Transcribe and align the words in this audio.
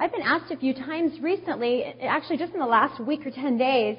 I've 0.00 0.12
been 0.12 0.22
asked 0.22 0.50
a 0.50 0.56
few 0.56 0.72
times 0.72 1.20
recently, 1.20 1.84
actually 2.00 2.38
just 2.38 2.54
in 2.54 2.58
the 2.58 2.64
last 2.64 3.04
week 3.04 3.26
or 3.26 3.30
10 3.30 3.58
days, 3.58 3.98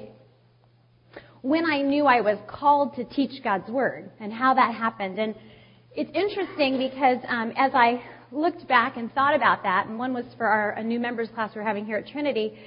when 1.42 1.64
I 1.64 1.82
knew 1.82 2.06
I 2.06 2.20
was 2.20 2.38
called 2.48 2.96
to 2.96 3.04
teach 3.04 3.40
God's 3.44 3.70
Word 3.70 4.10
and 4.18 4.32
how 4.32 4.52
that 4.54 4.74
happened. 4.74 5.20
And 5.20 5.36
it's 5.94 6.10
interesting 6.12 6.76
because 6.76 7.18
um, 7.28 7.52
as 7.56 7.70
I 7.72 8.02
looked 8.32 8.66
back 8.66 8.96
and 8.96 9.12
thought 9.12 9.36
about 9.36 9.62
that, 9.62 9.86
and 9.86 9.96
one 9.96 10.12
was 10.12 10.24
for 10.36 10.44
our 10.44 10.72
a 10.72 10.82
new 10.82 10.98
members 10.98 11.28
class 11.36 11.52
we're 11.54 11.62
having 11.62 11.86
here 11.86 11.98
at 11.98 12.08
Trinity, 12.08 12.58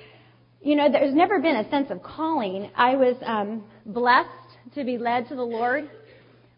you 0.61 0.77
know, 0.77 0.89
there's 0.89 1.13
never 1.13 1.41
been 1.41 1.57
a 1.57 1.69
sense 1.69 1.91
of 1.91 2.01
calling. 2.01 2.71
I 2.73 2.95
was 2.95 3.17
um, 3.25 3.65
blessed 3.85 4.29
to 4.75 4.85
be 4.85 4.97
led 4.97 5.27
to 5.27 5.35
the 5.35 5.43
Lord 5.43 5.89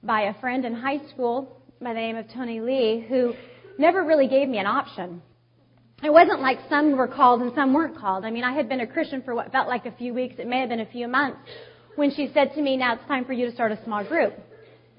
by 0.04 0.26
a 0.26 0.40
friend 0.40 0.64
in 0.64 0.76
high 0.76 1.00
school 1.10 1.60
by 1.82 1.94
the 1.94 2.00
name 2.00 2.18
of 2.18 2.32
Toni-lee, 2.32 3.04
who 3.10 3.34
never 3.80 4.04
really 4.04 4.28
gave 4.28 4.48
me 4.48 4.60
an 4.60 4.68
option. 4.68 5.24
It 6.04 6.14
wasn't 6.14 6.42
like 6.42 6.60
some 6.70 6.96
were 6.96 7.08
called 7.08 7.42
and 7.42 7.52
some 7.56 7.74
weren't 7.74 7.98
called. 7.98 8.24
I 8.24 8.30
mean, 8.30 8.44
I 8.44 8.54
had 8.54 8.70
been 8.70 8.82
a 8.82 8.88
Christian 8.88 9.24
for 9.24 9.34
what 9.34 9.52
felt 9.52 9.68
like 9.68 9.86
a 9.88 9.92
few 9.92 10.14
weeks. 10.14 10.36
It 10.38 10.48
may 10.48 10.60
have 10.60 10.70
been 10.70 10.82
a 10.82 10.86
few 10.86 11.08
months 11.08 11.40
when 11.96 12.12
she 12.12 12.30
said 12.34 12.54
to 12.54 12.62
me, 12.62 12.78
now 12.78 12.94
it's 12.94 13.06
time 13.08 13.26
for 13.26 13.34
you 13.34 13.48
to 13.48 13.52
start 13.52 13.72
a 13.72 13.84
small 13.84 14.04
group. 14.06 14.34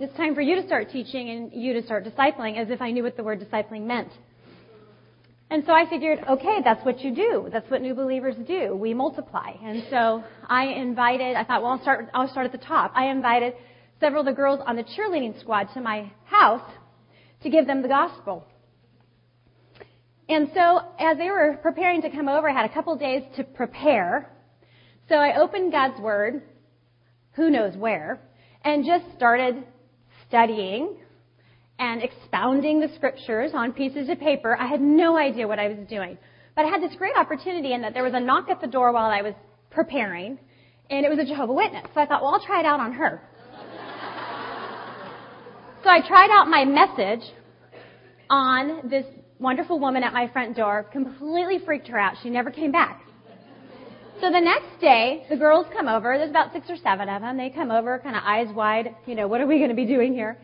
It's 0.00 0.16
time 0.16 0.34
for 0.34 0.40
you 0.40 0.56
to 0.56 0.66
start 0.66 0.90
teaching 0.90 1.30
and 1.30 1.52
you 1.52 1.72
to 1.74 1.82
start 1.84 2.04
discipling 2.04 2.58
as 2.58 2.70
if 2.70 2.82
I 2.82 2.90
knew 2.90 3.04
what 3.04 3.16
the 3.16 3.22
word 3.22 3.40
discipling 3.40 3.84
meant. 3.84 4.08
And 5.50 5.62
so 5.66 5.72
I 5.72 5.88
figured, 5.88 6.18
okay, 6.28 6.58
that's 6.62 6.84
what 6.84 7.00
you 7.00 7.14
do. 7.14 7.48
That's 7.50 7.68
what 7.70 7.80
new 7.80 7.94
believers 7.94 8.34
do. 8.46 8.76
We 8.76 8.92
multiply. 8.92 9.52
And 9.62 9.84
so 9.90 10.22
I 10.46 10.66
invited, 10.66 11.36
I 11.36 11.44
thought, 11.44 11.62
well, 11.62 11.72
I'll 11.72 11.82
start, 11.82 12.08
I'll 12.12 12.28
start 12.28 12.46
at 12.46 12.52
the 12.52 12.64
top. 12.66 12.92
I 12.94 13.06
invited 13.06 13.54
several 14.00 14.20
of 14.20 14.26
the 14.26 14.32
girls 14.32 14.60
on 14.66 14.76
the 14.76 14.84
cheerleading 14.84 15.40
squad 15.40 15.68
to 15.74 15.80
my 15.80 16.10
house 16.24 16.68
to 17.42 17.50
give 17.50 17.66
them 17.66 17.82
the 17.82 17.88
gospel. 17.88 18.44
And 20.28 20.50
so 20.54 20.80
as 20.98 21.16
they 21.16 21.30
were 21.30 21.58
preparing 21.62 22.02
to 22.02 22.10
come 22.10 22.28
over, 22.28 22.48
I 22.48 22.52
had 22.52 22.70
a 22.70 22.74
couple 22.74 22.94
days 22.96 23.22
to 23.36 23.44
prepare. 23.44 24.30
So 25.08 25.14
I 25.14 25.40
opened 25.40 25.72
God's 25.72 25.98
Word, 26.00 26.42
who 27.32 27.50
knows 27.50 27.76
where, 27.76 28.20
and 28.62 28.84
just 28.84 29.04
started 29.16 29.64
studying 30.28 30.96
and 31.78 32.02
expounding 32.02 32.80
the 32.80 32.88
scriptures 32.96 33.52
on 33.54 33.72
pieces 33.72 34.10
of 34.10 34.20
paper. 34.20 34.56
I 34.58 34.66
had 34.66 34.80
no 34.80 35.16
idea 35.16 35.48
what 35.48 35.58
I 35.58 35.68
was 35.68 35.78
doing. 35.88 36.18
But 36.54 36.66
I 36.66 36.68
had 36.68 36.82
this 36.82 36.94
great 36.96 37.16
opportunity 37.16 37.72
in 37.72 37.80
that 37.82 37.94
there 37.94 38.02
was 38.02 38.14
a 38.14 38.20
knock 38.20 38.50
at 38.50 38.60
the 38.60 38.66
door 38.66 38.92
while 38.92 39.10
I 39.10 39.22
was 39.22 39.34
preparing, 39.70 40.38
and 40.90 41.06
it 41.06 41.08
was 41.08 41.18
a 41.18 41.24
Jehovah 41.24 41.52
Witness. 41.52 41.86
So 41.94 42.00
I 42.00 42.06
thought, 42.06 42.20
well, 42.20 42.34
I'll 42.34 42.44
try 42.44 42.60
it 42.60 42.66
out 42.66 42.80
on 42.80 42.92
her. 42.92 43.22
so 45.84 45.88
I 45.88 46.06
tried 46.06 46.30
out 46.30 46.48
my 46.48 46.64
message 46.64 47.30
on 48.28 48.88
this 48.90 49.06
wonderful 49.38 49.78
woman 49.78 50.02
at 50.02 50.12
my 50.12 50.28
front 50.32 50.56
door, 50.56 50.84
completely 50.92 51.58
freaked 51.64 51.88
her 51.88 51.98
out. 51.98 52.14
She 52.22 52.30
never 52.30 52.50
came 52.50 52.72
back. 52.72 53.02
So 54.20 54.30
the 54.32 54.40
next 54.40 54.80
day, 54.80 55.26
the 55.30 55.36
girls 55.36 55.66
come 55.72 55.86
over. 55.86 56.18
There's 56.18 56.30
about 56.30 56.52
six 56.52 56.68
or 56.68 56.76
seven 56.76 57.08
of 57.08 57.22
them. 57.22 57.36
They 57.36 57.50
come 57.50 57.70
over, 57.70 58.00
kind 58.00 58.16
of 58.16 58.22
eyes 58.24 58.48
wide. 58.52 58.96
You 59.06 59.14
know, 59.14 59.28
what 59.28 59.40
are 59.40 59.46
we 59.46 59.58
going 59.58 59.70
to 59.70 59.76
be 59.76 59.86
doing 59.86 60.12
here? 60.12 60.36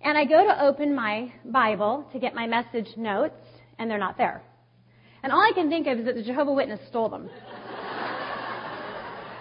And 0.00 0.16
I 0.16 0.24
go 0.24 0.46
to 0.46 0.62
open 0.62 0.94
my 0.94 1.30
Bible 1.44 2.08
to 2.12 2.18
get 2.18 2.34
my 2.34 2.46
message 2.46 2.86
notes, 2.96 3.34
and 3.78 3.90
they're 3.90 3.98
not 3.98 4.16
there. 4.16 4.40
And 5.22 5.30
all 5.30 5.40
I 5.40 5.52
can 5.54 5.68
think 5.68 5.86
of 5.88 5.98
is 5.98 6.06
that 6.06 6.14
the 6.14 6.22
Jehovah 6.22 6.52
Witness 6.52 6.80
stole 6.88 7.10
them. 7.10 7.28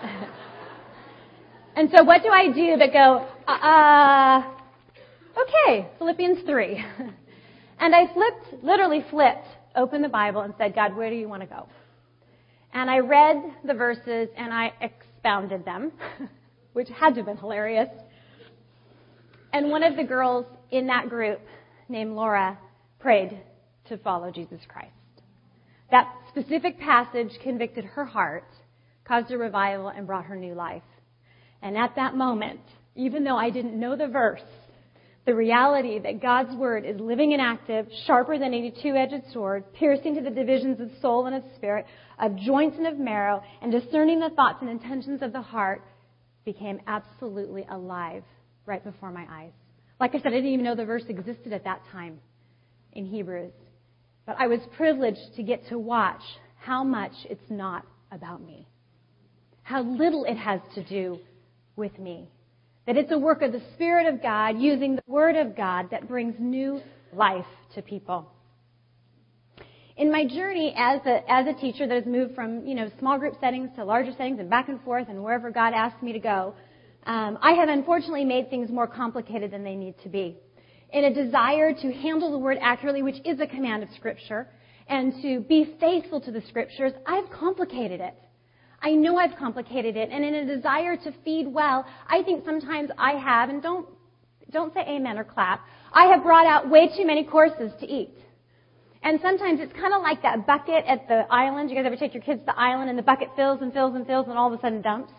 and 1.76 1.90
so 1.96 2.04
what 2.04 2.24
do 2.24 2.30
I 2.30 2.52
do 2.52 2.76
but 2.78 2.92
go, 2.92 3.26
uh 3.48 3.52
uh, 3.52 4.44
okay, 5.40 5.88
Philippians 5.98 6.40
3. 6.46 6.84
and 7.80 7.96
I 7.96 8.12
flipped, 8.14 8.64
literally 8.64 9.06
flipped, 9.10 9.48
opened 9.76 10.04
the 10.04 10.10
Bible 10.10 10.42
and 10.42 10.54
said, 10.58 10.74
God, 10.74 10.96
where 10.96 11.10
do 11.10 11.16
you 11.16 11.30
want 11.30 11.42
to 11.44 11.48
go? 11.48 11.68
And 12.74 12.90
I 12.90 13.00
read 13.00 13.38
the 13.66 13.74
verses 13.74 14.30
and 14.36 14.54
I 14.54 14.74
expounded 14.82 15.66
them, 15.66 15.92
which 16.74 16.90
had 16.90 17.12
to 17.12 17.18
have 17.18 17.26
been 17.26 17.38
hilarious. 17.38 17.90
And 19.54 19.70
one 19.70 19.84
of 19.84 19.96
the 19.96 20.04
girls 20.04 20.46
in 20.72 20.88
that 20.88 21.10
group, 21.10 21.40
named 21.90 22.16
Laura, 22.16 22.58
prayed 23.00 23.40
to 23.90 23.98
follow 23.98 24.32
Jesus 24.32 24.60
Christ. 24.68 24.92
That 25.92 26.14
specific 26.30 26.80
passage 26.80 27.32
convicted 27.42 27.86
her 27.86 28.06
heart, 28.06 28.48
caused 29.06 29.32
a 29.32 29.38
revival, 29.38 29.88
and 29.88 30.06
brought 30.06 30.26
her 30.26 30.36
new 30.36 30.54
life. 30.54 30.84
And 31.62 31.78
at 31.78 31.96
that 31.96 32.16
moment, 32.16 32.60
even 32.96 33.24
though 33.24 33.38
I 33.38 33.50
didn't 33.50 33.80
know 33.80 33.96
the 33.96 34.08
verse, 34.08 34.42
the 35.28 35.36
reality 35.36 36.00
that 36.00 36.22
God's 36.22 36.56
word 36.56 36.86
is 36.86 36.98
living 37.02 37.34
and 37.34 37.42
active, 37.42 37.86
sharper 38.06 38.40
than 38.40 38.54
any 38.54 38.74
two-edged 38.82 39.30
sword, 39.34 39.66
piercing 39.74 40.16
to 40.16 40.22
the 40.22 40.30
divisions 40.30 40.80
of 40.80 40.90
soul 41.02 41.26
and 41.26 41.36
of 41.36 41.44
spirit, 41.58 41.86
of 42.18 42.38
joints 42.38 42.78
and 42.78 42.88
of 42.88 42.98
marrow, 42.98 43.44
and 43.62 43.70
discerning 43.70 44.22
the 44.22 44.30
thoughts 44.30 44.60
and 44.62 44.70
intentions 44.70 45.22
of 45.22 45.34
the 45.34 45.42
heart, 45.42 45.84
became 46.46 46.80
absolutely 46.88 47.68
alive 47.70 48.24
right 48.66 48.82
before 48.86 49.12
my 49.12 49.26
eyes. 49.30 49.52
Like 50.00 50.16
I 50.16 50.20
said, 50.20 50.28
I 50.28 50.36
didn't 50.38 50.54
even 50.54 50.64
know 50.64 50.76
the 50.76 50.86
verse 50.86 51.04
existed 51.10 51.52
at 51.52 51.66
that 51.66 51.82
time 51.92 52.22
in 52.94 53.06
Hebrews. 53.06 53.52
But 54.26 54.38
I 54.40 54.48
was 54.48 54.62
privileged 54.78 55.36
to 55.36 55.44
get 55.44 55.68
to 55.68 55.78
watch 55.78 56.22
how 56.56 56.86
much 56.86 57.12
it's 57.30 57.50
not 57.50 57.86
about 58.14 58.42
me. 58.42 58.66
How 59.64 59.84
little 59.84 60.24
it 60.24 60.38
has 60.38 60.62
to 60.76 60.84
do 60.86 61.20
with 61.76 62.00
me. 62.00 62.30
That 62.88 62.98
it's 62.98 63.12
a 63.12 63.20
work 63.20 63.42
of 63.42 63.52
the 63.52 63.62
Spirit 63.76 64.12
of 64.12 64.22
God 64.22 64.58
using 64.58 64.96
the 64.96 65.04
Word 65.08 65.36
of 65.36 65.56
God 65.56 65.90
that 65.92 66.08
brings 66.08 66.36
new 66.40 66.82
life 67.14 67.46
to 67.76 67.82
people. 67.82 68.32
In 69.98 70.12
my 70.12 70.26
journey 70.26 70.74
as 70.78 71.02
a, 71.06 71.20
as 71.30 71.48
a 71.48 71.60
teacher 71.60 71.86
that 71.86 71.96
has 71.96 72.06
moved 72.06 72.34
from, 72.34 72.66
you 72.66 72.76
know, 72.76 72.90
small 73.00 73.20
group 73.20 73.34
settings 73.42 73.72
to 73.76 73.84
larger 73.84 74.12
settings 74.12 74.40
and 74.40 74.50
back 74.50 74.70
and 74.70 74.82
forth 74.84 75.08
and 75.10 75.22
wherever 75.24 75.52
God 75.52 75.74
asked 75.74 76.02
me 76.02 76.14
to 76.14 76.20
go, 76.20 76.54
um, 77.06 77.38
I 77.42 77.54
have 77.54 77.68
unfortunately 77.68 78.24
made 78.24 78.50
things 78.50 78.70
more 78.70 78.88
complicated 78.88 79.52
than 79.52 79.64
they 79.64 79.76
need 79.76 79.96
to 80.04 80.10
be. 80.10 80.38
In 80.94 81.04
a 81.04 81.14
desire 81.14 81.74
to 81.74 81.92
handle 81.92 82.32
the 82.32 82.38
word 82.38 82.58
accurately, 82.62 83.02
which 83.02 83.18
is 83.26 83.40
a 83.42 83.48
command 83.48 83.84
of 83.84 83.90
Scripture, 83.98 84.48
and 84.88 85.14
to 85.22 85.42
be 85.42 85.76
faithful 85.80 86.22
to 86.22 86.32
the 86.32 86.42
Scriptures, 86.48 86.94
I've 87.06 87.30
complicated 87.32 88.00
it. 88.00 88.16
I 88.82 88.92
know 88.92 89.18
I've 89.18 89.36
complicated 89.38 89.98
it, 89.98 90.10
and 90.12 90.24
in 90.24 90.36
a 90.36 90.56
desire 90.56 90.96
to 90.98 91.14
feed 91.26 91.48
well, 91.48 91.86
I 92.08 92.24
think 92.24 92.46
sometimes 92.46 92.90
I 92.98 93.14
have, 93.14 93.50
and 93.50 93.62
don't, 93.62 93.88
don't 94.52 94.74
say 94.74 94.82
amen 94.82 95.18
or 95.18 95.24
clap, 95.24 95.66
I 95.92 96.06
have 96.06 96.24
brought 96.24 96.46
out 96.46 96.70
way 96.70 96.90
too 96.96 97.06
many 97.06 97.24
courses 97.24 97.72
to 97.80 97.88
eat. 97.88 98.14
And 99.04 99.20
sometimes 99.22 99.60
it's 99.62 99.74
kind 99.74 99.94
of 99.94 100.02
like 100.02 100.22
that 100.24 100.46
bucket 100.46 100.84
at 100.86 101.08
the 101.08 101.26
island. 101.30 101.70
You 101.70 101.76
guys 101.76 101.86
ever 101.86 101.96
take 101.96 102.14
your 102.14 102.24
kids 102.24 102.42
to 102.42 102.46
the 102.48 102.60
island 102.60 102.90
and 102.90 102.98
the 102.98 103.04
bucket 103.04 103.30
fills 103.36 103.62
and 103.62 103.72
fills 103.72 103.96
and 103.96 104.06
fills 104.06 104.28
and 104.28 104.38
all 104.38 104.52
of 104.52 104.60
a 104.60 104.62
sudden 104.62 104.82
dumps? 104.82 105.14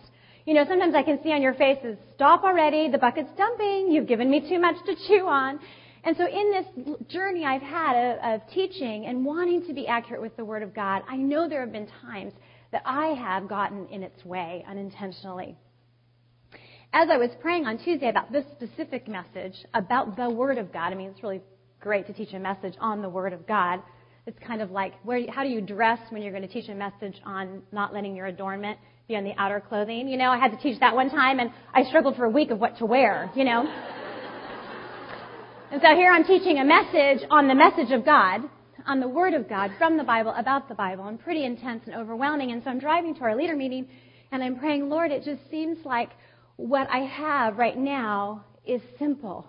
You 0.45 0.53
know, 0.53 0.65
sometimes 0.67 0.95
I 0.95 1.03
can 1.03 1.21
see 1.23 1.31
on 1.31 1.41
your 1.41 1.53
faces, 1.53 1.97
stop 2.15 2.43
already, 2.43 2.89
the 2.89 2.97
bucket's 2.97 3.29
dumping, 3.37 3.91
you've 3.91 4.07
given 4.07 4.29
me 4.29 4.47
too 4.47 4.59
much 4.59 4.75
to 4.85 4.95
chew 5.07 5.27
on. 5.27 5.59
And 6.03 6.15
so 6.17 6.25
in 6.25 6.51
this 6.51 7.07
journey 7.07 7.45
I've 7.45 7.61
had 7.61 7.93
of, 7.95 8.41
of 8.41 8.49
teaching 8.51 9.05
and 9.05 9.25
wanting 9.25 9.65
to 9.67 9.73
be 9.73 9.85
accurate 9.87 10.21
with 10.21 10.35
the 10.37 10.45
Word 10.45 10.63
of 10.63 10.73
God, 10.73 11.03
I 11.09 11.17
know 11.17 11.49
there 11.49 11.61
have 11.61 11.71
been 11.71 11.89
times 12.01 12.33
that 12.71 12.83
I 12.85 13.07
have 13.07 13.47
gotten 13.47 13.87
in 13.87 14.03
its 14.03 14.23
way 14.25 14.63
unintentionally. 14.67 15.57
As 16.91 17.07
I 17.11 17.17
was 17.17 17.29
praying 17.39 17.65
on 17.65 17.77
Tuesday 17.77 18.09
about 18.09 18.31
this 18.31 18.45
specific 18.55 19.07
message 19.07 19.53
about 19.73 20.15
the 20.15 20.29
Word 20.29 20.57
of 20.57 20.73
God, 20.73 20.91
I 20.91 20.95
mean, 20.95 21.09
it's 21.09 21.21
really 21.21 21.41
great 21.79 22.07
to 22.07 22.13
teach 22.13 22.33
a 22.33 22.39
message 22.39 22.73
on 22.79 23.01
the 23.01 23.09
Word 23.09 23.33
of 23.33 23.45
God. 23.47 23.81
It's 24.25 24.39
kind 24.45 24.61
of 24.61 24.71
like 24.71 24.93
where, 25.03 25.19
how 25.31 25.43
do 25.43 25.49
you 25.49 25.61
dress 25.61 25.99
when 26.09 26.21
you're 26.21 26.31
going 26.31 26.47
to 26.47 26.53
teach 26.53 26.69
a 26.69 26.75
message 26.75 27.15
on 27.25 27.61
not 27.71 27.93
letting 27.93 28.15
your 28.15 28.25
adornment 28.25 28.77
be 29.09 29.15
on 29.15 29.23
the 29.23 29.33
outer 29.37 29.59
clothing. 29.59 30.07
You 30.07 30.17
know, 30.17 30.29
I 30.29 30.37
had 30.37 30.51
to 30.51 30.57
teach 30.57 30.79
that 30.81 30.93
one 30.93 31.09
time 31.09 31.39
and 31.39 31.49
I 31.73 31.83
struggled 31.85 32.15
for 32.15 32.25
a 32.25 32.29
week 32.29 32.51
of 32.51 32.59
what 32.59 32.77
to 32.77 32.85
wear, 32.85 33.31
you 33.35 33.43
know. 33.43 33.61
and 35.71 35.81
so 35.81 35.95
here 35.95 36.11
I'm 36.11 36.23
teaching 36.23 36.59
a 36.59 36.63
message 36.63 37.27
on 37.31 37.47
the 37.47 37.55
message 37.55 37.91
of 37.91 38.05
God, 38.05 38.41
on 38.89 38.99
the 38.99 39.07
Word 39.07 39.35
of 39.35 39.47
God 39.47 39.71
from 39.77 39.97
the 39.97 40.03
Bible 40.03 40.33
about 40.35 40.67
the 40.67 40.73
Bible, 40.73 41.07
and 41.07 41.19
pretty 41.19 41.45
intense 41.45 41.83
and 41.85 41.95
overwhelming. 41.95 42.51
And 42.51 42.63
so 42.63 42.71
I'm 42.71 42.79
driving 42.79 43.13
to 43.15 43.21
our 43.21 43.35
leader 43.35 43.55
meeting 43.55 43.87
and 44.31 44.43
I'm 44.43 44.57
praying, 44.57 44.89
Lord, 44.89 45.11
it 45.11 45.23
just 45.23 45.41
seems 45.51 45.77
like 45.85 46.09
what 46.55 46.89
I 46.89 46.99
have 46.99 47.57
right 47.57 47.77
now 47.77 48.43
is 48.65 48.81
simple. 48.97 49.47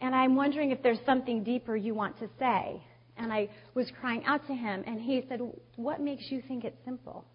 And 0.00 0.14
I'm 0.14 0.36
wondering 0.36 0.70
if 0.70 0.80
there's 0.80 1.00
something 1.04 1.42
deeper 1.42 1.76
you 1.76 1.92
want 1.92 2.18
to 2.20 2.28
say. 2.38 2.80
And 3.16 3.32
I 3.32 3.48
was 3.74 3.90
crying 4.00 4.24
out 4.24 4.46
to 4.46 4.54
him, 4.54 4.82
and 4.86 4.98
he 4.98 5.22
said, 5.28 5.40
What 5.76 6.00
makes 6.00 6.30
you 6.30 6.42
think 6.48 6.64
it's 6.64 6.82
simple? 6.86 7.26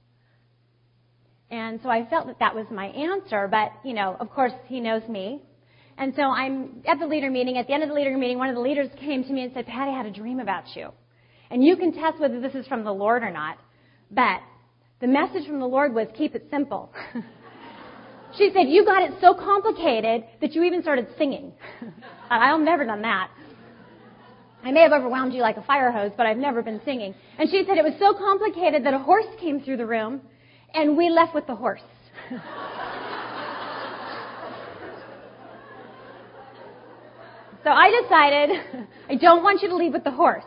And 1.52 1.80
so 1.84 1.90
I 1.90 2.08
felt 2.10 2.26
that 2.26 2.40
that 2.40 2.56
was 2.56 2.66
my 2.72 2.88
answer, 2.88 3.48
but, 3.48 3.72
you 3.84 3.94
know, 3.94 4.18
of 4.20 4.32
course, 4.32 4.54
he 4.66 4.80
knows 4.80 5.08
me. 5.08 5.44
And 5.98 6.14
so 6.16 6.24
I'm 6.24 6.84
at 6.88 7.00
the 7.00 7.08
leader 7.08 7.30
meeting. 7.30 7.58
At 7.58 7.68
the 7.68 7.74
end 7.74 7.84
of 7.84 7.90
the 7.90 7.96
leader 7.96 8.16
meeting, 8.18 8.38
one 8.38 8.50
of 8.50 8.56
the 8.56 8.62
leaders 8.62 8.90
came 9.00 9.24
to 9.24 9.32
me 9.32 9.44
and 9.44 9.54
said, 9.54 9.66
Patty, 9.66 9.92
I 9.92 9.98
had 9.98 10.06
a 10.06 10.12
dream 10.12 10.40
about 10.40 10.64
you. 10.76 10.90
And 11.50 11.64
you 11.64 11.78
can 11.78 11.94
test 11.94 12.20
whether 12.20 12.42
this 12.42 12.54
is 12.54 12.68
from 12.68 12.84
the 12.84 12.92
Lord 12.92 13.24
or 13.24 13.32
not. 13.32 13.58
But 14.12 14.42
the 15.00 15.08
message 15.08 15.48
from 15.48 15.60
the 15.60 15.68
Lord 15.68 15.94
was 15.94 16.08
keep 16.18 16.36
it 16.36 16.48
simple. 16.50 16.92
she 18.38 18.52
said, 18.54 18.64
you 18.68 18.86
got 18.86 19.04
it 19.04 19.12
so 19.22 19.34
complicated 19.34 20.24
that 20.42 20.54
you 20.54 20.64
even 20.64 20.82
started 20.82 21.08
singing. 21.18 21.54
I've 22.30 22.60
never 22.60 22.86
done 22.86 23.02
that. 23.04 23.30
I 24.64 24.72
may 24.72 24.82
have 24.82 24.94
overwhelmed 24.94 25.34
you 25.34 25.42
like 25.42 25.58
a 25.58 25.64
fire 25.64 25.92
hose, 25.92 26.12
but 26.18 26.26
I've 26.26 26.38
never 26.38 26.64
been 26.64 26.82
singing. 26.84 27.14
And 27.38 27.50
she 27.50 27.64
said 27.68 27.78
it 27.78 27.84
was 27.84 27.94
so 28.00 28.18
complicated 28.18 28.84
that 28.86 28.96
a 28.96 29.00
horse 29.00 29.28
came 29.40 29.62
through 29.62 29.78
the 29.78 29.86
room, 29.86 30.22
and 30.74 30.98
we 30.98 31.10
left 31.10 31.36
with 31.36 31.46
the 31.46 31.56
horse. 31.56 31.82
so 37.66 37.72
I 37.72 38.02
decided 38.04 38.88
I 39.10 39.16
don't 39.16 39.44
want 39.44 39.64
you 39.64 39.70
to 39.70 39.76
leave 39.76 39.94
with 39.94 40.04
the 40.04 40.12
horse. 40.12 40.46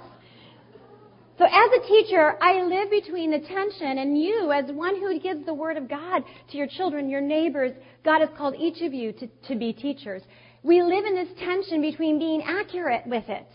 So 1.37 1.45
as 1.45 1.71
a 1.83 1.87
teacher, 1.87 2.37
I 2.41 2.63
live 2.63 2.91
between 2.91 3.33
the 3.33 3.41
tension 3.41 3.99
and 3.99 4.21
you 4.21 4.53
as 4.53 4.71
one 4.73 5.01
who 5.01 5.19
gives 5.21 5.45
the 5.45 5.55
word 5.55 5.77
of 5.77 5.89
God 5.89 6.23
to 6.51 6.57
your 6.57 6.69
children, 6.69 7.11
your 7.11 7.21
neighbors. 7.21 7.73
God 8.05 8.21
has 8.21 8.29
called 8.39 8.55
each 8.57 8.83
of 8.83 8.95
you 8.95 9.13
to, 9.13 9.29
to 9.49 9.57
be 9.57 9.73
teachers. 9.73 10.23
We 10.63 10.81
live 10.83 11.05
in 11.05 11.15
this 11.15 11.29
tension 11.39 11.81
between 11.81 12.21
being 12.21 12.43
accurate 12.43 13.07
with 13.07 13.29
it 13.29 13.47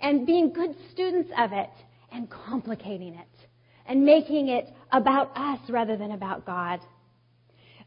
and 0.00 0.26
being 0.26 0.52
good 0.52 0.74
students 0.92 1.30
of 1.38 1.52
it 1.52 1.70
and 2.12 2.30
complicating 2.30 3.14
it 3.14 3.48
and 3.86 4.04
making 4.04 4.48
it 4.48 4.68
about 4.90 5.36
us 5.36 5.60
rather 5.68 5.96
than 5.98 6.12
about 6.12 6.46
God. 6.46 6.80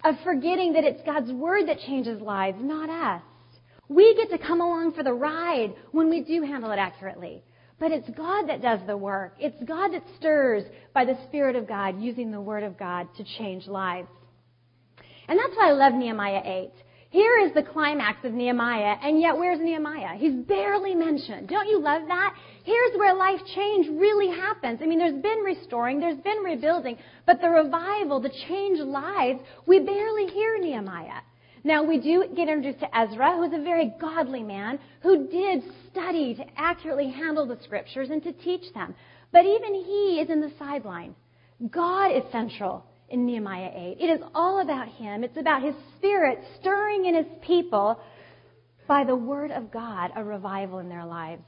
Of 0.03 0.15
forgetting 0.23 0.73
that 0.73 0.83
it's 0.83 1.01
God's 1.03 1.31
word 1.31 1.67
that 1.67 1.79
changes 1.79 2.21
lives, 2.21 2.57
not 2.61 2.89
us. 2.89 3.23
We 3.87 4.15
get 4.15 4.29
to 4.31 4.37
come 4.37 4.61
along 4.61 4.93
for 4.93 5.03
the 5.03 5.13
ride 5.13 5.73
when 5.91 6.09
we 6.09 6.21
do 6.21 6.41
handle 6.41 6.71
it 6.71 6.79
accurately. 6.79 7.43
But 7.79 7.91
it's 7.91 8.09
God 8.11 8.47
that 8.47 8.61
does 8.61 8.79
the 8.87 8.95
work. 8.97 9.35
It's 9.39 9.61
God 9.63 9.89
that 9.89 10.03
stirs 10.17 10.63
by 10.93 11.05
the 11.05 11.17
Spirit 11.27 11.55
of 11.55 11.67
God 11.67 12.01
using 12.01 12.31
the 12.31 12.41
Word 12.41 12.63
of 12.63 12.77
God 12.77 13.07
to 13.17 13.23
change 13.37 13.67
lives. 13.67 14.07
And 15.27 15.37
that's 15.37 15.55
why 15.57 15.69
I 15.69 15.73
love 15.73 15.93
Nehemiah 15.93 16.41
8. 16.43 16.71
Here 17.09 17.37
is 17.45 17.53
the 17.53 17.63
climax 17.63 18.25
of 18.25 18.33
Nehemiah, 18.33 18.97
and 19.01 19.21
yet 19.21 19.37
where's 19.37 19.59
Nehemiah? 19.59 20.17
He's 20.17 20.33
barely 20.33 20.93
mentioned. 20.95 21.47
Don't 21.47 21.69
you 21.69 21.79
love 21.79 22.01
that? 22.07 22.35
Here's 22.63 22.97
where 22.97 23.15
life 23.15 23.39
change 23.55 23.87
really 23.87 24.35
happens. 24.35 24.79
I 24.81 24.85
mean, 24.85 24.99
there's 24.99 25.21
been 25.21 25.39
restoring, 25.39 26.01
there's 26.01 26.17
been 26.17 26.39
rebuilding, 26.39 26.97
but 27.25 27.39
the 27.39 27.49
revival, 27.49 28.19
the 28.19 28.33
change 28.49 28.79
lives, 28.79 29.39
we 29.65 29.79
barely 29.79 30.27
hear 30.27 30.59
Nehemiah. 30.59 31.21
Now, 31.65 31.83
we 31.83 31.97
do 31.97 32.25
get 32.35 32.47
introduced 32.47 32.79
to 32.81 32.95
Ezra, 32.95 33.37
who's 33.37 33.51
a 33.51 33.63
very 33.63 33.91
godly 33.99 34.43
man 34.43 34.77
who 35.01 35.27
did 35.27 35.63
study 35.91 36.35
to 36.35 36.45
accurately 36.55 37.09
handle 37.09 37.47
the 37.47 37.57
scriptures 37.63 38.09
and 38.11 38.21
to 38.21 38.31
teach 38.33 38.71
them. 38.75 38.93
But 39.31 39.47
even 39.47 39.73
he 39.73 40.19
is 40.21 40.29
in 40.29 40.41
the 40.41 40.51
sideline. 40.59 41.15
God 41.71 42.15
is 42.15 42.21
central 42.31 42.85
in 43.09 43.25
Nehemiah 43.25 43.71
8. 43.73 43.97
It 43.99 44.11
is 44.11 44.21
all 44.35 44.59
about 44.59 44.89
him. 44.89 45.23
It's 45.23 45.37
about 45.37 45.63
his 45.63 45.73
spirit 45.97 46.37
stirring 46.59 47.05
in 47.05 47.15
his 47.15 47.25
people 47.41 47.99
by 48.87 49.03
the 49.03 49.15
word 49.15 49.49
of 49.49 49.71
God, 49.71 50.11
a 50.15 50.23
revival 50.23 50.77
in 50.77 50.87
their 50.87 51.05
lives. 51.05 51.41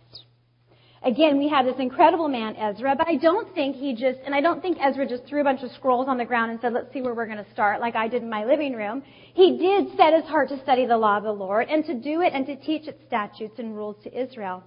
Again, 1.04 1.38
we 1.38 1.48
have 1.50 1.66
this 1.66 1.76
incredible 1.78 2.28
man, 2.28 2.56
Ezra, 2.56 2.96
but 2.98 3.08
I 3.08 3.16
don't 3.16 3.54
think 3.54 3.76
he 3.76 3.94
just, 3.94 4.18
and 4.26 4.34
I 4.34 4.42
don't 4.42 4.62
think 4.62 4.80
Ezra 4.82 5.08
just 5.08 5.26
threw 5.28 5.42
a 5.42 5.44
bunch 5.44 5.62
of 5.62 5.72
scrolls 5.72 6.08
on 6.10 6.18
the 6.18 6.26
ground 6.26 6.52
and 6.52 6.60
said, 6.60 6.74
let's 6.74 6.92
see 6.92 7.02
where 7.02 7.14
we're 7.14 7.28
going 7.28 7.44
to 7.44 7.52
start, 7.52 7.80
like 7.80 7.96
I 7.96 8.08
did 8.08 8.24
in 8.24 8.30
my 8.30 8.46
living 8.46 8.74
room. 8.74 9.04
He 9.36 9.58
did 9.58 9.96
set 9.96 10.14
his 10.14 10.26
heart 10.26 10.50
to 10.50 10.62
study 10.64 10.88
the 10.88 10.98
law 10.98 11.18
of 11.18 11.24
the 11.24 11.32
Lord 11.32 11.68
and 11.70 11.86
to 11.86 11.94
do 11.94 12.22
it 12.22 12.34
and 12.34 12.48
to 12.48 12.56
teach 12.56 12.88
its 12.88 13.00
statutes 13.06 13.60
and 13.60 13.76
rules 13.76 13.98
to 14.04 14.22
Israel. 14.22 14.64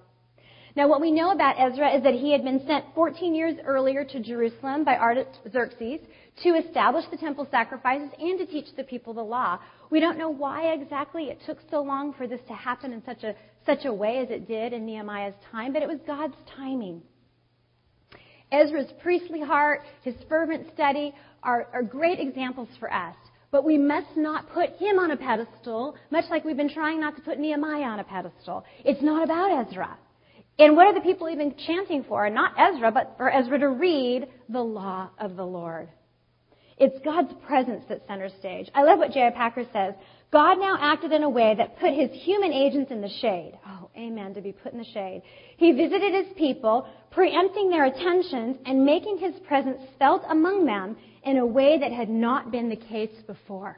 Now, 0.73 0.87
what 0.87 1.01
we 1.01 1.11
know 1.11 1.31
about 1.31 1.59
Ezra 1.59 1.93
is 1.97 2.03
that 2.03 2.13
he 2.13 2.31
had 2.31 2.45
been 2.45 2.65
sent 2.65 2.85
14 2.95 3.35
years 3.35 3.55
earlier 3.65 4.05
to 4.05 4.19
Jerusalem 4.21 4.85
by 4.85 4.95
Artaxerxes 4.95 5.99
to 6.43 6.49
establish 6.51 7.03
the 7.11 7.17
temple 7.17 7.45
sacrifices 7.51 8.09
and 8.17 8.39
to 8.39 8.45
teach 8.45 8.73
the 8.77 8.85
people 8.85 9.13
the 9.13 9.21
law. 9.21 9.59
We 9.89 9.99
don't 9.99 10.17
know 10.17 10.29
why 10.29 10.71
exactly 10.71 11.25
it 11.25 11.41
took 11.45 11.57
so 11.69 11.81
long 11.81 12.13
for 12.13 12.25
this 12.25 12.39
to 12.47 12.53
happen 12.53 12.93
in 12.93 13.03
such 13.03 13.23
a 13.23 13.35
such 13.65 13.85
a 13.85 13.93
way 13.93 14.19
as 14.19 14.29
it 14.29 14.47
did 14.47 14.73
in 14.73 14.85
Nehemiah's 14.85 15.35
time, 15.51 15.73
but 15.73 15.81
it 15.81 15.87
was 15.87 15.99
God's 16.05 16.35
timing. 16.55 17.01
Ezra's 18.51 18.91
priestly 19.01 19.41
heart, 19.41 19.81
his 20.03 20.15
fervent 20.27 20.67
study 20.73 21.13
are, 21.43 21.67
are 21.73 21.83
great 21.83 22.19
examples 22.19 22.67
for 22.79 22.91
us. 22.91 23.15
But 23.51 23.65
we 23.65 23.77
must 23.77 24.15
not 24.15 24.49
put 24.53 24.77
him 24.77 24.97
on 24.97 25.11
a 25.11 25.17
pedestal, 25.17 25.95
much 26.09 26.25
like 26.29 26.45
we've 26.45 26.57
been 26.57 26.73
trying 26.73 27.01
not 27.01 27.15
to 27.17 27.21
put 27.21 27.37
Nehemiah 27.37 27.83
on 27.83 27.99
a 27.99 28.03
pedestal. 28.03 28.63
It's 28.85 29.01
not 29.01 29.23
about 29.23 29.67
Ezra. 29.67 29.97
And 30.57 30.75
what 30.75 30.87
are 30.87 30.93
the 30.93 31.01
people 31.01 31.29
even 31.29 31.55
chanting 31.65 32.05
for? 32.07 32.29
Not 32.29 32.53
Ezra, 32.57 32.91
but 32.91 33.15
for 33.17 33.33
Ezra 33.33 33.59
to 33.59 33.69
read 33.69 34.27
the 34.47 34.61
law 34.61 35.09
of 35.19 35.35
the 35.35 35.45
Lord. 35.45 35.89
It's 36.81 36.97
God's 37.05 37.31
presence 37.45 37.83
that's 37.87 38.01
center 38.07 38.29
stage. 38.39 38.67
I 38.73 38.81
love 38.81 38.97
what 38.97 39.11
J.I. 39.11 39.29
Packer 39.29 39.65
says. 39.71 39.93
God 40.31 40.55
now 40.55 40.79
acted 40.81 41.11
in 41.11 41.21
a 41.21 41.29
way 41.29 41.53
that 41.55 41.79
put 41.79 41.93
his 41.93 42.09
human 42.23 42.51
agents 42.51 42.89
in 42.89 43.01
the 43.01 43.09
shade. 43.21 43.51
Oh, 43.67 43.91
amen, 43.95 44.33
to 44.33 44.41
be 44.41 44.51
put 44.51 44.71
in 44.71 44.79
the 44.79 44.85
shade. 44.85 45.21
He 45.57 45.73
visited 45.73 46.11
his 46.11 46.33
people, 46.35 46.87
preempting 47.11 47.69
their 47.69 47.85
attentions 47.85 48.57
and 48.65 48.83
making 48.83 49.19
his 49.19 49.35
presence 49.47 49.77
felt 49.99 50.23
among 50.27 50.65
them 50.65 50.97
in 51.21 51.37
a 51.37 51.45
way 51.45 51.77
that 51.77 51.91
had 51.91 52.09
not 52.09 52.51
been 52.51 52.67
the 52.67 52.75
case 52.75 53.11
before. 53.27 53.77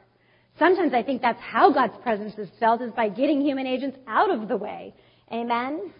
Sometimes 0.58 0.94
I 0.94 1.02
think 1.02 1.20
that's 1.20 1.42
how 1.42 1.70
God's 1.74 2.02
presence 2.02 2.32
is 2.38 2.48
felt 2.58 2.80
is 2.80 2.92
by 2.92 3.10
getting 3.10 3.42
human 3.42 3.66
agents 3.66 3.98
out 4.08 4.30
of 4.30 4.48
the 4.48 4.56
way. 4.56 4.94
Amen? 5.30 5.92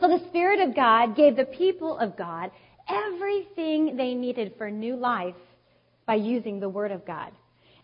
So 0.00 0.06
the 0.06 0.24
Spirit 0.28 0.60
of 0.60 0.76
God 0.76 1.16
gave 1.16 1.34
the 1.34 1.46
people 1.46 1.98
of 1.98 2.16
God 2.16 2.52
everything 2.88 3.96
they 3.96 4.14
needed 4.14 4.54
for 4.56 4.70
new 4.70 4.94
life 4.94 5.34
by 6.08 6.14
using 6.14 6.58
the 6.58 6.68
Word 6.70 6.90
of 6.90 7.06
God. 7.06 7.30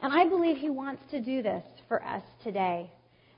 And 0.00 0.10
I 0.12 0.26
believe 0.28 0.56
He 0.56 0.70
wants 0.70 1.02
to 1.10 1.20
do 1.20 1.42
this 1.42 1.62
for 1.86 2.02
us 2.02 2.22
today. 2.42 2.90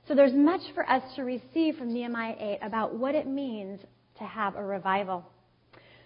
So 0.07 0.15
there's 0.15 0.33
much 0.33 0.61
for 0.73 0.89
us 0.89 1.03
to 1.17 1.23
receive 1.23 1.75
from 1.75 1.93
Nehemiah 1.93 2.35
8 2.39 2.59
about 2.61 2.95
what 2.95 3.13
it 3.13 3.27
means 3.27 3.81
to 4.17 4.23
have 4.23 4.55
a 4.55 4.63
revival. 4.63 5.25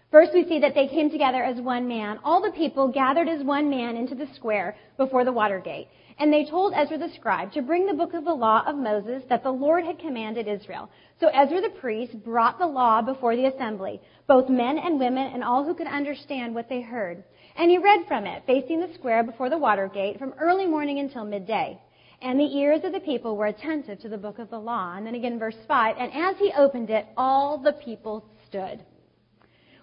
First, 0.10 0.32
we 0.34 0.48
see 0.50 0.60
that 0.60 0.74
they 0.74 0.88
came 0.88 1.12
together 1.12 1.44
as 1.44 1.62
one 1.62 1.88
man. 1.88 2.20
All 2.24 2.42
the 2.42 2.52
people 2.52 2.92
gathered 2.92 3.30
as 3.30 3.46
one 3.46 3.70
man 3.70 3.96
into 3.96 4.16
the 4.16 4.28
square 4.36 4.76
before 4.98 5.24
the 5.24 5.32
water 5.32 5.60
gate. 5.60 5.88
And 6.18 6.34
they 6.34 6.46
told 6.46 6.74
Ezra 6.76 6.98
the 6.98 7.14
scribe 7.16 7.54
to 7.54 7.62
bring 7.62 7.86
the 7.86 7.94
book 7.94 8.14
of 8.14 8.26
the 8.26 8.34
law 8.34 8.64
of 8.68 8.76
Moses 8.76 9.24
that 9.30 9.44
the 9.44 9.52
Lord 9.52 9.86
had 9.86 10.00
commanded 10.00 10.48
Israel. 10.48 10.90
So 11.20 11.28
Ezra 11.28 11.62
the 11.62 11.80
priest 11.80 12.24
brought 12.24 12.60
the 12.60 12.68
law 12.68 13.02
before 13.02 13.36
the 13.36 13.46
assembly, 13.46 14.02
both 14.28 14.50
men 14.50 14.80
and 14.80 15.00
women 15.00 15.32
and 15.34 15.44
all 15.44 15.64
who 15.64 15.76
could 15.76 15.88
understand 15.88 16.56
what 16.56 16.68
they 16.68 16.82
heard. 16.82 17.24
And 17.58 17.70
he 17.70 17.78
read 17.78 18.08
from 18.08 18.26
it, 18.26 18.44
facing 18.46 18.80
the 18.80 18.94
square 18.94 19.24
before 19.24 19.50
the 19.50 19.58
water 19.58 19.88
gate, 19.88 20.18
from 20.20 20.34
early 20.40 20.66
morning 20.66 21.00
until 21.00 21.26
midday. 21.26 21.80
And 22.22 22.40
the 22.40 22.58
ears 22.58 22.82
of 22.84 22.94
the 22.94 23.00
people 23.00 23.36
were 23.36 23.48
attentive 23.48 24.00
to 24.02 24.10
the 24.10 24.18
book 24.18 24.40
of 24.40 24.50
the 24.50 24.60
law. 24.60 24.96
And 24.96 25.06
then 25.06 25.16
again, 25.16 25.40
verse 25.40 25.56
5. 25.68 25.96
And 25.98 26.12
as 26.14 26.36
he 26.38 26.54
opened 26.56 26.90
it, 26.90 27.08
all 27.18 27.58
the 27.58 27.74
people 27.74 28.26
stood. 28.48 28.84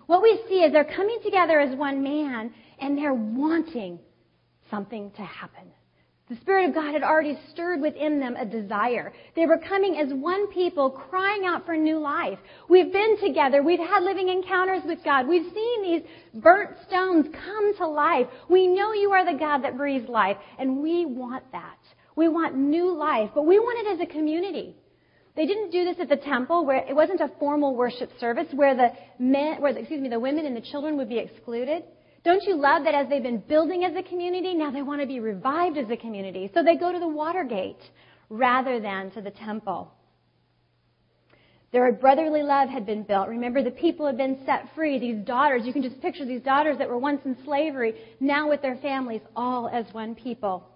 What 0.07 0.23
we 0.23 0.41
see 0.49 0.63
is 0.63 0.73
they're 0.73 0.85
coming 0.85 1.19
together 1.23 1.61
as 1.61 1.77
one 1.77 2.03
man 2.03 2.55
and 2.81 2.97
they're 2.97 3.13
wanting 3.13 3.99
something 4.71 5.11
to 5.13 5.23
happen. 5.23 5.73
The 6.29 6.37
Spirit 6.37 6.69
of 6.69 6.75
God 6.75 6.93
had 6.93 7.03
already 7.03 7.39
stirred 7.51 7.81
within 7.81 8.21
them 8.21 8.37
a 8.37 8.45
desire. 8.45 9.15
They 9.35 9.47
were 9.47 9.57
coming 9.57 9.99
as 9.99 10.13
one 10.13 10.49
people 10.49 10.91
crying 10.91 11.47
out 11.47 11.65
for 11.65 11.75
new 11.75 11.99
life. 11.99 12.39
We've 12.69 12.93
been 12.93 13.19
together. 13.19 13.63
We've 13.63 13.79
had 13.79 14.03
living 14.03 14.29
encounters 14.29 14.83
with 14.85 15.03
God. 15.03 15.27
We've 15.27 15.51
seen 15.55 15.83
these 15.83 16.03
burnt 16.35 16.77
stones 16.87 17.27
come 17.33 17.77
to 17.79 17.87
life. 17.87 18.27
We 18.51 18.67
know 18.67 18.93
you 18.93 19.11
are 19.13 19.25
the 19.25 19.39
God 19.39 19.65
that 19.65 19.79
breathes 19.79 20.09
life, 20.09 20.37
and 20.59 20.83
we 20.83 21.07
want 21.07 21.51
that. 21.53 21.79
We 22.15 22.29
want 22.29 22.57
new 22.57 22.95
life, 22.95 23.31
but 23.35 23.47
we 23.47 23.59
want 23.59 23.87
it 23.87 23.93
as 23.95 24.07
a 24.07 24.13
community. 24.13 24.77
They 25.35 25.47
didn't 25.47 25.71
do 25.71 25.85
this 25.85 25.97
at 25.99 26.11
the 26.11 26.17
temple 26.17 26.67
where 26.67 26.85
it 26.85 26.95
wasn't 26.95 27.21
a 27.21 27.31
formal 27.39 27.75
worship 27.75 28.11
service 28.21 28.49
where 28.53 28.75
the 28.75 28.91
men, 29.19 29.63
where, 29.63 29.75
excuse 29.75 30.01
me, 30.01 30.09
the 30.09 30.21
women 30.21 30.45
and 30.45 30.57
the 30.57 30.61
children 30.61 30.99
would 30.99 31.09
be 31.09 31.19
excluded. 31.19 31.85
Don't 32.29 32.45
you 32.45 32.61
love 32.61 32.85
that 32.85 32.95
as 32.95 33.09
they've 33.09 33.23
been 33.23 33.43
building 33.49 33.85
as 33.85 33.97
a 33.97 34.03
community, 34.03 34.53
now 34.53 34.71
they 34.71 34.83
want 34.83 35.01
to 35.01 35.07
be 35.07 35.19
revived 35.19 35.79
as 35.79 35.89
a 35.89 35.97
community? 35.97 36.51
So 36.53 36.63
they 36.63 36.77
go 36.77 36.93
to 36.93 36.99
the 36.99 37.09
Watergate 37.09 37.81
rather 38.29 38.81
than 38.81 39.11
to 39.13 39.23
the 39.23 39.31
temple. 39.31 39.91
Their 41.73 41.91
brotherly 41.91 42.43
love 42.43 42.69
had 42.69 42.85
been 42.85 43.03
built. 43.03 43.29
Remember, 43.29 43.63
the 43.63 43.71
people 43.71 44.05
had 44.05 44.19
been 44.19 44.41
set 44.45 44.69
free. 44.75 44.99
These 44.99 45.25
daughters, 45.25 45.63
you 45.65 45.73
can 45.73 45.83
just 45.83 46.03
picture 46.03 46.27
these 46.27 46.43
daughters 46.43 46.77
that 46.77 46.87
were 46.87 46.99
once 46.99 47.23
in 47.25 47.35
slavery, 47.47 47.95
now 48.21 48.51
with 48.51 48.61
their 48.61 48.77
families, 48.77 49.23
all 49.35 49.67
as 49.67 49.87
one 49.93 50.15
people. 50.15 50.69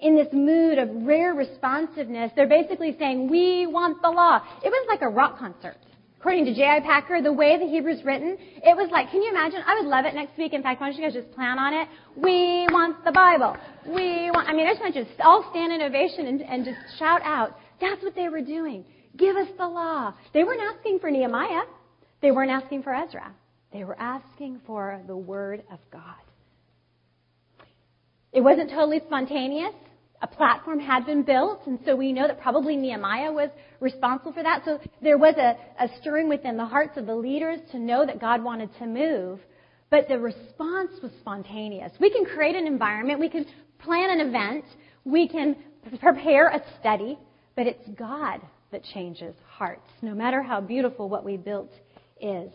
In 0.00 0.14
this 0.14 0.28
mood 0.34 0.76
of 0.76 0.90
rare 1.06 1.32
responsiveness, 1.32 2.30
they're 2.36 2.46
basically 2.46 2.94
saying, 2.98 3.30
We 3.30 3.66
want 3.66 4.02
the 4.02 4.10
law. 4.10 4.42
It 4.62 4.68
was 4.68 4.86
like 4.86 5.00
a 5.00 5.08
rock 5.08 5.38
concert. 5.38 5.78
According 6.20 6.44
to 6.44 6.54
J.I. 6.54 6.80
Packer, 6.80 7.22
the 7.22 7.32
way 7.32 7.58
the 7.58 7.64
Hebrew's 7.64 8.04
written, 8.04 8.36
it 8.38 8.76
was 8.76 8.90
like, 8.92 9.10
can 9.10 9.22
you 9.22 9.30
imagine? 9.30 9.62
I 9.66 9.80
would 9.80 9.88
love 9.88 10.04
it 10.04 10.14
next 10.14 10.36
week. 10.36 10.52
In 10.52 10.62
fact, 10.62 10.78
why 10.78 10.90
don't 10.90 10.98
you 10.98 11.02
guys 11.02 11.14
just 11.14 11.32
plan 11.32 11.58
on 11.58 11.72
it? 11.72 11.88
We 12.14 12.68
want 12.70 13.02
the 13.06 13.10
Bible. 13.10 13.56
We 13.86 14.30
want, 14.30 14.46
I 14.46 14.52
mean, 14.52 14.66
I 14.66 14.72
just 14.72 14.82
want 14.82 14.94
you 14.94 15.04
to 15.04 15.24
all 15.24 15.48
stand 15.50 15.72
in 15.72 15.80
ovation 15.80 16.26
and, 16.26 16.42
and 16.42 16.66
just 16.66 16.76
shout 16.98 17.22
out. 17.24 17.56
That's 17.80 18.02
what 18.02 18.14
they 18.14 18.28
were 18.28 18.42
doing. 18.42 18.84
Give 19.16 19.34
us 19.34 19.48
the 19.56 19.66
law. 19.66 20.12
They 20.34 20.44
weren't 20.44 20.60
asking 20.60 20.98
for 20.98 21.10
Nehemiah. 21.10 21.62
They 22.20 22.32
weren't 22.32 22.50
asking 22.50 22.82
for 22.82 22.94
Ezra. 22.94 23.32
They 23.72 23.84
were 23.84 23.98
asking 23.98 24.60
for 24.66 25.00
the 25.06 25.16
Word 25.16 25.62
of 25.72 25.78
God. 25.90 26.20
It 28.30 28.42
wasn't 28.42 28.68
totally 28.68 29.00
spontaneous. 29.06 29.74
A 30.22 30.26
platform 30.26 30.78
had 30.78 31.06
been 31.06 31.22
built, 31.22 31.66
and 31.66 31.78
so 31.86 31.96
we 31.96 32.12
know 32.12 32.26
that 32.26 32.40
probably 32.40 32.76
Nehemiah 32.76 33.32
was 33.32 33.48
responsible 33.80 34.32
for 34.32 34.42
that. 34.42 34.62
So 34.66 34.78
there 35.02 35.16
was 35.16 35.34
a, 35.36 35.56
a 35.82 35.88
stirring 36.00 36.28
within 36.28 36.58
the 36.58 36.66
hearts 36.66 36.98
of 36.98 37.06
the 37.06 37.14
leaders 37.14 37.58
to 37.72 37.78
know 37.78 38.04
that 38.04 38.20
God 38.20 38.44
wanted 38.44 38.68
to 38.78 38.86
move. 38.86 39.40
But 39.88 40.08
the 40.08 40.18
response 40.18 40.92
was 41.02 41.10
spontaneous. 41.20 41.92
We 41.98 42.10
can 42.10 42.24
create 42.26 42.54
an 42.54 42.66
environment, 42.66 43.18
we 43.18 43.30
can 43.30 43.46
plan 43.78 44.10
an 44.10 44.28
event, 44.28 44.64
we 45.04 45.26
can 45.26 45.56
prepare 45.98 46.48
a 46.48 46.62
study, 46.78 47.18
but 47.56 47.66
it's 47.66 47.88
God 47.98 48.40
that 48.72 48.84
changes 48.94 49.34
hearts, 49.48 49.88
no 50.02 50.14
matter 50.14 50.42
how 50.42 50.60
beautiful 50.60 51.08
what 51.08 51.24
we 51.24 51.36
built 51.36 51.72
is. 52.20 52.52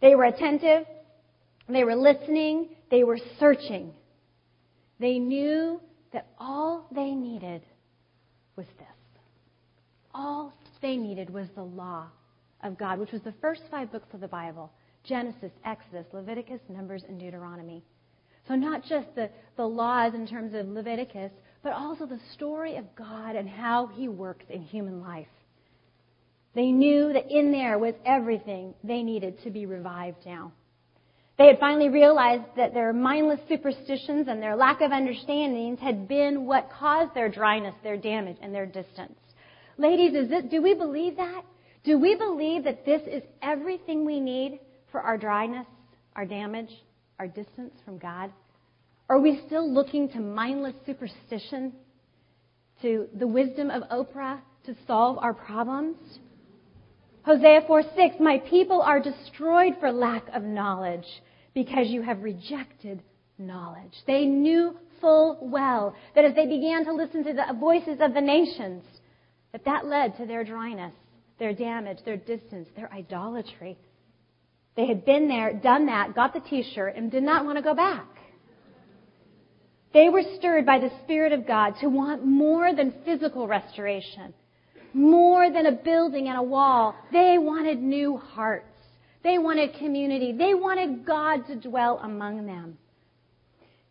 They 0.00 0.14
were 0.14 0.24
attentive, 0.24 0.86
they 1.68 1.84
were 1.84 1.94
listening, 1.94 2.70
they 2.90 3.04
were 3.04 3.18
searching. 3.38 3.92
They 4.98 5.18
knew 5.18 5.80
that 6.14 6.28
all 6.38 6.86
they 6.94 7.10
needed 7.10 7.62
was 8.56 8.66
this. 8.78 8.86
All 10.14 10.54
they 10.80 10.96
needed 10.96 11.28
was 11.28 11.48
the 11.54 11.62
law 11.62 12.06
of 12.62 12.78
God, 12.78 12.98
which 12.98 13.12
was 13.12 13.22
the 13.22 13.34
first 13.40 13.62
five 13.70 13.92
books 13.92 14.08
of 14.14 14.20
the 14.20 14.28
Bible 14.28 14.72
Genesis, 15.02 15.52
Exodus, 15.66 16.06
Leviticus, 16.14 16.60
Numbers, 16.70 17.02
and 17.06 17.20
Deuteronomy. 17.20 17.82
So, 18.48 18.54
not 18.54 18.82
just 18.84 19.14
the, 19.14 19.28
the 19.56 19.66
laws 19.66 20.14
in 20.14 20.26
terms 20.26 20.54
of 20.54 20.66
Leviticus, 20.68 21.32
but 21.62 21.72
also 21.72 22.06
the 22.06 22.20
story 22.32 22.76
of 22.76 22.84
God 22.96 23.36
and 23.36 23.48
how 23.48 23.86
He 23.88 24.08
works 24.08 24.46
in 24.48 24.62
human 24.62 25.02
life. 25.02 25.26
They 26.54 26.70
knew 26.70 27.12
that 27.12 27.30
in 27.30 27.52
there 27.52 27.78
was 27.78 27.94
everything 28.06 28.74
they 28.82 29.02
needed 29.02 29.42
to 29.42 29.50
be 29.50 29.66
revived 29.66 30.24
now. 30.24 30.52
They 31.36 31.46
had 31.46 31.58
finally 31.58 31.88
realized 31.88 32.44
that 32.56 32.74
their 32.74 32.92
mindless 32.92 33.40
superstitions 33.48 34.28
and 34.28 34.40
their 34.40 34.54
lack 34.54 34.80
of 34.80 34.92
understandings 34.92 35.80
had 35.80 36.06
been 36.06 36.46
what 36.46 36.70
caused 36.70 37.14
their 37.14 37.28
dryness, 37.28 37.74
their 37.82 37.96
damage, 37.96 38.36
and 38.40 38.54
their 38.54 38.66
distance. 38.66 39.18
Ladies, 39.76 40.14
is 40.14 40.30
this, 40.30 40.44
do 40.48 40.62
we 40.62 40.74
believe 40.74 41.16
that? 41.16 41.42
Do 41.82 41.98
we 41.98 42.14
believe 42.14 42.64
that 42.64 42.86
this 42.86 43.02
is 43.02 43.22
everything 43.42 44.04
we 44.04 44.20
need 44.20 44.60
for 44.92 45.00
our 45.00 45.18
dryness, 45.18 45.66
our 46.14 46.24
damage, 46.24 46.70
our 47.18 47.26
distance 47.26 47.74
from 47.84 47.98
God? 47.98 48.32
Are 49.08 49.18
we 49.18 49.42
still 49.46 49.70
looking 49.70 50.08
to 50.10 50.20
mindless 50.20 50.74
superstition, 50.86 51.72
to 52.82 53.08
the 53.18 53.26
wisdom 53.26 53.70
of 53.70 53.82
Oprah 53.90 54.38
to 54.66 54.76
solve 54.86 55.18
our 55.18 55.34
problems? 55.34 55.96
Hosea 57.24 57.62
4 57.66 57.82
6, 57.96 58.16
my 58.20 58.38
people 58.50 58.82
are 58.82 59.00
destroyed 59.00 59.74
for 59.80 59.90
lack 59.90 60.28
of 60.34 60.42
knowledge 60.42 61.06
because 61.54 61.88
you 61.88 62.02
have 62.02 62.22
rejected 62.22 63.02
knowledge. 63.38 63.94
They 64.06 64.26
knew 64.26 64.76
full 65.00 65.38
well 65.40 65.96
that 66.14 66.26
as 66.26 66.34
they 66.34 66.46
began 66.46 66.84
to 66.84 66.92
listen 66.92 67.24
to 67.24 67.32
the 67.32 67.58
voices 67.58 67.98
of 68.00 68.12
the 68.12 68.20
nations, 68.20 68.84
that 69.52 69.64
that 69.64 69.86
led 69.86 70.18
to 70.18 70.26
their 70.26 70.44
dryness, 70.44 70.92
their 71.38 71.54
damage, 71.54 71.98
their 72.04 72.18
distance, 72.18 72.68
their 72.76 72.92
idolatry. 72.92 73.78
They 74.76 74.86
had 74.86 75.06
been 75.06 75.26
there, 75.26 75.54
done 75.54 75.86
that, 75.86 76.14
got 76.14 76.34
the 76.34 76.40
t-shirt, 76.40 76.94
and 76.96 77.10
did 77.10 77.22
not 77.22 77.46
want 77.46 77.56
to 77.56 77.62
go 77.62 77.74
back. 77.74 78.06
They 79.94 80.10
were 80.10 80.24
stirred 80.36 80.66
by 80.66 80.80
the 80.80 80.90
Spirit 81.04 81.32
of 81.32 81.46
God 81.46 81.74
to 81.80 81.88
want 81.88 82.26
more 82.26 82.74
than 82.74 82.92
physical 83.04 83.46
restoration 83.46 84.34
more 84.94 85.50
than 85.50 85.66
a 85.66 85.72
building 85.72 86.28
and 86.28 86.38
a 86.38 86.42
wall. 86.42 86.94
They 87.12 87.36
wanted 87.38 87.82
new 87.82 88.16
hearts. 88.16 88.66
They 89.22 89.38
wanted 89.38 89.74
community. 89.78 90.32
They 90.32 90.54
wanted 90.54 91.04
God 91.04 91.46
to 91.48 91.56
dwell 91.56 91.98
among 92.02 92.46
them. 92.46 92.78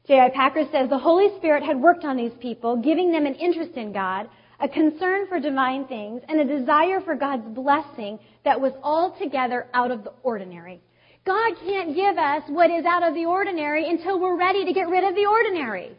J.I. 0.08 0.30
Packer 0.30 0.66
says 0.72 0.90
the 0.90 0.98
Holy 0.98 1.36
Spirit 1.38 1.64
had 1.64 1.80
worked 1.80 2.04
on 2.04 2.18
these 2.18 2.34
people, 2.42 2.78
giving 2.78 3.12
them 3.12 3.26
an 3.26 3.36
interest 3.36 3.78
in 3.78 3.94
God, 3.94 4.30
a 4.60 4.68
concern 4.68 5.28
for 5.28 5.40
divine 5.40 5.86
things, 5.88 6.22
and 6.28 6.40
a 6.40 6.60
desire 6.60 7.02
for 7.02 7.16
God's 7.16 7.48
blessing 7.56 8.20
that 8.44 8.60
was 8.60 8.74
altogether 8.84 9.68
out 9.74 9.92
of 9.92 10.04
the 10.04 10.14
ordinary. 10.24 10.82
God 11.26 11.54
can't 11.64 11.96
give 11.96 12.18
us 12.18 12.44
what 12.50 12.70
is 12.70 12.86
out 12.86 13.08
of 13.08 13.14
the 13.14 13.26
ordinary 13.26 13.90
until 13.90 14.20
we're 14.20 14.38
ready 14.38 14.66
to 14.66 14.74
get 14.74 14.90
rid 14.90 15.06
of 15.06 15.16
the 15.16 15.26
ordinary. 15.26 15.92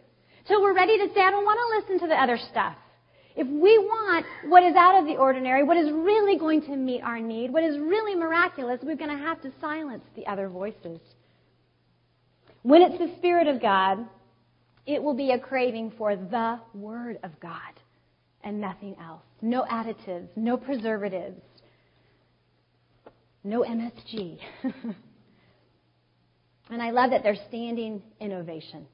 Till 0.46 0.60
we're 0.60 0.74
ready 0.74 0.98
to 0.98 1.14
say, 1.14 1.22
I 1.22 1.30
don't 1.30 1.44
want 1.44 1.58
to 1.58 1.92
listen 1.92 2.06
to 2.06 2.14
the 2.14 2.20
other 2.20 2.38
stuff. 2.50 2.76
If 3.36 3.48
we 3.48 3.78
want 3.78 4.26
what 4.46 4.62
is 4.62 4.76
out 4.76 5.00
of 5.00 5.06
the 5.06 5.16
ordinary, 5.16 5.64
what 5.64 5.76
is 5.76 5.90
really 5.90 6.38
going 6.38 6.62
to 6.62 6.76
meet 6.76 7.02
our 7.02 7.18
need, 7.20 7.52
what 7.52 7.64
is 7.64 7.76
really 7.78 8.14
miraculous, 8.14 8.78
we're 8.82 8.96
going 8.96 9.10
to 9.10 9.24
have 9.24 9.42
to 9.42 9.50
silence 9.60 10.04
the 10.14 10.26
other 10.26 10.48
voices. 10.48 11.00
When 12.62 12.82
it's 12.82 12.98
the 12.98 13.12
Spirit 13.18 13.48
of 13.48 13.60
God, 13.60 13.98
it 14.86 15.02
will 15.02 15.14
be 15.14 15.32
a 15.32 15.38
craving 15.38 15.92
for 15.98 16.14
the 16.14 16.60
Word 16.74 17.18
of 17.24 17.32
God 17.40 17.58
and 18.44 18.60
nothing 18.60 18.94
else. 19.02 19.22
No 19.42 19.64
additives, 19.64 20.28
no 20.36 20.56
preservatives, 20.56 21.40
no 23.42 23.62
MSG. 23.62 24.38
and 26.70 26.80
I 26.80 26.90
love 26.90 27.10
that 27.10 27.22
they're 27.24 27.36
standing 27.48 28.02
in 28.20 28.32
ovation. 28.32 28.86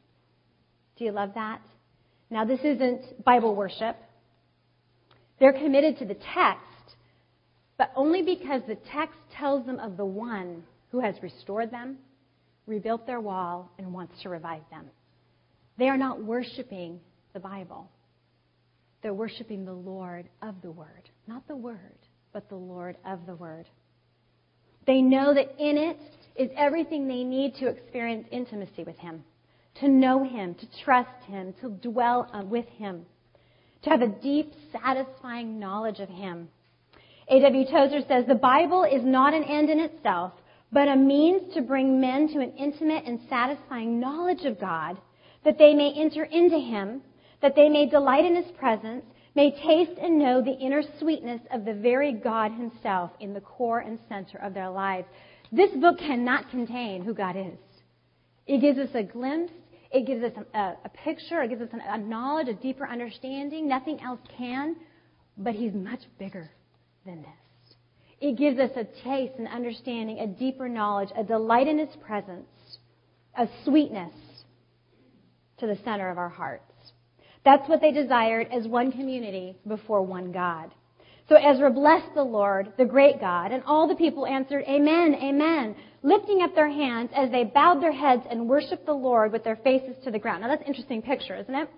Do 0.97 1.05
you 1.05 1.13
love 1.13 1.33
that? 1.35 1.61
Now, 2.31 2.45
this 2.45 2.61
isn't 2.61 3.25
Bible 3.25 3.55
worship. 3.55 3.97
They're 5.41 5.55
committed 5.55 5.99
to 5.99 6.05
the 6.05 6.17
text, 6.35 6.97
but 7.79 7.91
only 7.97 8.23
because 8.23 8.61
the 8.69 8.77
text 8.93 9.19
tells 9.37 9.65
them 9.65 9.81
of 9.81 9.97
the 9.97 10.05
one 10.05 10.63
who 10.93 11.01
has 11.01 11.15
restored 11.23 11.71
them, 11.71 11.97
rebuilt 12.67 13.07
their 13.07 13.21
wall, 13.21 13.73
and 13.79 13.93
wants 13.93 14.21
to 14.23 14.29
revive 14.29 14.63
them. 14.71 14.85
They 15.79 15.89
are 15.89 15.97
not 15.97 16.23
worshiping 16.23 17.01
the 17.33 17.41
Bible. 17.41 17.89
They're 19.03 19.15
worshiping 19.15 19.65
the 19.65 19.73
Lord 19.73 20.29
of 20.43 20.57
the 20.63 20.71
Word. 20.71 21.09
Not 21.27 21.49
the 21.49 21.57
Word, 21.57 21.99
but 22.35 22.51
the 22.51 22.57
Lord 22.57 22.97
of 23.07 23.25
the 23.25 23.35
Word. 23.35 23.67
They 24.87 25.01
know 25.01 25.33
that 25.33 25.55
in 25.59 25.79
it 25.79 25.99
is 26.37 26.51
everything 26.55 27.09
they 27.09 27.25
need 27.25 27.55
to 27.57 27.69
experience 27.69 28.29
intimacy 28.31 28.85
with 28.85 28.99
Him, 28.99 29.25
to 29.77 29.89
know 29.89 30.23
Him, 30.23 30.55
to 30.55 30.67
trust 30.85 31.25
Him, 31.27 31.55
to 31.63 31.71
dwell 31.71 32.29
uh, 32.35 32.43
with 32.45 32.67
Him 32.77 33.07
to 33.83 33.91
have 33.91 34.03
a 34.03 34.09
deep, 34.09 34.53
satisfying 34.73 35.59
knowledge 35.59 36.01
of 36.01 36.09
Him. 36.09 36.49
A.W. 37.29 37.65
Tozer 37.67 38.01
says, 38.09 38.25
The 38.27 38.35
Bible 38.35 38.85
is 38.85 39.03
not 39.05 39.35
an 39.35 39.45
end 39.45 39.71
in 39.71 39.81
itself, 39.81 40.33
but 40.73 40.89
a 40.89 40.97
means 40.97 41.55
to 41.55 41.63
bring 41.63 42.01
men 42.01 42.29
to 42.29 42.41
an 42.41 42.53
intimate 42.59 43.05
and 43.07 43.21
satisfying 43.29 44.01
knowledge 44.01 44.45
of 44.45 44.61
God, 44.61 44.99
that 45.45 45.59
they 45.59 45.75
may 45.75 45.93
enter 45.97 46.25
into 46.25 46.59
Him, 46.59 47.03
that 47.41 47.55
they 47.57 47.69
may 47.69 47.87
delight 47.87 48.25
in 48.25 48.37
His 48.37 48.51
presence, 48.59 49.05
may 49.35 49.51
taste 49.51 49.99
and 50.01 50.19
know 50.19 50.43
the 50.43 50.59
inner 50.59 50.83
sweetness 50.99 51.41
of 51.53 51.65
the 51.65 51.75
very 51.75 52.13
God 52.13 52.53
Himself 52.53 53.13
in 53.21 53.33
the 53.33 53.41
core 53.41 53.79
and 53.79 53.99
center 54.09 54.39
of 54.39 54.55
their 54.55 54.69
lives. 54.69 55.07
This 55.53 55.71
book 55.81 55.99
cannot 55.99 56.51
contain 56.51 57.05
who 57.05 57.15
God 57.15 57.37
is. 57.37 57.59
It 58.47 58.61
gives 58.61 58.79
us 58.79 58.91
a 58.95 59.03
glimpse 59.03 59.53
it 59.91 60.07
gives 60.07 60.23
us 60.23 60.33
a, 60.55 60.59
a 60.85 60.89
picture, 61.05 61.43
it 61.43 61.49
gives 61.49 61.63
us 61.63 61.69
a 61.73 61.99
knowledge, 61.99 62.49
a 62.49 62.55
deeper 62.55 62.87
understanding. 62.87 63.69
Nothing 63.69 64.01
else 64.01 64.21
can, 64.37 64.77
but 65.37 65.55
He's 65.55 65.75
much 65.75 66.01
bigger 66.19 66.51
than 67.05 67.23
this. 67.23 67.77
It 68.21 68.37
gives 68.37 68.61
us 68.61 68.71
a 68.77 68.85
taste, 69.03 69.39
an 69.39 69.47
understanding, 69.47 70.19
a 70.21 70.27
deeper 70.27 70.69
knowledge, 70.69 71.09
a 71.17 71.25
delight 71.25 71.67
in 71.67 71.79
His 71.79 71.95
presence, 72.07 72.47
a 73.37 73.49
sweetness 73.65 74.15
to 75.59 75.67
the 75.67 75.79
center 75.85 76.11
of 76.11 76.19
our 76.19 76.29
hearts. 76.29 76.65
That's 77.45 77.69
what 77.69 77.81
they 77.81 77.93
desired 77.93 78.49
as 78.53 78.69
one 78.69 78.93
community 78.93 79.57
before 79.67 80.03
one 80.03 80.31
God. 80.31 80.71
So 81.29 81.37
Ezra 81.37 81.71
blessed 81.71 82.15
the 82.15 82.23
Lord, 82.23 82.73
the 82.77 82.85
great 82.85 83.21
God, 83.21 83.53
and 83.53 83.63
all 83.65 83.89
the 83.89 83.95
people 83.95 84.27
answered, 84.27 84.65
Amen, 84.69 85.15
Amen, 85.15 85.75
lifting 86.03 86.43
up 86.43 86.55
their 86.55 86.71
hands 86.71 87.11
as 87.15 87.31
they 87.31 87.45
bowed 87.45 87.83
their 87.83 87.93
heads 87.93 88.23
and 88.31 88.49
worshiped 88.49 88.87
the 88.87 88.93
Lord 88.93 89.33
with 89.33 89.45
their 89.45 89.57
faces 89.57 89.97
to 90.05 90.11
the 90.11 90.19
ground. 90.19 90.43
Now 90.43 90.49
that's 90.49 90.63
an 90.63 90.69
interesting 90.69 91.03
picture, 91.03 91.37
isn't 91.37 91.55
it? 91.55 91.69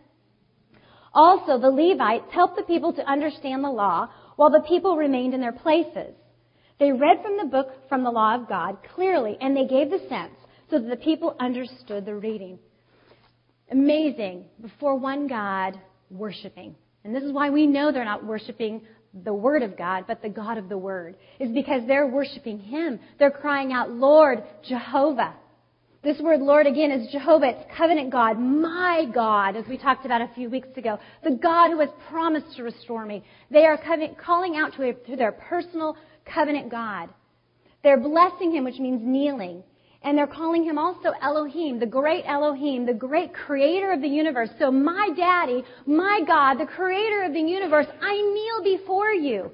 Also, 1.15 1.59
the 1.59 1.71
Levites 1.71 2.33
helped 2.33 2.57
the 2.57 2.63
people 2.63 2.93
to 2.95 3.11
understand 3.11 3.63
the 3.63 3.71
law 3.71 4.09
while 4.37 4.51
the 4.51 4.65
people 4.67 4.97
remained 4.97 5.35
in 5.35 5.41
their 5.41 5.53
places. 5.53 6.15
They 6.79 6.91
read 6.91 7.23
from 7.23 7.37
the 7.37 7.45
book 7.45 7.69
from 7.89 8.03
the 8.03 8.11
law 8.11 8.35
of 8.35 8.49
God 8.49 8.79
clearly, 8.95 9.37
and 9.41 9.57
they 9.57 9.67
gave 9.67 9.91
the 9.91 10.01
sense 10.09 10.35
so 10.71 10.79
that 10.79 10.89
the 10.89 10.97
people 10.97 11.37
understood 11.39 12.07
the 12.07 12.15
reading. 12.15 12.59
Amazing. 13.71 14.47
Before 14.61 14.97
one 14.97 15.29
God, 15.29 15.79
worshiping. 16.11 16.75
And 17.05 17.15
this 17.15 17.23
is 17.23 17.33
why 17.33 17.51
we 17.51 17.67
know 17.67 17.93
they're 17.93 18.05
not 18.05 18.25
worshiping 18.25 18.83
the 19.13 19.35
Word 19.35 19.63
of 19.63 19.77
God, 19.77 20.05
but 20.07 20.23
the 20.23 20.29
God 20.29 20.59
of 20.59 20.69
the 20.69 20.79
Word, 20.79 21.17
is 21.39 21.51
because 21.51 21.83
they're 21.87 22.07
worshiping 22.07 22.59
Him. 22.59 22.99
They're 23.19 23.31
crying 23.31 23.73
out, 23.73 23.91
Lord, 23.91 24.43
Jehovah. 24.69 25.35
This 26.03 26.19
word 26.19 26.41
Lord 26.41 26.67
again 26.67 26.91
is 26.91 27.13
Jehovah. 27.13 27.51
It's 27.51 27.77
covenant 27.77 28.11
God, 28.11 28.37
my 28.37 29.05
God, 29.15 29.55
as 29.55 29.65
we 29.69 29.79
talked 29.79 30.05
about 30.05 30.21
a 30.21 30.31
few 30.35 30.51
weeks 30.51 30.77
ago. 30.77 30.99
The 31.23 31.39
God 31.41 31.71
who 31.71 31.79
has 31.79 31.91
promised 32.11 32.57
to 32.57 32.65
restore 32.65 33.07
me. 33.07 33.23
They 33.53 33.67
are 33.67 33.79
covenant, 33.79 34.19
calling 34.19 34.57
out 34.57 34.73
to, 34.77 34.89
a, 34.89 34.95
to 34.95 35.17
their 35.17 35.31
personal 35.31 35.97
covenant 36.25 36.73
God. 36.73 37.09
They're 37.85 38.01
blessing 38.01 38.53
Him, 38.53 38.65
which 38.65 38.81
means 38.81 39.01
kneeling. 39.05 39.63
And 40.05 40.19
they're 40.19 40.27
calling 40.27 40.65
him 40.65 40.79
also 40.79 41.13
Elohim, 41.21 41.79
the 41.79 41.87
great 41.87 42.25
Elohim, 42.27 42.87
the 42.87 42.95
great 42.95 43.33
creator 43.33 43.93
of 43.93 44.03
the 44.03 44.09
universe. 44.09 44.49
So 44.59 44.71
my 44.71 45.11
daddy, 45.17 45.65
my 45.87 46.23
God, 46.27 46.55
the 46.55 46.67
creator 46.67 47.23
of 47.23 47.33
the 47.33 47.41
universe, 47.41 47.87
I 48.01 48.15
kneel 48.15 48.79
before 48.79 49.13
you. 49.13 49.53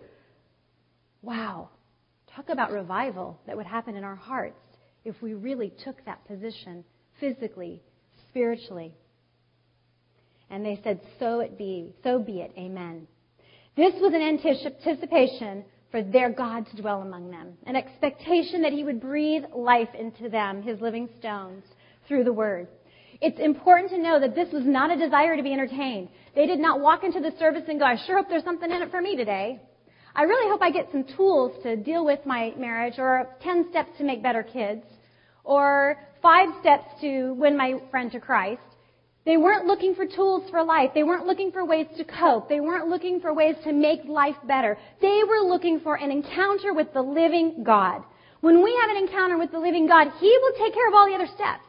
Wow. 1.20 1.68
Talk 2.34 2.48
about 2.48 2.70
revival 2.70 3.38
that 3.46 3.56
would 3.56 3.66
happen 3.66 3.96
in 3.96 4.04
our 4.04 4.16
hearts 4.16 4.60
if 5.04 5.20
we 5.20 5.34
really 5.34 5.72
took 5.84 6.02
that 6.06 6.26
position 6.26 6.84
physically, 7.20 7.82
spiritually. 8.30 8.94
And 10.48 10.64
they 10.64 10.80
said, 10.82 11.00
So 11.18 11.40
it 11.40 11.58
be, 11.58 11.92
so 12.02 12.18
be 12.18 12.40
it, 12.40 12.52
amen. 12.56 13.06
This 13.76 13.94
was 14.00 14.12
an 14.14 14.22
anticipation 14.22 15.64
for 15.90 16.02
their 16.02 16.30
God 16.30 16.66
to 16.66 16.80
dwell 16.80 17.02
among 17.02 17.30
them, 17.30 17.54
an 17.66 17.76
expectation 17.76 18.62
that 18.62 18.72
He 18.72 18.84
would 18.84 19.00
breathe 19.00 19.44
life 19.54 19.88
into 19.98 20.28
them, 20.28 20.62
His 20.62 20.80
living 20.80 21.08
stones, 21.18 21.64
through 22.06 22.24
the 22.24 22.32
Word. 22.32 22.68
It's 23.20 23.40
important 23.40 23.90
to 23.90 23.98
know 23.98 24.20
that 24.20 24.34
this 24.34 24.52
was 24.52 24.64
not 24.64 24.90
a 24.90 24.96
desire 24.96 25.36
to 25.36 25.42
be 25.42 25.52
entertained. 25.52 26.08
They 26.34 26.46
did 26.46 26.60
not 26.60 26.80
walk 26.80 27.04
into 27.04 27.20
the 27.20 27.32
service 27.38 27.64
and 27.68 27.78
go, 27.80 27.84
I 27.84 27.96
sure 28.06 28.18
hope 28.18 28.28
there's 28.28 28.44
something 28.44 28.70
in 28.70 28.82
it 28.82 28.90
for 28.90 29.00
me 29.00 29.16
today. 29.16 29.60
I 30.14 30.22
really 30.22 30.50
hope 30.50 30.62
I 30.62 30.70
get 30.70 30.88
some 30.92 31.04
tools 31.16 31.62
to 31.62 31.76
deal 31.76 32.04
with 32.04 32.20
my 32.26 32.52
marriage, 32.56 32.94
or 32.98 33.36
10 33.42 33.70
steps 33.70 33.90
to 33.98 34.04
make 34.04 34.22
better 34.22 34.42
kids, 34.42 34.84
or 35.44 35.96
five 36.22 36.48
steps 36.60 36.84
to 37.00 37.34
win 37.34 37.56
my 37.56 37.74
friend 37.90 38.12
to 38.12 38.20
Christ. 38.20 38.60
They 39.24 39.36
weren't 39.36 39.66
looking 39.66 39.94
for 39.94 40.06
tools 40.06 40.48
for 40.50 40.64
life. 40.64 40.90
They 40.94 41.02
weren't 41.02 41.26
looking 41.26 41.52
for 41.52 41.64
ways 41.64 41.86
to 41.98 42.04
cope. 42.04 42.48
They 42.48 42.60
weren't 42.60 42.88
looking 42.88 43.20
for 43.20 43.34
ways 43.34 43.56
to 43.64 43.72
make 43.72 44.04
life 44.06 44.36
better. 44.46 44.78
They 45.02 45.20
were 45.28 45.46
looking 45.46 45.80
for 45.80 45.96
an 45.96 46.10
encounter 46.10 46.72
with 46.72 46.92
the 46.94 47.02
living 47.02 47.62
God. 47.62 48.02
When 48.40 48.62
we 48.62 48.78
have 48.80 48.90
an 48.90 49.02
encounter 49.02 49.36
with 49.36 49.50
the 49.50 49.58
living 49.58 49.86
God, 49.86 50.08
He 50.18 50.38
will 50.40 50.52
take 50.58 50.72
care 50.72 50.88
of 50.88 50.94
all 50.94 51.08
the 51.08 51.14
other 51.14 51.26
steps. 51.26 51.64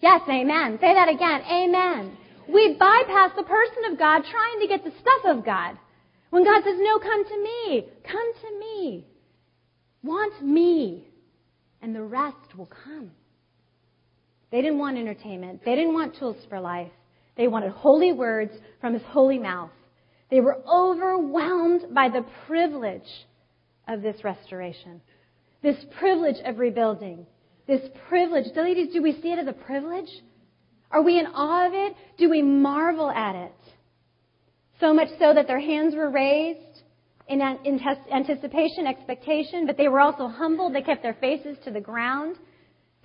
Yes, 0.00 0.20
amen. 0.28 0.78
Say 0.80 0.94
that 0.94 1.08
again. 1.08 1.42
Amen. 1.50 2.16
We 2.48 2.76
bypass 2.78 3.32
the 3.36 3.42
person 3.42 3.90
of 3.90 3.98
God 3.98 4.22
trying 4.30 4.60
to 4.60 4.68
get 4.68 4.84
the 4.84 4.92
stuff 5.00 5.36
of 5.36 5.44
God. 5.44 5.76
When 6.30 6.44
God 6.44 6.62
says, 6.64 6.76
no, 6.78 6.98
come 6.98 7.24
to 7.24 7.42
me. 7.42 7.86
Come 8.04 8.32
to 8.34 8.58
me. 8.58 9.06
Want 10.02 10.44
me. 10.44 11.08
And 11.82 11.94
the 11.94 12.02
rest 12.02 12.56
will 12.56 12.70
come. 12.84 13.10
They 14.50 14.62
didn't 14.62 14.78
want 14.78 14.96
entertainment. 14.96 15.62
They 15.64 15.74
didn't 15.74 15.94
want 15.94 16.16
tools 16.18 16.36
for 16.48 16.60
life. 16.60 16.92
They 17.36 17.48
wanted 17.48 17.72
holy 17.72 18.12
words 18.12 18.52
from 18.80 18.94
his 18.94 19.02
holy 19.08 19.38
mouth. 19.38 19.70
They 20.30 20.40
were 20.40 20.58
overwhelmed 20.66 21.94
by 21.94 22.08
the 22.08 22.24
privilege 22.46 23.02
of 23.88 24.02
this 24.02 24.24
restoration, 24.24 25.00
this 25.62 25.76
privilege 25.98 26.36
of 26.44 26.58
rebuilding, 26.58 27.26
this 27.66 27.82
privilege. 28.08 28.46
Ladies, 28.56 28.92
do 28.92 29.02
we 29.02 29.20
see 29.20 29.32
it 29.32 29.38
as 29.38 29.46
a 29.48 29.52
privilege? 29.52 30.08
Are 30.90 31.02
we 31.02 31.18
in 31.18 31.26
awe 31.26 31.66
of 31.66 31.74
it? 31.74 31.94
Do 32.16 32.30
we 32.30 32.42
marvel 32.42 33.10
at 33.10 33.34
it? 33.34 33.54
So 34.80 34.94
much 34.94 35.08
so 35.18 35.34
that 35.34 35.46
their 35.46 35.60
hands 35.60 35.94
were 35.94 36.10
raised 36.10 36.82
in 37.28 37.40
anticipation, 37.42 38.86
expectation, 38.86 39.66
but 39.66 39.76
they 39.76 39.88
were 39.88 40.00
also 40.00 40.28
humbled. 40.28 40.74
They 40.74 40.82
kept 40.82 41.02
their 41.02 41.14
faces 41.14 41.56
to 41.64 41.70
the 41.70 41.80
ground 41.80 42.36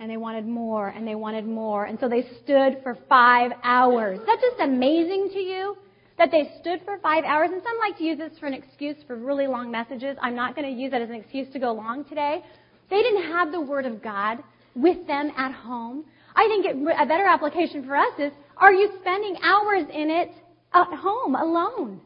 and 0.02 0.10
they 0.10 0.16
wanted 0.16 0.46
more 0.46 0.88
and 0.88 1.06
they 1.06 1.14
wanted 1.14 1.46
more. 1.46 1.84
And 1.84 1.98
so 2.00 2.08
they 2.08 2.26
stood 2.42 2.78
for 2.82 2.98
five 3.08 3.52
hours. 3.62 4.18
Is 4.18 4.26
that 4.26 4.38
just 4.40 4.60
amazing 4.60 5.30
to 5.32 5.38
you? 5.38 5.76
That 6.18 6.32
they 6.32 6.50
stood 6.60 6.80
for 6.84 6.98
five 6.98 7.22
hours. 7.24 7.50
And 7.52 7.62
some 7.62 7.78
like 7.78 7.96
to 7.98 8.04
use 8.04 8.18
this 8.18 8.36
for 8.40 8.46
an 8.46 8.52
excuse 8.52 8.96
for 9.06 9.14
really 9.14 9.46
long 9.46 9.70
messages. 9.70 10.16
I'm 10.20 10.34
not 10.34 10.56
going 10.56 10.74
to 10.74 10.82
use 10.82 10.90
that 10.90 11.02
as 11.02 11.08
an 11.08 11.14
excuse 11.14 11.46
to 11.52 11.60
go 11.60 11.72
long 11.72 12.04
today. 12.04 12.42
They 12.90 13.00
didn't 13.00 13.30
have 13.30 13.52
the 13.52 13.60
Word 13.60 13.86
of 13.86 14.02
God 14.02 14.38
with 14.74 15.06
them 15.06 15.30
at 15.36 15.52
home. 15.52 16.04
I 16.34 16.48
think 16.48 16.66
it, 16.66 16.76
a 17.00 17.06
better 17.06 17.26
application 17.26 17.86
for 17.86 17.96
us 17.96 18.12
is, 18.18 18.32
are 18.56 18.72
you 18.72 18.90
spending 19.00 19.36
hours 19.42 19.84
in 19.92 20.10
it 20.10 20.32
at 20.74 20.88
home 20.98 21.36
alone? 21.36 22.00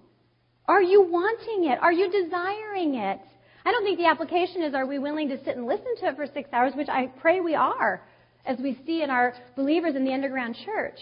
Are 0.69 0.83
you 0.83 1.01
wanting 1.01 1.71
it? 1.71 1.79
Are 1.81 1.93
you 1.93 2.11
desiring 2.11 2.97
it? 2.97 3.21
I 3.67 3.73
don't 3.73 3.83
think 3.83 3.99
the 3.99 4.07
application 4.07 4.63
is 4.63 4.75
are 4.75 4.87
we 4.87 5.01
willing 5.01 5.29
to 5.29 5.45
sit 5.45 5.57
and 5.57 5.67
listen 5.67 5.97
to 5.99 6.07
it 6.07 6.17
for 6.17 6.25
six 6.33 6.49
hours, 6.53 6.73
which 6.77 6.89
I 6.89 7.07
pray 7.21 7.41
we 7.41 7.57
are, 7.57 8.01
as 8.47 8.59
we 8.61 8.79
see 8.87 9.03
in 9.03 9.11
our 9.11 9.35
believers 9.57 9.97
in 9.97 10.05
the 10.05 10.13
underground 10.13 10.57
church. 10.65 10.99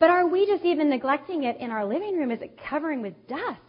But 0.00 0.10
are 0.10 0.26
we 0.26 0.44
just 0.44 0.64
even 0.64 0.90
neglecting 0.90 1.44
it 1.44 1.58
in 1.60 1.70
our 1.70 1.84
living 1.84 2.18
room? 2.18 2.32
Is 2.32 2.42
it 2.42 2.58
covering 2.68 3.02
with 3.02 3.14
dust? 3.28 3.60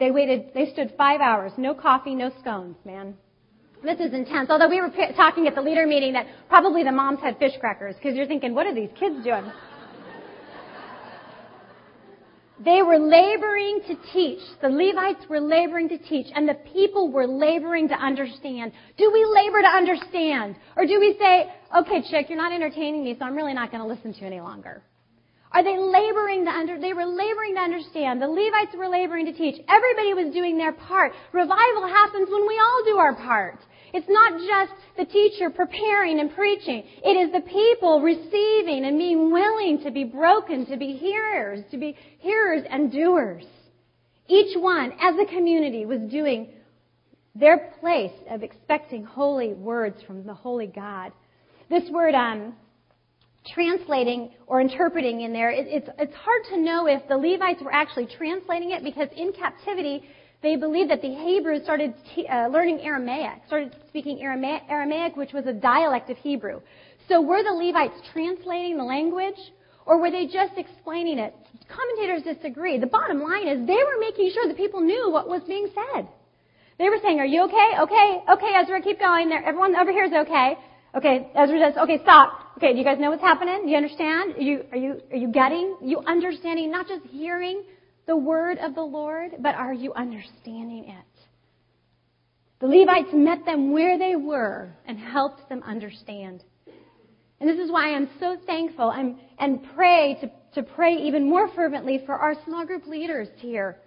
They 0.00 0.10
waited, 0.10 0.50
they 0.52 0.72
stood 0.72 0.92
five 0.98 1.20
hours, 1.20 1.52
no 1.56 1.74
coffee, 1.74 2.16
no 2.16 2.32
scones, 2.40 2.74
man. 2.84 3.14
This 3.84 4.00
is 4.00 4.12
intense. 4.12 4.50
Although 4.50 4.68
we 4.68 4.80
were 4.80 4.90
talking 5.14 5.46
at 5.46 5.54
the 5.54 5.62
leader 5.62 5.86
meeting 5.86 6.12
that 6.14 6.26
probably 6.48 6.82
the 6.82 6.90
moms 6.90 7.20
had 7.20 7.38
fish 7.38 7.52
crackers 7.60 7.94
because 7.94 8.16
you're 8.16 8.26
thinking, 8.26 8.52
what 8.52 8.66
are 8.66 8.74
these 8.74 8.90
kids 8.98 9.22
doing? 9.22 9.44
They 12.64 12.82
were 12.82 12.98
laboring 12.98 13.80
to 13.88 13.96
teach. 14.12 14.40
The 14.60 14.68
Levites 14.68 15.26
were 15.28 15.40
laboring 15.40 15.88
to 15.88 15.98
teach, 15.98 16.26
and 16.34 16.48
the 16.48 16.54
people 16.72 17.10
were 17.10 17.26
laboring 17.26 17.88
to 17.88 17.94
understand. 17.94 18.72
Do 18.96 19.10
we 19.12 19.24
labor 19.24 19.62
to 19.62 19.68
understand? 19.68 20.56
Or 20.76 20.86
do 20.86 21.00
we 21.00 21.16
say, 21.18 21.50
okay, 21.76 22.02
chick, 22.08 22.26
you're 22.28 22.38
not 22.38 22.52
entertaining 22.52 23.02
me, 23.02 23.16
so 23.18 23.24
I'm 23.24 23.34
really 23.34 23.54
not 23.54 23.72
going 23.72 23.82
to 23.82 23.88
listen 23.88 24.12
to 24.12 24.20
you 24.20 24.26
any 24.26 24.40
longer? 24.40 24.82
Are 25.50 25.64
they 25.64 25.76
laboring 25.76 26.44
to 26.46 26.50
under, 26.50 26.80
they 26.80 26.94
were 26.94 27.04
laboring 27.04 27.54
to 27.56 27.60
understand. 27.60 28.22
The 28.22 28.28
Levites 28.28 28.74
were 28.76 28.88
laboring 28.88 29.26
to 29.26 29.32
teach. 29.32 29.60
Everybody 29.68 30.14
was 30.14 30.32
doing 30.32 30.56
their 30.56 30.72
part. 30.72 31.12
Revival 31.32 31.86
happens 31.86 32.28
when 32.30 32.46
we 32.46 32.58
all 32.58 32.82
do 32.86 32.96
our 32.96 33.14
part. 33.14 33.58
It's 33.92 34.08
not 34.08 34.32
just 34.38 34.72
the 34.96 35.04
teacher 35.04 35.50
preparing 35.50 36.20
and 36.20 36.34
preaching. 36.34 36.84
It 37.04 37.10
is 37.10 37.32
the 37.32 37.42
people 37.42 38.00
receiving 38.00 38.84
and 38.86 38.98
being 38.98 39.30
willing 39.30 39.82
to 39.84 39.90
be 39.90 40.04
broken, 40.04 40.66
to 40.66 40.76
be 40.76 40.92
hearers, 40.94 41.64
to 41.70 41.78
be 41.78 41.96
hearers 42.18 42.64
and 42.70 42.90
doers. 42.90 43.44
Each 44.28 44.56
one, 44.56 44.92
as 45.00 45.14
a 45.20 45.26
community, 45.26 45.84
was 45.84 46.00
doing 46.10 46.48
their 47.34 47.72
place 47.80 48.12
of 48.30 48.42
expecting 48.42 49.04
holy 49.04 49.52
words 49.52 50.02
from 50.06 50.24
the 50.24 50.34
holy 50.34 50.66
God. 50.66 51.12
This 51.68 51.84
word, 51.90 52.14
um, 52.14 52.54
translating 53.54 54.30
or 54.46 54.60
interpreting 54.60 55.22
in 55.22 55.32
there, 55.32 55.50
it, 55.50 55.66
it's, 55.68 55.88
it's 55.98 56.14
hard 56.14 56.42
to 56.50 56.58
know 56.58 56.86
if 56.86 57.06
the 57.08 57.16
Levites 57.16 57.62
were 57.62 57.72
actually 57.72 58.06
translating 58.16 58.70
it 58.70 58.84
because 58.84 59.08
in 59.16 59.32
captivity, 59.32 60.02
they 60.42 60.56
believed 60.56 60.90
that 60.90 61.02
the 61.02 61.14
Hebrews 61.14 61.62
started 61.62 61.94
t- 62.14 62.26
uh, 62.26 62.48
learning 62.48 62.80
Aramaic, 62.80 63.42
started 63.46 63.76
speaking 63.88 64.20
Aramaic, 64.20 64.62
Aramaic, 64.68 65.16
which 65.16 65.32
was 65.32 65.46
a 65.46 65.52
dialect 65.52 66.10
of 66.10 66.16
Hebrew. 66.18 66.60
So 67.08 67.20
were 67.20 67.42
the 67.42 67.52
Levites 67.52 67.94
translating 68.12 68.76
the 68.76 68.84
language, 68.84 69.38
or 69.86 70.00
were 70.00 70.10
they 70.10 70.26
just 70.26 70.54
explaining 70.56 71.18
it? 71.18 71.34
Commentators 71.68 72.22
disagree. 72.22 72.78
The 72.78 72.86
bottom 72.86 73.22
line 73.22 73.48
is 73.48 73.66
they 73.66 73.74
were 73.74 74.00
making 74.00 74.30
sure 74.34 74.48
the 74.48 74.54
people 74.54 74.80
knew 74.80 75.10
what 75.10 75.28
was 75.28 75.42
being 75.46 75.68
said. 75.74 76.08
They 76.78 76.88
were 76.88 76.98
saying, 77.02 77.20
"Are 77.20 77.26
you 77.26 77.42
okay? 77.44 77.70
Okay, 77.80 78.22
okay, 78.28 78.52
Ezra, 78.60 78.82
keep 78.82 78.98
going. 78.98 79.28
There, 79.28 79.44
everyone 79.44 79.76
over 79.76 79.92
here 79.92 80.04
is 80.04 80.12
okay. 80.12 80.56
Okay, 80.94 81.30
Ezra 81.34 81.58
says, 81.60 81.76
"Okay, 81.78 81.98
stop. 82.02 82.32
Okay, 82.56 82.72
do 82.72 82.78
you 82.78 82.84
guys 82.84 82.98
know 82.98 83.10
what's 83.10 83.22
happening? 83.22 83.64
Do 83.64 83.70
you 83.70 83.76
understand? 83.76 84.36
Are 84.36 84.40
you 84.40 84.64
are 84.72 84.78
you 84.78 85.00
are 85.10 85.16
you 85.16 85.28
getting? 85.28 85.76
You 85.82 86.00
understanding? 86.06 86.70
Not 86.70 86.88
just 86.88 87.04
hearing, 87.06 87.62
the 88.06 88.16
word 88.16 88.58
of 88.58 88.74
the 88.74 88.82
Lord, 88.82 89.32
but 89.40 89.54
are 89.54 89.72
you 89.72 89.92
understanding 89.94 90.88
it? 90.88 91.22
The 92.60 92.66
Levites 92.66 93.10
met 93.12 93.44
them 93.44 93.72
where 93.72 93.98
they 93.98 94.14
were 94.14 94.72
and 94.86 94.98
helped 94.98 95.48
them 95.48 95.62
understand. 95.64 96.44
And 97.40 97.50
this 97.50 97.58
is 97.58 97.72
why 97.72 97.94
I'm 97.94 98.08
so 98.20 98.36
thankful 98.46 98.90
and, 98.90 99.16
and 99.38 99.66
pray 99.74 100.16
to, 100.20 100.30
to 100.54 100.62
pray 100.62 100.94
even 100.94 101.28
more 101.28 101.48
fervently 101.54 102.02
for 102.06 102.14
our 102.14 102.34
small 102.44 102.64
group 102.64 102.86
leaders 102.86 103.26
here 103.38 103.78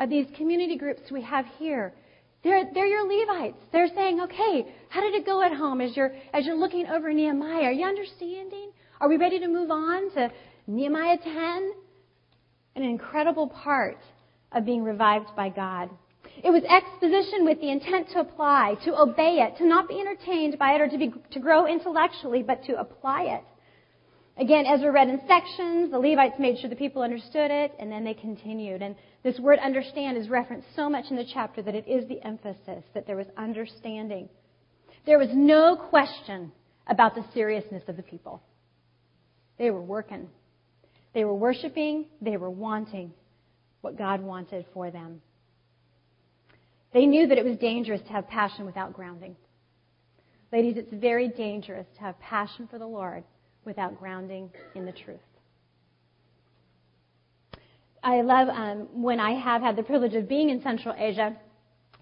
of 0.00 0.10
these 0.10 0.26
community 0.36 0.76
groups 0.76 1.02
we 1.12 1.22
have 1.22 1.44
here. 1.58 1.94
They're, 2.42 2.68
they're 2.74 2.88
your 2.88 3.06
Levites. 3.06 3.56
They're 3.72 3.88
saying, 3.94 4.20
okay, 4.20 4.66
how 4.88 5.00
did 5.00 5.14
it 5.14 5.24
go 5.24 5.42
at 5.42 5.52
home 5.52 5.80
as 5.80 5.96
you're, 5.96 6.12
as 6.32 6.44
you're 6.44 6.56
looking 6.58 6.88
over 6.88 7.12
Nehemiah? 7.12 7.66
Are 7.66 7.72
you 7.72 7.86
understanding? 7.86 8.72
Are 9.00 9.08
we 9.08 9.16
ready 9.16 9.38
to 9.38 9.48
move 9.48 9.70
on 9.70 10.12
to 10.14 10.30
Nehemiah 10.66 11.18
10? 11.22 11.72
An 12.76 12.82
incredible 12.82 13.48
part 13.48 13.98
of 14.52 14.64
being 14.64 14.82
revived 14.82 15.34
by 15.36 15.48
God. 15.48 15.90
It 16.42 16.50
was 16.50 16.62
exposition 16.64 17.44
with 17.44 17.60
the 17.60 17.70
intent 17.70 18.10
to 18.10 18.20
apply, 18.20 18.76
to 18.84 18.98
obey 18.98 19.38
it, 19.40 19.56
to 19.58 19.66
not 19.66 19.88
be 19.88 20.00
entertained 20.00 20.58
by 20.58 20.74
it 20.74 20.80
or 20.80 20.88
to, 20.88 20.98
be, 20.98 21.12
to 21.32 21.38
grow 21.38 21.66
intellectually, 21.66 22.42
but 22.42 22.64
to 22.64 22.78
apply 22.78 23.22
it. 23.24 23.44
Again, 24.36 24.66
Ezra 24.66 24.90
read 24.90 25.08
in 25.08 25.20
sections, 25.28 25.92
the 25.92 25.98
Levites 25.98 26.40
made 26.40 26.58
sure 26.58 26.68
the 26.68 26.74
people 26.74 27.02
understood 27.02 27.52
it, 27.52 27.72
and 27.78 27.90
then 27.90 28.02
they 28.02 28.14
continued. 28.14 28.82
And 28.82 28.96
this 29.22 29.38
word 29.38 29.60
understand 29.60 30.16
is 30.16 30.28
referenced 30.28 30.66
so 30.74 30.90
much 30.90 31.04
in 31.10 31.16
the 31.16 31.26
chapter 31.32 31.62
that 31.62 31.74
it 31.74 31.86
is 31.86 32.08
the 32.08 32.20
emphasis 32.26 32.82
that 32.94 33.06
there 33.06 33.16
was 33.16 33.26
understanding. 33.36 34.28
There 35.06 35.18
was 35.18 35.28
no 35.32 35.76
question 35.76 36.50
about 36.88 37.14
the 37.14 37.24
seriousness 37.32 37.84
of 37.86 37.96
the 37.96 38.02
people. 38.02 38.42
They 39.56 39.70
were 39.70 39.82
working. 39.82 40.28
They 41.14 41.24
were 41.24 41.34
worshiping, 41.34 42.06
they 42.20 42.36
were 42.36 42.50
wanting 42.50 43.12
what 43.80 43.96
God 43.96 44.20
wanted 44.20 44.66
for 44.74 44.90
them. 44.90 45.20
They 46.92 47.06
knew 47.06 47.26
that 47.26 47.38
it 47.38 47.44
was 47.44 47.56
dangerous 47.56 48.00
to 48.02 48.08
have 48.08 48.28
passion 48.28 48.66
without 48.66 48.92
grounding. 48.92 49.36
Ladies, 50.52 50.76
it's 50.76 50.92
very 50.92 51.28
dangerous 51.28 51.86
to 51.96 52.00
have 52.00 52.18
passion 52.20 52.68
for 52.68 52.78
the 52.78 52.86
Lord 52.86 53.24
without 53.64 53.98
grounding 53.98 54.50
in 54.74 54.84
the 54.84 54.92
truth. 54.92 55.18
I 58.02 58.20
love 58.20 58.48
um, 58.48 58.88
when 58.92 59.18
I 59.18 59.32
have 59.32 59.62
had 59.62 59.76
the 59.76 59.82
privilege 59.82 60.14
of 60.14 60.28
being 60.28 60.50
in 60.50 60.62
Central 60.62 60.94
Asia. 60.96 61.36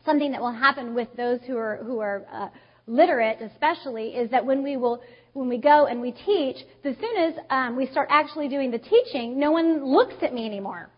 Something 0.05 0.33
that 0.33 0.41
will 0.41 0.53
happen 0.53 0.95
with 0.95 1.09
those 1.17 1.39
who 1.47 1.57
are 1.57 1.77
who 1.77 2.01
are 2.01 2.27
uh, 2.31 2.49
literate, 2.87 3.41
especially, 3.41 4.09
is 4.09 4.31
that 4.31 4.45
when 4.45 4.63
we 4.63 4.77
will 4.77 5.03
when 5.33 5.49
we 5.49 5.57
go 5.57 5.87
and 5.87 6.01
we 6.01 6.13
teach, 6.13 6.57
as 6.85 6.95
soon 7.01 7.17
as 7.17 7.35
um, 7.49 7.77
we 7.77 7.87
start 7.87 8.09
actually 8.11 8.49
doing 8.49 8.71
the 8.71 8.79
teaching, 8.79 9.39
no 9.39 9.51
one 9.51 9.85
looks 9.85 10.15
at 10.23 10.35
me 10.35 10.45
anymore. 10.45 10.91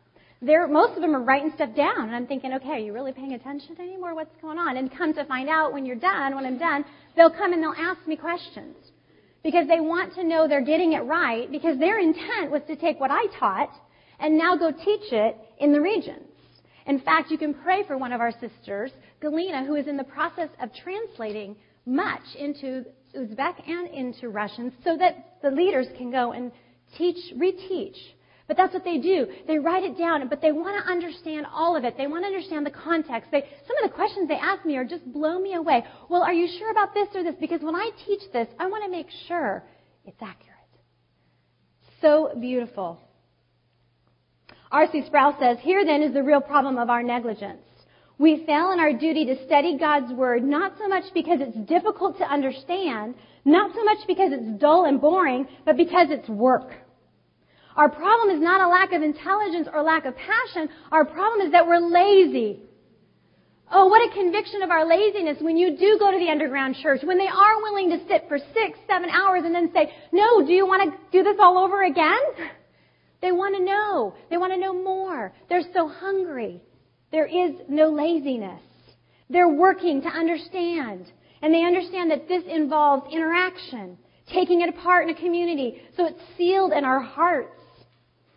They're, 0.43 0.67
most 0.67 0.97
of 0.97 1.03
them 1.03 1.15
are 1.15 1.23
writing 1.23 1.53
stuff 1.55 1.75
down, 1.77 2.03
and 2.03 2.15
I'm 2.15 2.27
thinking, 2.27 2.53
okay, 2.55 2.71
are 2.71 2.79
you 2.79 2.93
really 2.93 3.13
paying 3.13 3.33
attention 3.33 3.77
anymore? 3.79 4.15
What's 4.15 4.35
going 4.43 4.59
on? 4.59 4.77
And 4.77 4.95
come 4.97 5.15
to 5.15 5.25
find 5.25 5.49
out, 5.49 5.73
when 5.73 5.87
you're 5.87 5.97
done, 5.97 6.35
when 6.35 6.45
I'm 6.45 6.59
done, 6.59 6.85
they'll 7.17 7.31
come 7.31 7.53
and 7.53 7.63
they'll 7.63 7.75
ask 7.79 8.07
me 8.07 8.17
questions 8.17 8.77
because 9.43 9.69
they 9.69 9.81
want 9.81 10.15
to 10.15 10.25
know 10.25 10.49
they're 10.49 10.65
getting 10.65 10.95
it 10.95 11.05
right 11.05 11.51
because 11.51 11.79
their 11.79 12.01
intent 12.01 12.51
was 12.51 12.63
to 12.67 12.77
take 12.77 12.99
what 12.99 13.11
I 13.11 13.27
taught 13.39 13.71
and 14.19 14.37
now 14.37 14.57
go 14.57 14.71
teach 14.71 15.13
it 15.13 15.37
in 15.61 15.73
the 15.73 15.81
regions. 15.81 16.27
In 16.87 17.01
fact, 17.01 17.31
you 17.31 17.39
can 17.39 17.55
pray 17.55 17.85
for 17.87 17.97
one 17.97 18.13
of 18.13 18.21
our 18.21 18.33
sisters, 18.33 18.91
Galina, 19.23 19.67
who 19.67 19.77
is 19.77 19.87
in 19.87 19.97
the 19.97 20.05
process 20.05 20.49
of 20.61 20.71
translating 20.83 21.57
much 21.87 22.23
into 22.39 22.85
Uzbek 23.17 23.69
and 23.69 23.89
into 23.89 24.29
Russian 24.29 24.73
so 24.83 24.97
that 24.97 25.39
the 25.43 25.51
leaders 25.51 25.87
can 25.97 26.11
go 26.11 26.33
and 26.33 26.51
teach, 26.97 27.17
reteach. 27.37 27.97
But 28.47 28.59
that's 28.59 28.75
what 28.75 28.85
they 28.85 28.99
do. 28.99 29.27
They 29.47 29.59
write 29.59 29.85
it 29.85 29.97
down, 29.97 30.29
but 30.29 30.43
they 30.43 30.53
want 30.53 30.85
to 30.85 30.91
understand 30.91 31.47
all 31.53 31.77
of 31.77 31.85
it. 31.85 31.97
They 31.97 32.07
want 32.07 32.25
to 32.25 32.27
understand 32.27 32.67
the 32.67 32.71
context. 32.71 33.31
They, 33.31 33.41
some 33.41 33.77
of 33.83 33.91
the 33.91 33.95
questions 33.95 34.29
they 34.29 34.35
ask 34.35 34.67
me 34.67 34.77
are 34.77 34.85
just 34.85 35.11
blow 35.11 35.39
me 35.39 35.55
away. 35.55 35.83
Well, 36.11 36.23
are 36.23 36.33
you 36.33 36.47
sure 36.59 36.71
about 36.71 36.93
this 36.93 37.09
or 37.15 37.23
this? 37.23 37.37
Because 37.41 37.63
when 37.63 37.75
I 37.75 37.91
teach 38.07 38.21
this, 38.33 38.49
I 38.59 38.67
want 38.67 38.85
to 38.85 38.91
make 38.91 39.07
sure 39.29 39.65
it's 40.05 40.21
accurate. 40.21 40.55
So 42.03 42.33
beautiful. 42.39 43.01
R.C. 44.71 45.05
Sproul 45.07 45.35
says, 45.41 45.57
Here 45.63 45.85
then 45.87 46.03
is 46.03 46.13
the 46.13 46.23
real 46.23 46.41
problem 46.43 46.77
of 46.77 46.91
our 46.91 47.03
negligence. 47.03 47.63
We 48.19 48.45
fail 48.47 48.71
in 48.73 48.79
our 48.79 48.93
duty 48.93 49.27
to 49.27 49.45
study 49.45 49.77
God's 49.77 50.13
Word 50.13 50.45
not 50.45 50.75
so 50.79 50.87
much 50.89 51.05
because 51.13 51.41
it's 51.41 51.57
difficult 51.69 52.19
to 52.19 52.25
understand, 52.25 53.15
not 53.45 53.75
so 53.75 53.83
much 53.85 54.07
because 54.07 54.31
it's 54.33 54.61
dull 54.61 54.85
and 54.85 55.01
boring, 55.01 55.49
but 55.65 55.77
because 55.77 56.09
it's 56.11 56.29
work. 56.29 56.71
Our 57.77 57.89
problem 57.89 58.37
is 58.37 58.41
not 58.41 58.61
a 58.61 58.69
lack 58.69 58.93
of 58.93 59.03
intelligence 59.03 59.67
or 59.73 59.83
lack 59.83 60.05
of 60.05 60.15
passion. 60.15 60.69
Our 60.93 61.05
problem 61.05 61.45
is 61.47 61.53
that 61.53 61.67
we're 61.67 61.81
lazy. 61.81 62.61
Oh, 63.73 63.87
what 63.87 64.09
a 64.09 64.15
conviction 64.15 64.63
of 64.63 64.71
our 64.71 64.87
laziness 64.87 65.39
when 65.41 65.57
you 65.57 65.77
do 65.77 65.97
go 65.99 66.13
to 66.13 66.19
the 66.19 66.31
underground 66.31 66.77
church, 66.81 67.01
when 67.03 67.19
they 67.19 67.27
are 67.27 67.63
willing 67.63 67.91
to 67.91 67.99
sit 68.07 68.27
for 68.29 68.39
six, 68.39 68.79
seven 68.87 69.11
hours 69.11 69.43
and 69.45 69.53
then 69.53 69.73
say, 69.75 69.93
no, 70.13 70.47
do 70.47 70.53
you 70.53 70.67
want 70.67 70.93
to 70.93 70.99
do 71.11 71.25
this 71.25 71.37
all 71.41 71.59
over 71.59 71.83
again? 71.83 72.21
They 73.21 73.33
want 73.33 73.57
to 73.57 73.65
know. 73.65 74.15
They 74.31 74.37
want 74.37 74.53
to 74.53 74.59
know 74.59 74.75
more. 74.75 75.33
They're 75.49 75.63
so 75.73 75.89
hungry. 75.89 76.61
There 77.11 77.27
is 77.27 77.55
no 77.69 77.89
laziness. 77.91 78.61
They're 79.31 79.49
working 79.49 80.03
to 80.03 80.09
understand. 80.09 81.11
And 81.43 81.53
they 81.53 81.63
understand 81.63 82.11
that 82.11 82.29
this 82.29 82.43
involves 82.49 83.13
interaction, 83.13 83.99
taking 84.33 84.63
it 84.63 84.69
apart 84.69 85.09
in 85.09 85.15
a 85.15 85.19
community. 85.19 85.83
So 85.97 86.07
it's 86.07 86.21
sealed 86.37 86.73
in 86.73 86.85
our 86.85 87.01
hearts. 87.01 87.51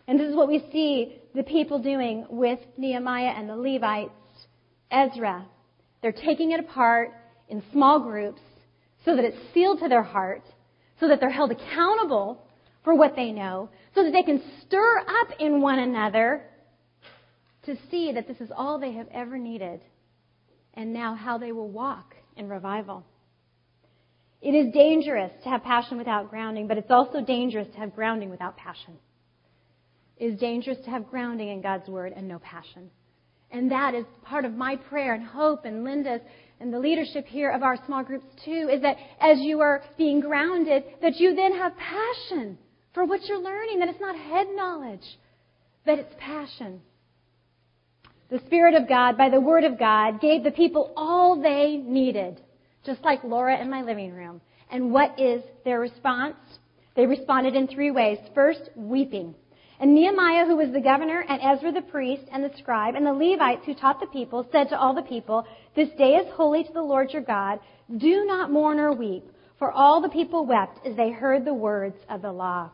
And 0.06 0.18
this 0.18 0.28
is 0.28 0.36
what 0.36 0.48
we 0.48 0.64
see 0.72 1.16
the 1.34 1.42
people 1.42 1.78
doing 1.78 2.26
with 2.30 2.58
Nehemiah 2.76 3.34
and 3.36 3.48
the 3.48 3.56
Levites, 3.56 4.12
Ezra. 4.90 5.46
They're 6.02 6.12
taking 6.12 6.52
it 6.52 6.60
apart 6.60 7.12
in 7.48 7.62
small 7.72 8.00
groups 8.00 8.40
so 9.04 9.16
that 9.16 9.24
it's 9.24 9.36
sealed 9.54 9.80
to 9.80 9.88
their 9.88 10.02
heart, 10.02 10.42
so 11.00 11.08
that 11.08 11.20
they're 11.20 11.30
held 11.30 11.50
accountable 11.50 12.42
for 12.84 12.94
what 12.94 13.16
they 13.16 13.32
know, 13.32 13.68
so 13.94 14.04
that 14.04 14.12
they 14.12 14.22
can 14.22 14.42
stir 14.66 14.98
up 15.00 15.28
in 15.38 15.60
one 15.60 15.78
another 15.78 16.42
to 17.68 17.76
see 17.90 18.12
that 18.12 18.26
this 18.26 18.40
is 18.40 18.50
all 18.54 18.78
they 18.78 18.92
have 18.92 19.08
ever 19.12 19.36
needed 19.36 19.80
and 20.72 20.92
now 20.92 21.14
how 21.14 21.36
they 21.36 21.52
will 21.52 21.68
walk 21.68 22.14
in 22.36 22.48
revival. 22.48 23.04
It 24.40 24.52
is 24.52 24.72
dangerous 24.72 25.32
to 25.44 25.50
have 25.50 25.62
passion 25.62 25.98
without 25.98 26.30
grounding, 26.30 26.66
but 26.66 26.78
it's 26.78 26.90
also 26.90 27.20
dangerous 27.20 27.68
to 27.74 27.78
have 27.78 27.94
grounding 27.94 28.30
without 28.30 28.56
passion. 28.56 28.94
It 30.16 30.32
is 30.32 30.40
dangerous 30.40 30.78
to 30.84 30.90
have 30.90 31.10
grounding 31.10 31.48
in 31.48 31.60
God's 31.60 31.88
Word 31.88 32.14
and 32.16 32.26
no 32.26 32.38
passion. 32.38 32.90
And 33.50 33.70
that 33.70 33.94
is 33.94 34.06
part 34.24 34.46
of 34.46 34.52
my 34.52 34.76
prayer 34.76 35.12
and 35.14 35.24
hope 35.24 35.64
and 35.64 35.84
Linda's 35.84 36.20
and 36.60 36.72
the 36.72 36.78
leadership 36.78 37.26
here 37.26 37.50
of 37.50 37.62
our 37.62 37.76
small 37.86 38.02
groups 38.02 38.26
too, 38.44 38.70
is 38.72 38.80
that 38.82 38.96
as 39.20 39.38
you 39.40 39.60
are 39.60 39.82
being 39.96 40.20
grounded, 40.20 40.84
that 41.02 41.16
you 41.16 41.34
then 41.34 41.52
have 41.52 41.72
passion 41.76 42.58
for 42.94 43.04
what 43.04 43.24
you're 43.26 43.42
learning, 43.42 43.78
that 43.80 43.88
it's 43.88 44.00
not 44.00 44.16
head 44.16 44.46
knowledge, 44.54 45.04
but 45.84 45.98
it's 45.98 46.14
passion. 46.18 46.80
The 48.30 48.40
Spirit 48.46 48.74
of 48.74 48.88
God, 48.88 49.16
by 49.16 49.30
the 49.30 49.40
Word 49.40 49.64
of 49.64 49.78
God, 49.78 50.20
gave 50.20 50.44
the 50.44 50.50
people 50.50 50.92
all 50.96 51.40
they 51.40 51.78
needed, 51.78 52.40
just 52.84 53.02
like 53.02 53.24
Laura 53.24 53.58
in 53.58 53.70
my 53.70 53.82
living 53.82 54.12
room. 54.12 54.42
And 54.70 54.92
what 54.92 55.18
is 55.18 55.42
their 55.64 55.80
response? 55.80 56.36
They 56.94 57.06
responded 57.06 57.54
in 57.54 57.68
three 57.68 57.90
ways. 57.90 58.18
First, 58.34 58.68
weeping. 58.76 59.34
And 59.80 59.94
Nehemiah, 59.94 60.44
who 60.44 60.56
was 60.56 60.72
the 60.72 60.80
governor, 60.80 61.24
and 61.26 61.40
Ezra 61.40 61.72
the 61.72 61.80
priest, 61.80 62.24
and 62.30 62.44
the 62.44 62.50
scribe, 62.58 62.96
and 62.96 63.06
the 63.06 63.12
Levites 63.12 63.64
who 63.64 63.74
taught 63.74 64.00
the 64.00 64.06
people, 64.08 64.46
said 64.52 64.68
to 64.70 64.78
all 64.78 64.94
the 64.94 65.02
people, 65.02 65.46
This 65.74 65.88
day 65.96 66.16
is 66.16 66.26
holy 66.34 66.64
to 66.64 66.72
the 66.72 66.82
Lord 66.82 67.12
your 67.12 67.22
God. 67.22 67.60
Do 67.96 68.24
not 68.26 68.50
mourn 68.50 68.78
or 68.78 68.92
weep. 68.92 69.24
For 69.58 69.72
all 69.72 70.02
the 70.02 70.08
people 70.08 70.44
wept 70.44 70.86
as 70.86 70.96
they 70.96 71.10
heard 71.10 71.44
the 71.44 71.54
words 71.54 71.96
of 72.10 72.22
the 72.22 72.32
law. 72.32 72.70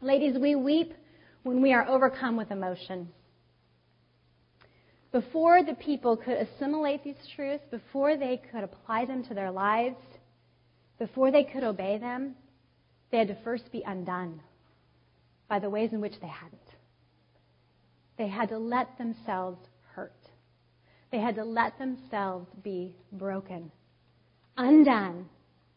Ladies, 0.00 0.36
we 0.38 0.54
weep 0.54 0.94
when 1.42 1.60
we 1.60 1.72
are 1.72 1.88
overcome 1.88 2.36
with 2.36 2.50
emotion. 2.50 3.08
Before 5.12 5.62
the 5.64 5.74
people 5.74 6.16
could 6.16 6.36
assimilate 6.36 7.02
these 7.02 7.16
truths, 7.34 7.64
before 7.70 8.16
they 8.16 8.40
could 8.52 8.62
apply 8.62 9.06
them 9.06 9.24
to 9.24 9.34
their 9.34 9.50
lives, 9.50 9.96
before 10.98 11.32
they 11.32 11.42
could 11.42 11.64
obey 11.64 11.98
them, 11.98 12.36
they 13.10 13.18
had 13.18 13.28
to 13.28 13.36
first 13.42 13.72
be 13.72 13.82
undone 13.84 14.40
by 15.48 15.58
the 15.58 15.70
ways 15.70 15.92
in 15.92 16.00
which 16.00 16.20
they 16.20 16.28
hadn't. 16.28 16.60
They 18.18 18.28
had 18.28 18.50
to 18.50 18.58
let 18.58 18.98
themselves 18.98 19.58
hurt. 19.94 20.12
They 21.10 21.18
had 21.18 21.34
to 21.36 21.44
let 21.44 21.76
themselves 21.78 22.46
be 22.62 22.94
broken, 23.10 23.72
undone 24.56 25.28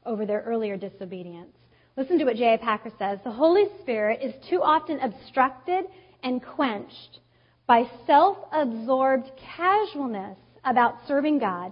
over 0.05 0.27
their 0.27 0.41
earlier 0.41 0.77
disobedience. 0.77 1.55
Listen 1.97 2.19
to 2.19 2.25
what 2.25 2.35
J.I. 2.35 2.57
Packer 2.57 2.91
says. 2.99 3.19
The 3.23 3.31
Holy 3.31 3.65
Spirit 3.81 4.19
is 4.21 4.33
too 4.47 4.61
often 4.61 4.99
obstructed 4.99 5.85
and 6.21 6.43
quenched 6.43 7.19
by 7.73 7.89
self 8.05 8.37
absorbed 8.51 9.31
casualness 9.57 10.37
about 10.63 10.93
serving 11.07 11.39
God, 11.39 11.71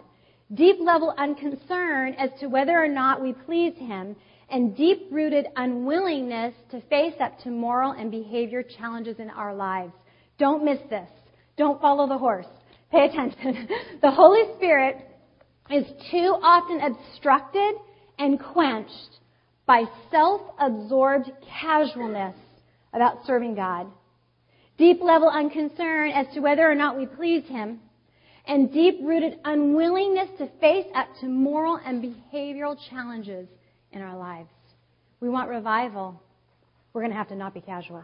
deep 0.51 0.77
level 0.79 1.13
unconcern 1.15 2.15
as 2.15 2.31
to 2.39 2.47
whether 2.47 2.71
or 2.71 2.87
not 2.87 3.21
we 3.21 3.33
please 3.33 3.75
Him, 3.77 4.15
and 4.49 4.75
deep 4.75 5.09
rooted 5.11 5.45
unwillingness 5.55 6.55
to 6.71 6.81
face 6.89 7.13
up 7.19 7.37
to 7.41 7.51
moral 7.51 7.91
and 7.91 8.09
behavior 8.09 8.63
challenges 8.63 9.17
in 9.19 9.29
our 9.29 9.53
lives. 9.53 9.93
Don't 10.39 10.65
miss 10.65 10.79
this. 10.89 11.07
Don't 11.55 11.79
follow 11.79 12.07
the 12.07 12.17
horse. 12.17 12.47
Pay 12.91 13.05
attention. 13.05 13.69
the 14.01 14.09
Holy 14.09 14.55
Spirit 14.57 15.07
is 15.69 15.85
too 16.09 16.35
often 16.41 16.81
obstructed 16.81 17.75
and 18.17 18.39
quenched 18.39 19.19
by 19.67 19.83
self 20.09 20.41
absorbed 20.59 21.29
casualness 21.61 22.35
about 22.91 23.23
serving 23.27 23.53
God, 23.53 23.85
deep 24.81 24.99
level 24.99 25.29
unconcern 25.29 26.09
as 26.09 26.25
to 26.33 26.39
whether 26.39 26.67
or 26.67 26.73
not 26.73 26.97
we 26.97 27.05
please 27.05 27.47
Him, 27.47 27.79
and 28.47 28.73
deep 28.73 28.97
rooted 29.03 29.37
unwillingness 29.45 30.29
to 30.39 30.49
face 30.59 30.87
up 30.95 31.07
to 31.19 31.27
moral 31.27 31.79
and 31.85 32.03
behavioral 32.03 32.75
challenges 32.89 33.47
in 33.91 34.01
our 34.01 34.17
lives. 34.17 34.49
We 35.19 35.29
want 35.29 35.49
revival. 35.49 36.19
We're 36.93 37.01
going 37.01 37.11
to 37.11 37.17
have 37.17 37.27
to 37.27 37.35
not 37.35 37.53
be 37.53 37.61
casual. 37.61 38.03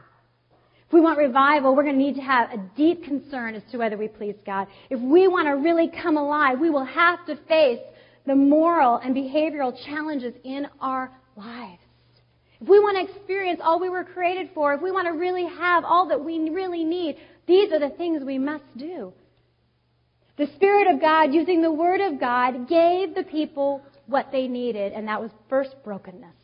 If 0.85 0.93
we 0.93 1.01
want 1.01 1.17
revival, 1.17 1.75
we're 1.75 1.81
going 1.81 1.97
to 1.97 2.03
need 2.03 2.15
to 2.15 2.21
have 2.21 2.51
a 2.51 2.57
deep 2.77 3.03
concern 3.03 3.55
as 3.55 3.63
to 3.71 3.79
whether 3.79 3.97
we 3.97 4.07
please 4.07 4.35
God. 4.45 4.67
If 4.91 5.01
we 5.01 5.27
want 5.27 5.47
to 5.47 5.53
really 5.53 5.89
come 6.03 6.15
alive, 6.15 6.59
we 6.59 6.69
will 6.69 6.85
have 6.85 7.25
to 7.25 7.37
face 7.47 7.81
the 8.27 8.35
moral 8.35 8.97
and 8.97 9.15
behavioral 9.15 9.73
challenges 9.83 10.35
in 10.43 10.67
our 10.79 11.11
lives. 11.35 11.81
If 12.59 12.67
we 12.67 12.79
want 12.79 12.97
to 12.97 13.13
experience 13.13 13.59
all 13.63 13.79
we 13.79 13.89
were 13.89 14.03
created 14.03 14.49
for, 14.53 14.73
if 14.73 14.81
we 14.81 14.91
want 14.91 15.07
to 15.07 15.13
really 15.13 15.45
have 15.45 15.83
all 15.83 16.07
that 16.09 16.23
we 16.23 16.49
really 16.49 16.83
need, 16.83 17.17
these 17.47 17.71
are 17.71 17.79
the 17.79 17.95
things 17.95 18.23
we 18.23 18.39
must 18.39 18.65
do. 18.77 19.13
The 20.37 20.47
Spirit 20.55 20.87
of 20.93 20.99
God, 21.01 21.33
using 21.33 21.61
the 21.61 21.71
Word 21.71 22.01
of 22.01 22.19
God, 22.19 22.67
gave 22.67 23.15
the 23.15 23.23
people 23.23 23.83
what 24.05 24.27
they 24.31 24.47
needed, 24.47 24.93
and 24.93 25.07
that 25.07 25.21
was 25.21 25.31
first 25.49 25.75
brokenness. 25.83 26.35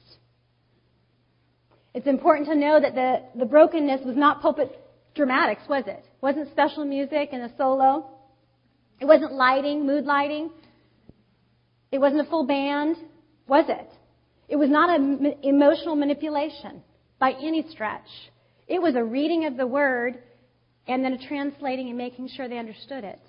It's 1.93 2.08
important 2.08 2.47
to 2.49 2.56
know 2.56 2.80
that 2.80 2.95
the, 2.95 3.39
the 3.39 3.45
brokenness 3.45 4.02
was 4.06 4.15
not 4.15 4.41
pulpit 4.41 4.80
dramatics, 5.15 5.62
was 5.69 5.84
it? 5.86 6.04
It 6.04 6.21
wasn't 6.21 6.49
special 6.52 6.86
music 6.86 7.30
and 7.32 7.43
a 7.43 7.52
solo. 7.58 8.10
It 8.99 9.06
wasn't 9.06 9.34
lighting, 9.34 9.86
mood 9.86 10.06
lighting. 10.06 10.49
It 11.91 11.99
wasn't 11.99 12.21
a 12.21 12.30
full 12.30 12.47
band. 12.47 12.97
was 13.47 13.65
it? 13.67 13.89
It 14.54 14.60
was 14.60 14.70
not 14.70 14.92
an 14.92 15.34
emotional 15.42 15.96
manipulation 15.96 16.84
by 17.18 17.32
any 17.32 17.66
stretch. 17.72 18.06
It 18.68 18.80
was 18.80 18.94
a 18.96 19.04
reading 19.04 19.48
of 19.48 19.58
the 19.58 19.66
word 19.66 20.20
and 20.88 21.04
then 21.04 21.13
a 21.13 21.28
translating 21.28 21.89
and 21.89 21.98
making 21.98 22.28
sure 22.28 22.48
they 22.48 22.60
understood 22.60 23.04
it. 23.04 23.20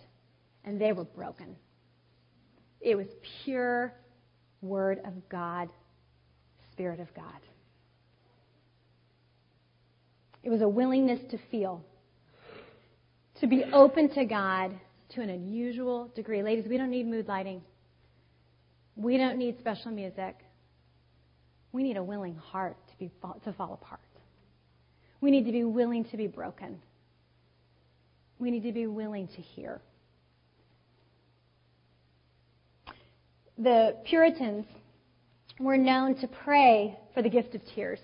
And 0.67 0.79
they 0.79 0.93
were 0.93 1.07
broken. 1.07 1.57
It 2.83 2.97
was 2.97 3.07
pure 3.43 3.95
word 4.61 5.01
of 5.03 5.15
God, 5.31 5.71
Spirit 6.73 7.01
of 7.01 7.09
God. 7.15 7.41
It 10.43 10.51
was 10.51 10.61
a 10.61 10.69
willingness 10.69 11.21
to 11.31 11.39
feel, 11.51 11.83
to 13.41 13.47
be 13.47 13.65
open 13.73 14.11
to 14.11 14.27
God 14.27 14.79
to 15.15 15.23
an 15.23 15.31
unusual 15.31 16.11
degree. 16.15 16.43
Ladies, 16.43 16.67
we 16.69 16.77
don't 16.77 16.91
need 16.91 17.07
mood 17.07 17.29
lighting. 17.29 17.63
We 18.95 19.17
don't 19.17 19.39
need 19.39 19.59
special 19.59 19.91
music. 19.91 20.44
We 21.75 21.83
need 21.83 21.97
a 21.97 22.05
willing 22.05 22.37
heart 22.37 22.77
to, 22.89 22.97
be, 23.01 23.11
to 23.45 23.53
fall 23.55 23.75
apart. 23.83 23.99
We 25.21 25.33
need 25.33 25.45
to 25.47 25.51
be 25.51 25.65
willing 25.65 26.05
to 26.05 26.17
be 26.17 26.29
broken. 26.29 26.79
We 28.39 28.53
need 28.53 28.63
to 28.63 28.73
be 28.73 28.87
willing 28.87 29.27
to 29.27 29.43
hear. 29.43 29.81
The 33.59 33.97
Puritans 34.05 34.67
were 35.59 35.77
known 35.77 36.15
to 36.21 36.29
pray 36.29 36.97
for 37.13 37.23
the 37.23 37.29
gift 37.29 37.57
of 37.57 37.61
tears. 37.75 37.99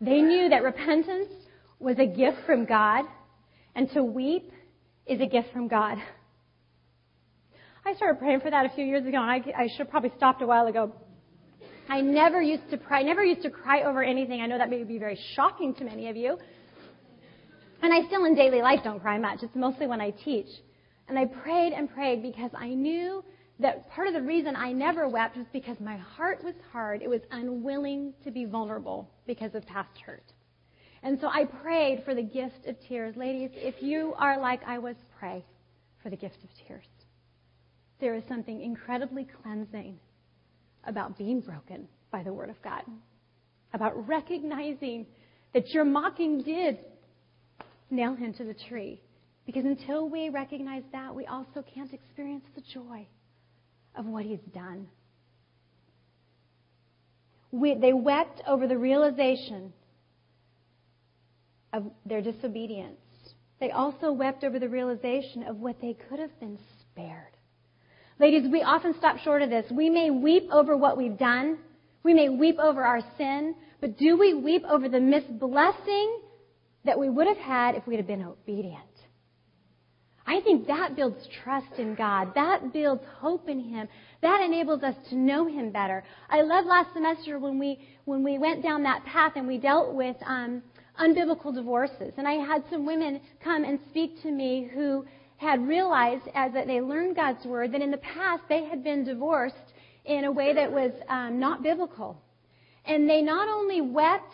They 0.00 0.20
knew 0.22 0.48
that 0.48 0.64
repentance 0.64 1.30
was 1.78 1.96
a 2.00 2.06
gift 2.06 2.38
from 2.44 2.64
God, 2.64 3.04
and 3.76 3.88
to 3.92 4.02
weep 4.02 4.50
is 5.06 5.20
a 5.20 5.26
gift 5.26 5.52
from 5.52 5.68
God. 5.68 5.98
I 7.84 7.94
started 7.94 8.18
praying 8.18 8.40
for 8.40 8.50
that 8.50 8.66
a 8.66 8.70
few 8.70 8.84
years 8.84 9.06
ago, 9.06 9.18
and 9.22 9.30
I, 9.30 9.36
I 9.56 9.68
should 9.68 9.78
have 9.78 9.90
probably 9.90 10.10
stopped 10.16 10.42
a 10.42 10.46
while 10.46 10.66
ago. 10.66 10.92
I 11.88 12.00
never 12.00 12.42
used 12.42 12.68
to 12.70 12.80
I 12.90 13.02
never 13.02 13.24
used 13.24 13.42
to 13.42 13.50
cry 13.50 13.82
over 13.82 14.02
anything. 14.02 14.40
I 14.40 14.46
know 14.46 14.58
that 14.58 14.70
may 14.70 14.82
be 14.82 14.98
very 14.98 15.18
shocking 15.34 15.74
to 15.74 15.84
many 15.84 16.08
of 16.08 16.16
you. 16.16 16.38
And 17.82 17.92
I 17.92 18.06
still 18.06 18.24
in 18.24 18.34
daily 18.34 18.62
life 18.62 18.80
don't 18.82 19.00
cry 19.00 19.18
much. 19.18 19.42
It's 19.42 19.54
mostly 19.54 19.86
when 19.86 20.00
I 20.00 20.10
teach. 20.10 20.48
And 21.08 21.18
I 21.18 21.26
prayed 21.26 21.72
and 21.72 21.88
prayed 21.92 22.22
because 22.22 22.50
I 22.54 22.68
knew 22.70 23.22
that 23.60 23.88
part 23.90 24.08
of 24.08 24.14
the 24.14 24.22
reason 24.22 24.56
I 24.56 24.72
never 24.72 25.08
wept 25.08 25.36
was 25.36 25.46
because 25.52 25.78
my 25.78 25.96
heart 25.96 26.42
was 26.42 26.54
hard. 26.72 27.02
It 27.02 27.08
was 27.08 27.20
unwilling 27.30 28.12
to 28.24 28.30
be 28.30 28.44
vulnerable 28.44 29.08
because 29.26 29.54
of 29.54 29.64
past 29.66 29.96
hurt. 30.04 30.32
And 31.02 31.18
so 31.20 31.28
I 31.28 31.44
prayed 31.44 32.02
for 32.04 32.14
the 32.14 32.22
gift 32.22 32.66
of 32.66 32.76
tears. 32.88 33.16
Ladies, 33.16 33.50
if 33.54 33.80
you 33.80 34.14
are 34.18 34.40
like 34.40 34.62
I 34.66 34.78
was, 34.78 34.96
pray 35.18 35.44
for 36.02 36.10
the 36.10 36.16
gift 36.16 36.38
of 36.42 36.50
tears. 36.66 36.86
There 38.00 38.14
is 38.14 38.24
something 38.28 38.60
incredibly 38.60 39.26
cleansing 39.42 39.98
about 40.86 41.18
being 41.18 41.40
broken 41.40 41.88
by 42.10 42.22
the 42.22 42.32
Word 42.32 42.50
of 42.50 42.60
God, 42.62 42.82
about 43.72 44.08
recognizing 44.08 45.06
that 45.52 45.70
your 45.70 45.84
mocking 45.84 46.42
did 46.42 46.78
nail 47.90 48.14
him 48.14 48.32
to 48.34 48.44
the 48.44 48.54
tree. 48.68 49.00
Because 49.46 49.64
until 49.64 50.08
we 50.08 50.28
recognize 50.28 50.82
that, 50.92 51.14
we 51.14 51.26
also 51.26 51.64
can't 51.74 51.92
experience 51.92 52.44
the 52.54 52.62
joy 52.74 53.06
of 53.94 54.04
what 54.06 54.24
he's 54.24 54.40
done. 54.52 54.88
We, 57.52 57.74
they 57.74 57.92
wept 57.92 58.42
over 58.46 58.66
the 58.66 58.76
realization 58.76 59.72
of 61.72 61.84
their 62.04 62.20
disobedience. 62.20 62.98
They 63.60 63.70
also 63.70 64.12
wept 64.12 64.44
over 64.44 64.58
the 64.58 64.68
realization 64.68 65.44
of 65.44 65.56
what 65.58 65.80
they 65.80 65.96
could 66.08 66.18
have 66.18 66.38
been 66.40 66.58
spared. 66.80 67.35
Ladies, 68.18 68.50
we 68.50 68.62
often 68.62 68.94
stop 68.96 69.18
short 69.18 69.42
of 69.42 69.50
this. 69.50 69.70
We 69.70 69.90
may 69.90 70.10
weep 70.10 70.48
over 70.50 70.76
what 70.76 70.96
we've 70.96 71.18
done. 71.18 71.58
We 72.02 72.14
may 72.14 72.30
weep 72.30 72.58
over 72.58 72.82
our 72.82 73.00
sin. 73.18 73.54
But 73.80 73.98
do 73.98 74.16
we 74.16 74.32
weep 74.32 74.64
over 74.64 74.88
the 74.88 75.00
missed 75.00 75.38
blessing 75.38 76.20
that 76.84 76.98
we 76.98 77.10
would 77.10 77.26
have 77.26 77.36
had 77.36 77.74
if 77.74 77.86
we'd 77.86 77.98
have 77.98 78.06
been 78.06 78.24
obedient? 78.24 78.80
I 80.26 80.40
think 80.40 80.66
that 80.66 80.96
builds 80.96 81.28
trust 81.44 81.78
in 81.78 81.94
God. 81.94 82.32
That 82.34 82.72
builds 82.72 83.02
hope 83.18 83.48
in 83.48 83.60
Him. 83.60 83.86
That 84.22 84.40
enables 84.40 84.82
us 84.82 84.94
to 85.10 85.14
know 85.14 85.46
Him 85.46 85.70
better. 85.70 86.02
I 86.28 86.42
love 86.42 86.64
last 86.64 86.94
semester 86.94 87.38
when 87.38 87.58
we 87.58 87.86
when 88.06 88.24
we 88.24 88.38
went 88.38 88.62
down 88.62 88.82
that 88.84 89.04
path 89.04 89.32
and 89.36 89.46
we 89.46 89.58
dealt 89.58 89.94
with 89.94 90.16
um, 90.26 90.62
unbiblical 90.98 91.54
divorces. 91.54 92.14
And 92.16 92.26
I 92.26 92.34
had 92.34 92.64
some 92.70 92.86
women 92.86 93.20
come 93.42 93.62
and 93.62 93.78
speak 93.90 94.20
to 94.22 94.30
me 94.30 94.68
who 94.72 95.04
had 95.36 95.66
realized 95.66 96.24
as 96.34 96.52
they 96.52 96.80
learned 96.80 97.16
God's 97.16 97.44
word 97.44 97.72
that 97.72 97.82
in 97.82 97.90
the 97.90 97.98
past 97.98 98.42
they 98.48 98.64
had 98.64 98.82
been 98.82 99.04
divorced 99.04 99.56
in 100.04 100.24
a 100.24 100.32
way 100.32 100.54
that 100.54 100.70
was 100.72 100.92
um, 101.08 101.38
not 101.38 101.62
biblical. 101.62 102.20
And 102.84 103.08
they 103.08 103.20
not 103.20 103.48
only 103.48 103.80
wept 103.80 104.32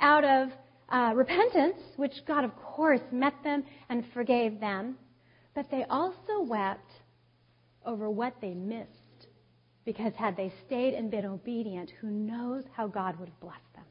out 0.00 0.24
of 0.24 0.48
uh, 0.88 1.12
repentance, 1.14 1.76
which 1.96 2.12
God, 2.26 2.44
of 2.44 2.56
course, 2.56 3.00
met 3.12 3.34
them 3.44 3.62
and 3.88 4.04
forgave 4.12 4.58
them, 4.58 4.96
but 5.54 5.70
they 5.70 5.84
also 5.88 6.40
wept 6.42 6.90
over 7.84 8.10
what 8.10 8.34
they 8.40 8.54
missed. 8.54 8.88
Because 9.84 10.12
had 10.14 10.36
they 10.36 10.52
stayed 10.66 10.94
and 10.94 11.10
been 11.10 11.26
obedient, 11.26 11.90
who 12.00 12.08
knows 12.08 12.64
how 12.72 12.86
God 12.86 13.18
would 13.18 13.28
have 13.28 13.40
blessed 13.40 13.74
them. 13.74 13.84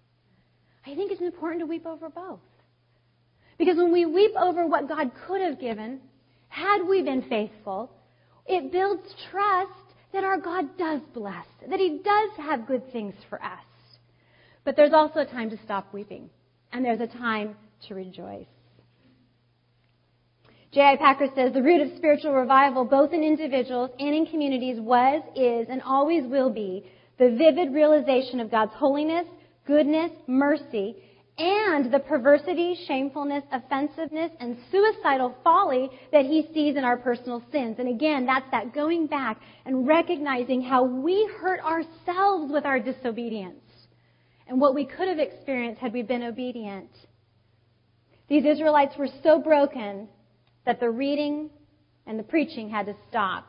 I 0.85 0.95
think 0.95 1.11
it's 1.11 1.21
important 1.21 1.61
to 1.61 1.65
weep 1.65 1.85
over 1.85 2.09
both. 2.09 2.39
Because 3.57 3.77
when 3.77 3.91
we 3.91 4.05
weep 4.05 4.31
over 4.39 4.65
what 4.65 4.87
God 4.87 5.11
could 5.27 5.41
have 5.41 5.59
given, 5.59 5.99
had 6.49 6.85
we 6.88 7.01
been 7.01 7.23
faithful, 7.29 7.91
it 8.45 8.71
builds 8.71 9.03
trust 9.31 9.71
that 10.12 10.23
our 10.23 10.39
God 10.39 10.77
does 10.77 11.01
bless, 11.13 11.45
that 11.69 11.79
He 11.79 12.01
does 12.03 12.29
have 12.38 12.67
good 12.67 12.91
things 12.91 13.13
for 13.29 13.41
us. 13.41 13.59
But 14.65 14.75
there's 14.75 14.93
also 14.93 15.21
a 15.21 15.25
time 15.25 15.49
to 15.51 15.57
stop 15.63 15.93
weeping, 15.93 16.29
and 16.73 16.83
there's 16.83 16.99
a 16.99 17.07
time 17.07 17.55
to 17.88 17.95
rejoice. 17.95 18.47
J.I. 20.71 20.97
Packer 20.97 21.27
says 21.35 21.53
the 21.53 21.63
root 21.63 21.81
of 21.81 21.97
spiritual 21.97 22.33
revival, 22.33 22.85
both 22.85 23.12
in 23.12 23.23
individuals 23.23 23.89
and 23.97 24.13
in 24.13 24.27
communities, 24.27 24.79
was, 24.79 25.23
is, 25.35 25.67
and 25.69 25.81
always 25.81 26.23
will 26.25 26.51
be 26.51 26.85
the 27.17 27.31
vivid 27.31 27.73
realization 27.73 28.39
of 28.39 28.51
God's 28.51 28.73
holiness, 28.75 29.25
goodness, 29.65 30.12
mercy, 30.27 30.95
and 31.39 31.91
the 31.91 31.99
perversity, 31.99 32.78
shamefulness, 32.86 33.45
offensiveness, 33.52 34.32
and 34.41 34.58
suicidal 34.71 35.36
folly 35.41 35.89
that 36.12 36.25
he 36.25 36.49
sees 36.54 36.75
in 36.75 36.84
our 36.84 36.97
personal 36.97 37.41
sins. 37.52 37.78
And 37.80 37.88
again, 37.88 38.25
that's 38.25 38.45
that 38.52 38.73
going 38.73 39.08
back 39.08 39.39
and 39.65 39.88
recognizing 39.88 40.62
how 40.62 40.84
we 40.84 41.32
hurt 41.39 41.62
ourselves 41.62 42.52
with 42.52 42.65
our 42.65 42.80
disobedience 42.80 43.63
and 44.47 44.60
what 44.60 44.75
we 44.75 44.84
could 44.84 45.08
have 45.08 45.19
experienced 45.19 45.80
had 45.80 45.93
we 45.93 46.02
been 46.02 46.23
obedient. 46.23 46.89
These 48.28 48.45
Israelites 48.45 48.95
were 48.97 49.10
so 49.23 49.39
broken 49.39 50.10
that 50.65 50.82
the 50.82 50.89
reading 50.89 51.49
and 52.06 52.19
the 52.19 52.23
preaching 52.23 52.69
had 52.69 52.86
to 52.88 52.95
stop 53.10 53.47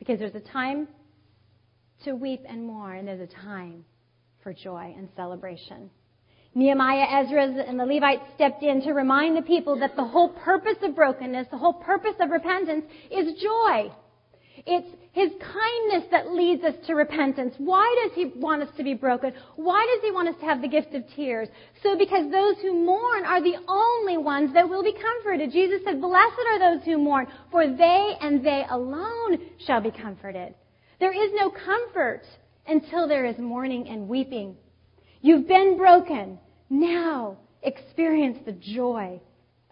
because 0.00 0.18
there's 0.18 0.34
a 0.34 0.40
time 0.40 0.88
to 2.04 2.14
weep 2.14 2.42
and 2.46 2.66
mourn, 2.66 2.98
and 2.98 3.08
there's 3.08 3.20
a 3.20 3.44
time 3.44 3.84
for 4.42 4.52
joy 4.52 4.94
and 4.96 5.08
celebration. 5.16 5.88
Nehemiah, 6.56 7.22
Ezra, 7.22 7.64
and 7.68 7.78
the 7.78 7.84
Levites 7.84 8.22
stepped 8.34 8.62
in 8.62 8.80
to 8.80 8.92
remind 8.92 9.36
the 9.36 9.42
people 9.42 9.78
that 9.80 9.94
the 9.94 10.04
whole 10.04 10.30
purpose 10.30 10.78
of 10.82 10.96
brokenness, 10.96 11.48
the 11.50 11.58
whole 11.58 11.74
purpose 11.74 12.14
of 12.18 12.30
repentance 12.30 12.86
is 13.10 13.38
joy. 13.42 13.92
It's 14.64 14.88
His 15.12 15.32
kindness 15.38 16.08
that 16.10 16.32
leads 16.32 16.64
us 16.64 16.72
to 16.86 16.94
repentance. 16.94 17.54
Why 17.58 17.94
does 18.02 18.14
He 18.14 18.40
want 18.40 18.62
us 18.62 18.70
to 18.78 18.82
be 18.82 18.94
broken? 18.94 19.34
Why 19.56 19.86
does 19.94 20.02
He 20.02 20.10
want 20.12 20.30
us 20.30 20.34
to 20.40 20.46
have 20.46 20.62
the 20.62 20.68
gift 20.68 20.94
of 20.94 21.02
tears? 21.14 21.48
So 21.82 21.98
because 21.98 22.32
those 22.32 22.56
who 22.62 22.72
mourn 22.72 23.26
are 23.26 23.42
the 23.42 23.56
only 23.68 24.16
ones 24.16 24.54
that 24.54 24.66
will 24.66 24.82
be 24.82 24.94
comforted. 24.94 25.52
Jesus 25.52 25.82
said, 25.84 26.00
blessed 26.00 26.40
are 26.52 26.58
those 26.58 26.86
who 26.86 26.96
mourn, 26.96 27.26
for 27.50 27.66
they 27.66 28.14
and 28.22 28.42
they 28.42 28.64
alone 28.70 29.40
shall 29.66 29.82
be 29.82 29.90
comforted. 29.90 30.54
There 31.00 31.12
is 31.12 31.32
no 31.34 31.50
comfort 31.50 32.22
until 32.66 33.06
there 33.06 33.26
is 33.26 33.36
mourning 33.36 33.90
and 33.90 34.08
weeping. 34.08 34.56
You've 35.20 35.46
been 35.46 35.76
broken. 35.76 36.38
Now 36.68 37.36
experience 37.62 38.38
the 38.44 38.52
joy 38.52 39.20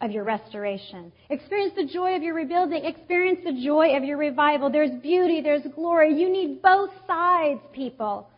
of 0.00 0.10
your 0.10 0.24
restoration. 0.24 1.12
Experience 1.30 1.74
the 1.76 1.86
joy 1.86 2.16
of 2.16 2.22
your 2.22 2.34
rebuilding. 2.34 2.84
Experience 2.84 3.40
the 3.44 3.64
joy 3.64 3.96
of 3.96 4.04
your 4.04 4.18
revival. 4.18 4.70
There's 4.70 4.90
beauty, 5.02 5.40
there's 5.40 5.62
glory. 5.74 6.14
You 6.20 6.30
need 6.30 6.60
both 6.62 6.90
sides, 7.06 7.60
people. 7.72 8.28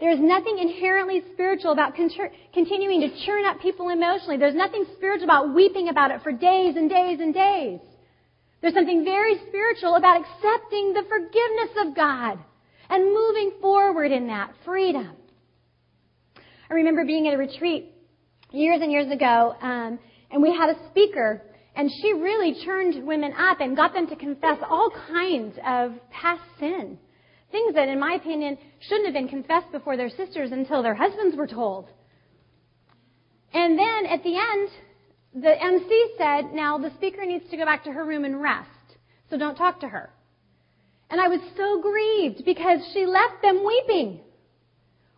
There's 0.00 0.20
nothing 0.20 0.58
inherently 0.58 1.22
spiritual 1.32 1.72
about 1.72 1.94
continuing 1.96 3.00
to 3.00 3.26
churn 3.26 3.44
up 3.46 3.60
people 3.60 3.88
emotionally. 3.88 4.36
There's 4.36 4.54
nothing 4.54 4.84
spiritual 4.96 5.24
about 5.24 5.54
weeping 5.54 5.88
about 5.88 6.12
it 6.12 6.22
for 6.22 6.30
days 6.30 6.76
and 6.76 6.88
days 6.88 7.18
and 7.18 7.34
days. 7.34 7.80
There's 8.60 8.74
something 8.74 9.04
very 9.04 9.38
spiritual 9.48 9.96
about 9.96 10.20
accepting 10.20 10.92
the 10.92 11.02
forgiveness 11.08 11.70
of 11.84 11.96
God 11.96 12.38
and 12.90 13.04
moving 13.12 13.52
forward 13.60 14.12
in 14.12 14.28
that 14.28 14.52
freedom. 14.64 15.16
I 16.70 16.74
remember 16.74 17.04
being 17.04 17.26
at 17.28 17.34
a 17.34 17.38
retreat 17.38 17.92
years 18.50 18.80
and 18.82 18.92
years 18.92 19.10
ago, 19.10 19.54
um, 19.60 19.98
and 20.30 20.42
we 20.42 20.54
had 20.54 20.70
a 20.70 20.90
speaker, 20.90 21.42
and 21.74 21.90
she 22.02 22.12
really 22.12 22.64
churned 22.64 23.06
women 23.06 23.32
up 23.32 23.60
and 23.60 23.76
got 23.76 23.94
them 23.94 24.06
to 24.08 24.16
confess 24.16 24.58
all 24.68 24.90
kinds 25.10 25.56
of 25.66 25.92
past 26.10 26.42
sin 26.58 26.98
Things 27.50 27.74
that, 27.74 27.88
in 27.88 27.98
my 27.98 28.12
opinion, 28.14 28.58
shouldn't 28.80 29.06
have 29.06 29.14
been 29.14 29.28
confessed 29.28 29.72
before 29.72 29.96
their 29.96 30.10
sisters 30.10 30.52
until 30.52 30.82
their 30.82 30.94
husbands 30.94 31.34
were 31.36 31.46
told. 31.46 31.88
And 33.54 33.78
then 33.78 34.06
at 34.06 34.22
the 34.22 34.36
end, 34.36 34.68
the 35.42 35.62
MC 35.62 36.14
said, 36.18 36.52
now 36.52 36.76
the 36.76 36.92
speaker 36.96 37.24
needs 37.24 37.48
to 37.50 37.56
go 37.56 37.64
back 37.64 37.84
to 37.84 37.92
her 37.92 38.04
room 38.04 38.24
and 38.24 38.42
rest. 38.42 38.68
So 39.30 39.38
don't 39.38 39.56
talk 39.56 39.80
to 39.80 39.88
her. 39.88 40.10
And 41.08 41.20
I 41.20 41.28
was 41.28 41.40
so 41.56 41.80
grieved 41.80 42.44
because 42.44 42.80
she 42.92 43.06
left 43.06 43.40
them 43.40 43.64
weeping 43.64 44.20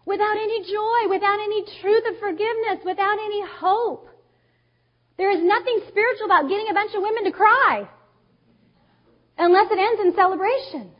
without 0.06 0.36
any 0.36 0.62
joy, 0.64 1.08
without 1.08 1.38
any 1.40 1.64
truth 1.80 2.04
of 2.08 2.18
forgiveness, 2.18 2.84
without 2.84 3.18
any 3.18 3.42
hope. 3.60 4.08
There 5.16 5.30
is 5.30 5.42
nothing 5.42 5.80
spiritual 5.88 6.26
about 6.26 6.48
getting 6.48 6.68
a 6.70 6.74
bunch 6.74 6.94
of 6.94 7.02
women 7.02 7.24
to 7.24 7.32
cry 7.32 7.88
unless 9.38 9.70
it 9.70 9.78
ends 9.78 10.00
in 10.04 10.14
celebration. 10.14 10.92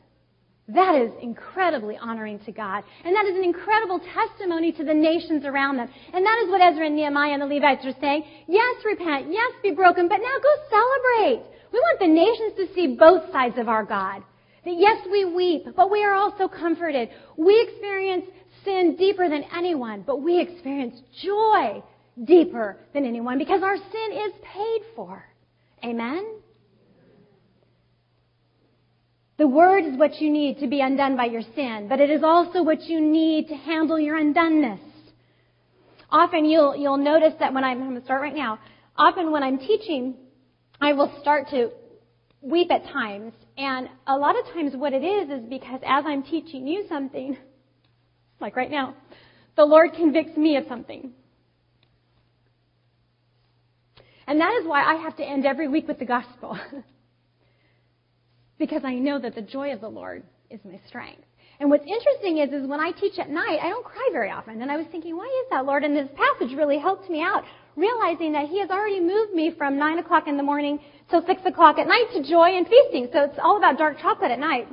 That 0.75 0.95
is 0.95 1.11
incredibly 1.21 1.97
honoring 1.97 2.39
to 2.47 2.53
God. 2.53 2.85
And 3.05 3.17
that 3.17 3.27
is 3.27 3.37
an 3.37 3.43
incredible 3.43 3.99
testimony 3.99 4.71
to 4.73 4.85
the 4.85 4.95
nations 4.95 5.45
around 5.45 5.79
them. 5.79 5.89
And 6.15 6.25
that 6.25 6.43
is 6.45 6.51
what 6.51 6.61
Ezra 6.61 6.87
and 6.87 6.95
Nehemiah 6.95 7.33
and 7.33 7.43
the 7.43 7.47
Levites 7.47 7.85
are 7.85 7.99
saying. 8.01 8.25
Yes, 8.47 8.77
repent. 8.85 9.33
Yes, 9.33 9.53
be 9.63 9.73
broken. 9.73 10.09
But 10.09 10.19
now 10.19 10.37
go 10.39 10.55
celebrate. 10.71 11.43
We 11.73 11.79
want 11.79 11.99
the 11.99 12.07
nations 12.07 12.55
to 12.57 12.75
see 12.75 12.95
both 12.95 13.33
sides 13.33 13.59
of 13.59 13.69
our 13.69 13.85
God. 13.85 14.23
That 14.65 14.75
yes, 14.77 14.99
we 15.11 15.25
weep, 15.25 15.65
but 15.75 15.91
we 15.91 16.05
are 16.05 16.13
also 16.13 16.47
comforted. 16.47 17.09
We 17.37 17.69
experience 17.69 18.27
sin 18.65 18.97
deeper 18.97 19.29
than 19.29 19.45
anyone, 19.57 20.03
but 20.07 20.23
we 20.23 20.41
experience 20.41 21.01
joy 21.23 21.83
deeper 22.25 22.77
than 22.93 23.05
anyone 23.05 23.39
because 23.39 23.63
our 23.63 23.77
sin 23.77 24.13
is 24.13 24.33
paid 24.43 24.81
for. 24.95 25.25
Amen? 25.85 26.41
The 29.39 29.49
Word 29.49 29.85
is 29.87 29.99
what 29.99 30.21
you 30.21 30.31
need 30.31 30.59
to 30.59 30.67
be 30.67 30.83
undone 30.83 31.17
by 31.17 31.25
your 31.25 31.43
sin, 31.55 31.87
but 31.89 31.99
it 31.99 32.11
is 32.11 32.23
also 32.23 32.63
what 32.63 32.83
you 32.83 33.01
need 33.01 33.49
to 33.49 33.55
handle 33.55 33.99
your 33.99 34.19
undoneness. 34.19 34.81
Often 36.11 36.45
you'll, 36.45 36.77
you'll 36.77 36.99
notice 36.99 37.33
that 37.41 37.55
when 37.55 37.65
I'm, 37.65 37.81
I'm 37.81 37.89
going 37.89 38.01
to 38.01 38.05
start 38.05 38.21
right 38.21 38.35
now, 38.35 38.59
often 38.97 39.31
when 39.31 39.43
I'm 39.43 39.59
teaching, 39.59 40.15
I 40.81 40.93
will 40.93 41.11
start 41.23 41.49
to 41.51 41.71
weep 42.43 42.71
at 42.71 42.85
times. 42.85 43.33
And 43.57 43.89
a 44.07 44.17
lot 44.17 44.39
of 44.39 44.45
times 44.53 44.73
what 44.75 44.93
it 44.93 45.05
is 45.05 45.31
is 45.31 45.49
because 45.49 45.81
as 45.87 46.05
I'm 46.07 46.23
teaching 46.23 46.67
you 46.67 46.85
something, 46.89 47.37
like 48.41 48.57
right 48.57 48.71
now, 48.71 48.95
the 49.57 49.65
Lord 49.65 49.93
convicts 49.95 50.37
me 50.37 50.57
of 50.57 50.65
something. 50.69 51.13
And 54.27 54.41
that 54.41 54.53
is 54.61 54.67
why 54.67 54.85
I 54.85 54.95
have 55.03 55.17
to 55.17 55.25
end 55.25 55.45
every 55.45 55.69
week 55.69 55.89
with 55.89 55.99
the 55.99 56.05
gospel. 56.05 56.59
because 58.61 58.83
I 58.85 58.95
know 58.95 59.19
that 59.19 59.35
the 59.35 59.43
joy 59.43 59.73
of 59.73 59.81
the 59.81 59.89
Lord 59.89 60.23
is 60.51 60.61
my 60.65 60.79
strength. 60.87 61.25
And 61.59 61.69
what's 61.69 61.85
interesting 61.85 62.39
is, 62.39 62.53
is 62.53 62.69
when 62.69 62.81
I 62.81 62.93
teach 62.93 63.19
at 63.19 63.29
night, 63.29 63.59
I 63.61 63.69
don't 63.69 63.85
cry 63.85 64.09
very 64.13 64.31
often. 64.31 64.63
And 64.63 64.71
I 64.71 64.77
was 64.77 64.87
thinking, 64.93 65.17
why 65.17 65.27
is 65.27 65.51
that, 65.51 65.67
Lord? 65.67 65.83
And 65.83 65.97
this 65.97 66.09
passage 66.17 66.57
really 66.57 66.79
helped 66.79 67.11
me 67.11 67.23
out, 67.23 67.45
realizing 67.77 68.33
that 68.33 68.49
He 68.49 68.61
has 68.61 68.71
already 68.71 69.01
moved 69.01 69.35
me 69.35 69.53
from 69.59 69.79
9 69.79 69.99
o'clock 69.99 70.29
in 70.29 70.37
the 70.37 70.43
morning 70.43 70.79
till 71.11 71.25
6 71.27 71.41
o'clock 71.45 71.79
at 71.79 71.87
night 71.87 72.07
to 72.15 72.23
joy 72.23 72.57
and 72.57 72.67
feasting. 72.67 73.09
So 73.13 73.25
it's 73.25 73.39
all 73.43 73.59
about 73.59 73.77
dark 73.77 73.99
chocolate 74.01 74.31
at 74.31 74.39
night. 74.39 74.69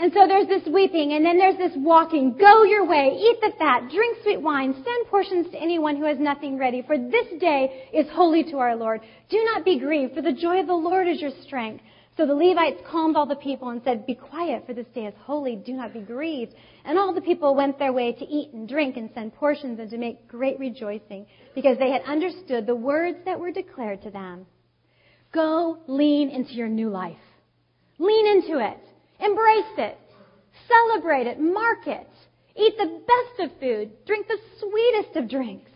And 0.00 0.10
so 0.14 0.26
there's 0.26 0.48
this 0.48 0.66
weeping, 0.72 1.12
and 1.12 1.22
then 1.22 1.36
there's 1.36 1.58
this 1.58 1.76
walking. 1.76 2.34
Go 2.38 2.64
your 2.64 2.86
way, 2.86 3.18
eat 3.20 3.36
the 3.42 3.52
fat, 3.58 3.90
drink 3.92 4.16
sweet 4.22 4.40
wine, 4.40 4.72
send 4.72 5.06
portions 5.10 5.50
to 5.50 5.60
anyone 5.60 5.96
who 5.96 6.04
has 6.04 6.18
nothing 6.18 6.56
ready, 6.56 6.80
for 6.80 6.96
this 6.96 7.26
day 7.38 7.90
is 7.92 8.06
holy 8.12 8.42
to 8.44 8.56
our 8.56 8.74
Lord. 8.74 9.02
Do 9.28 9.44
not 9.44 9.62
be 9.62 9.78
grieved, 9.78 10.14
for 10.14 10.22
the 10.22 10.32
joy 10.32 10.58
of 10.58 10.66
the 10.66 10.72
Lord 10.72 11.06
is 11.06 11.20
your 11.20 11.32
strength. 11.42 11.84
So 12.16 12.26
the 12.26 12.34
Levites 12.34 12.80
calmed 12.90 13.14
all 13.14 13.26
the 13.26 13.36
people 13.36 13.68
and 13.68 13.82
said, 13.84 14.06
Be 14.06 14.14
quiet, 14.14 14.64
for 14.66 14.72
this 14.72 14.86
day 14.94 15.04
is 15.04 15.14
holy. 15.20 15.56
Do 15.56 15.74
not 15.74 15.92
be 15.92 16.00
grieved. 16.00 16.54
And 16.86 16.98
all 16.98 17.12
the 17.12 17.20
people 17.20 17.54
went 17.54 17.78
their 17.78 17.92
way 17.92 18.12
to 18.14 18.24
eat 18.24 18.54
and 18.54 18.66
drink 18.66 18.96
and 18.96 19.10
send 19.14 19.34
portions 19.34 19.78
and 19.78 19.90
to 19.90 19.98
make 19.98 20.26
great 20.26 20.58
rejoicing, 20.58 21.26
because 21.54 21.76
they 21.78 21.90
had 21.90 22.02
understood 22.06 22.66
the 22.66 22.74
words 22.74 23.18
that 23.26 23.38
were 23.38 23.52
declared 23.52 24.00
to 24.04 24.10
them. 24.10 24.46
Go 25.34 25.78
lean 25.86 26.30
into 26.30 26.54
your 26.54 26.68
new 26.68 26.88
life. 26.88 27.16
Lean 27.98 28.26
into 28.26 28.66
it. 28.66 28.80
Embrace 29.20 29.74
it. 29.78 29.98
Celebrate 30.68 31.26
it. 31.26 31.38
Mark 31.38 31.86
it. 31.86 32.08
Eat 32.56 32.74
the 32.78 33.00
best 33.06 33.50
of 33.50 33.60
food. 33.60 33.90
Drink 34.06 34.26
the 34.26 34.38
sweetest 34.58 35.16
of 35.16 35.28
drinks. 35.28 35.70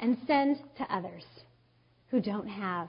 And 0.00 0.16
send 0.26 0.58
to 0.78 0.94
others 0.94 1.24
who 2.10 2.20
don't 2.20 2.48
have. 2.48 2.88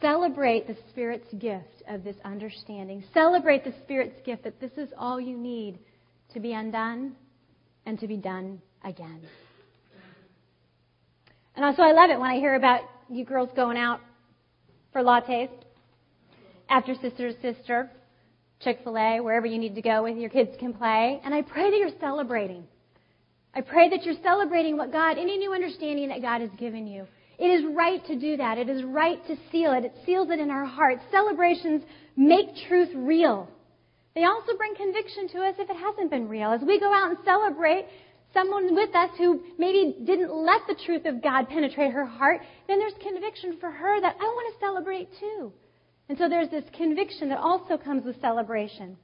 Celebrate 0.00 0.66
the 0.66 0.76
Spirit's 0.90 1.32
gift 1.38 1.82
of 1.88 2.04
this 2.04 2.16
understanding. 2.24 3.02
Celebrate 3.14 3.64
the 3.64 3.72
Spirit's 3.82 4.20
gift 4.26 4.44
that 4.44 4.60
this 4.60 4.72
is 4.76 4.90
all 4.98 5.18
you 5.18 5.38
need 5.38 5.78
to 6.34 6.40
be 6.40 6.52
undone 6.52 7.16
and 7.86 7.98
to 7.98 8.06
be 8.06 8.16
done 8.16 8.60
again. 8.84 9.22
And 11.54 11.64
also, 11.64 11.80
I 11.80 11.92
love 11.92 12.10
it 12.10 12.20
when 12.20 12.30
I 12.30 12.34
hear 12.34 12.54
about 12.54 12.82
you 13.08 13.24
girls 13.24 13.48
going 13.56 13.78
out 13.78 14.00
for 14.92 15.02
lattes 15.02 15.48
after 16.68 16.94
Sister 16.94 17.32
to 17.32 17.40
Sister, 17.40 17.90
Chick 18.60 18.80
fil 18.84 18.96
A, 18.96 19.20
wherever 19.20 19.46
you 19.46 19.58
need 19.58 19.74
to 19.74 19.82
go 19.82 20.02
with 20.04 20.16
your 20.16 20.30
kids 20.30 20.50
can 20.58 20.72
play. 20.72 21.20
And 21.24 21.34
I 21.34 21.42
pray 21.42 21.70
that 21.70 21.76
you're 21.76 21.98
celebrating. 22.00 22.64
I 23.54 23.60
pray 23.60 23.90
that 23.90 24.04
you're 24.04 24.22
celebrating 24.22 24.76
what 24.76 24.92
God, 24.92 25.18
any 25.18 25.36
new 25.36 25.52
understanding 25.52 26.08
that 26.08 26.22
God 26.22 26.40
has 26.40 26.50
given 26.58 26.86
you. 26.86 27.06
It 27.38 27.46
is 27.46 27.64
right 27.76 28.04
to 28.06 28.18
do 28.18 28.38
that. 28.38 28.58
It 28.58 28.68
is 28.68 28.82
right 28.84 29.24
to 29.26 29.36
seal 29.52 29.72
it. 29.72 29.84
It 29.84 29.94
seals 30.06 30.30
it 30.30 30.40
in 30.40 30.50
our 30.50 30.64
hearts. 30.64 31.02
Celebrations 31.10 31.82
make 32.16 32.46
truth 32.68 32.88
real. 32.94 33.48
They 34.14 34.24
also 34.24 34.56
bring 34.56 34.74
conviction 34.74 35.28
to 35.28 35.42
us 35.42 35.54
if 35.58 35.68
it 35.68 35.76
hasn't 35.76 36.10
been 36.10 36.28
real. 36.28 36.50
As 36.50 36.62
we 36.66 36.80
go 36.80 36.92
out 36.92 37.10
and 37.10 37.18
celebrate 37.24 37.86
someone 38.32 38.74
with 38.74 38.94
us 38.94 39.10
who 39.18 39.42
maybe 39.58 39.96
didn't 40.04 40.34
let 40.34 40.62
the 40.66 40.76
truth 40.86 41.04
of 41.04 41.22
God 41.22 41.48
penetrate 41.48 41.92
her 41.92 42.06
heart, 42.06 42.40
then 42.68 42.78
there's 42.78 42.94
conviction 43.02 43.58
for 43.60 43.70
her 43.70 44.00
that 44.00 44.16
I 44.18 44.24
want 44.24 44.54
to 44.54 44.60
celebrate 44.60 45.08
too. 45.20 45.52
And 46.08 46.16
so 46.18 46.28
there's 46.28 46.50
this 46.50 46.64
conviction 46.76 47.30
that 47.30 47.38
also 47.38 47.76
comes 47.76 48.04
with 48.04 48.20
celebration. 48.20 48.96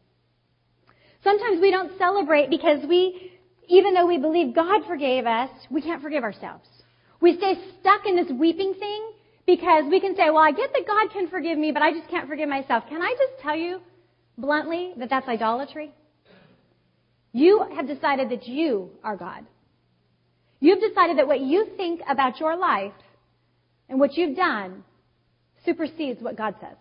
Sometimes 1.25 1.61
we 1.61 1.71
don't 1.71 1.97
celebrate 1.99 2.51
because 2.51 2.85
we, 2.89 3.33
even 3.69 3.95
though 3.95 4.07
we 4.07 4.19
believe 4.19 4.55
God 4.55 4.85
forgave 4.87 5.27
us, 5.27 5.51
we 5.71 5.83
can't 5.83 6.03
forgive 6.03 6.23
ourselves. 6.25 6.69
We 7.21 7.37
stay 7.37 7.55
stuck 7.81 8.07
in 8.07 8.17
this 8.17 8.31
weeping 8.31 8.75
thing 8.79 9.13
because 9.47 9.85
we 9.91 10.01
can 10.01 10.15
say, 10.17 10.31
well, 10.31 10.39
I 10.39 10.53
get 10.53 10.71
that 10.73 10.87
God 10.87 11.13
can 11.13 11.29
forgive 11.29 11.59
me, 11.59 11.73
but 11.73 11.83
I 11.83 11.93
just 11.93 12.09
can't 12.09 12.29
forgive 12.29 12.49
myself. 12.49 12.85
Can 12.89 13.03
I 13.03 13.15
just 13.19 13.43
tell 13.43 13.57
you 13.57 13.81
bluntly 14.39 14.93
that 14.99 15.11
that's 15.11 15.29
idolatry? 15.29 15.93
You 17.33 17.65
have 17.75 17.87
decided 17.87 18.31
that 18.31 18.47
you 18.47 18.91
are 19.03 19.17
God. 19.17 19.47
You've 20.61 20.81
decided 20.81 21.19
that 21.19 21.27
what 21.27 21.41
you 21.41 21.67
think 21.77 22.01
about 22.09 22.39
your 22.39 22.57
life 22.57 22.93
and 23.89 23.99
what 23.99 24.17
you've 24.17 24.37
done 24.37 24.85
supersedes 25.65 26.23
what 26.23 26.37
God 26.37 26.55
says. 26.61 26.77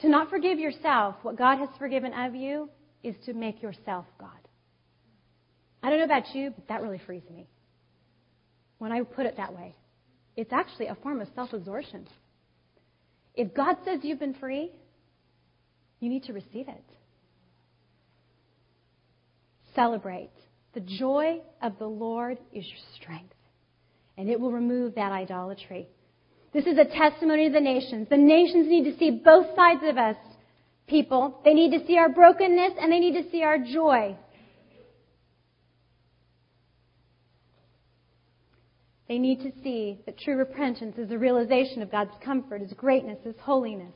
To 0.00 0.08
not 0.08 0.30
forgive 0.30 0.58
yourself 0.58 1.16
what 1.22 1.36
God 1.36 1.58
has 1.58 1.68
forgiven 1.78 2.12
of 2.14 2.34
you 2.34 2.70
is 3.02 3.14
to 3.26 3.34
make 3.34 3.62
yourself 3.62 4.06
God. 4.18 4.30
I 5.82 5.90
don't 5.90 5.98
know 5.98 6.04
about 6.04 6.34
you, 6.34 6.50
but 6.50 6.68
that 6.68 6.82
really 6.82 7.00
frees 7.06 7.22
me. 7.30 7.48
When 8.78 8.92
I 8.92 9.02
put 9.02 9.26
it 9.26 9.36
that 9.36 9.54
way, 9.54 9.74
it's 10.36 10.52
actually 10.52 10.86
a 10.86 10.94
form 10.96 11.20
of 11.20 11.28
self 11.34 11.52
absorption. 11.52 12.06
If 13.34 13.54
God 13.54 13.76
says 13.84 14.00
you've 14.02 14.18
been 14.18 14.34
free, 14.34 14.70
you 16.00 16.08
need 16.08 16.24
to 16.24 16.32
receive 16.32 16.68
it. 16.68 16.84
Celebrate. 19.74 20.30
The 20.72 20.80
joy 20.80 21.40
of 21.62 21.78
the 21.78 21.86
Lord 21.86 22.38
is 22.52 22.64
your 22.66 22.78
strength, 22.96 23.34
and 24.16 24.28
it 24.28 24.40
will 24.40 24.52
remove 24.52 24.94
that 24.94 25.12
idolatry. 25.12 25.88
This 26.52 26.66
is 26.66 26.78
a 26.78 26.84
testimony 26.84 27.48
to 27.48 27.52
the 27.52 27.60
nations. 27.60 28.08
The 28.08 28.16
nations 28.16 28.68
need 28.68 28.84
to 28.84 28.98
see 28.98 29.10
both 29.10 29.54
sides 29.54 29.82
of 29.84 29.96
us, 29.96 30.16
people. 30.88 31.40
They 31.44 31.54
need 31.54 31.70
to 31.78 31.86
see 31.86 31.96
our 31.96 32.08
brokenness 32.08 32.72
and 32.80 32.90
they 32.90 32.98
need 32.98 33.22
to 33.22 33.30
see 33.30 33.42
our 33.42 33.58
joy. 33.58 34.16
They 39.08 39.18
need 39.18 39.40
to 39.40 39.52
see 39.62 40.00
that 40.06 40.18
true 40.18 40.36
repentance 40.36 40.96
is 40.96 41.10
a 41.10 41.18
realization 41.18 41.82
of 41.82 41.90
God's 41.90 42.12
comfort, 42.24 42.60
His 42.60 42.72
greatness, 42.72 43.18
His 43.24 43.34
holiness. 43.40 43.92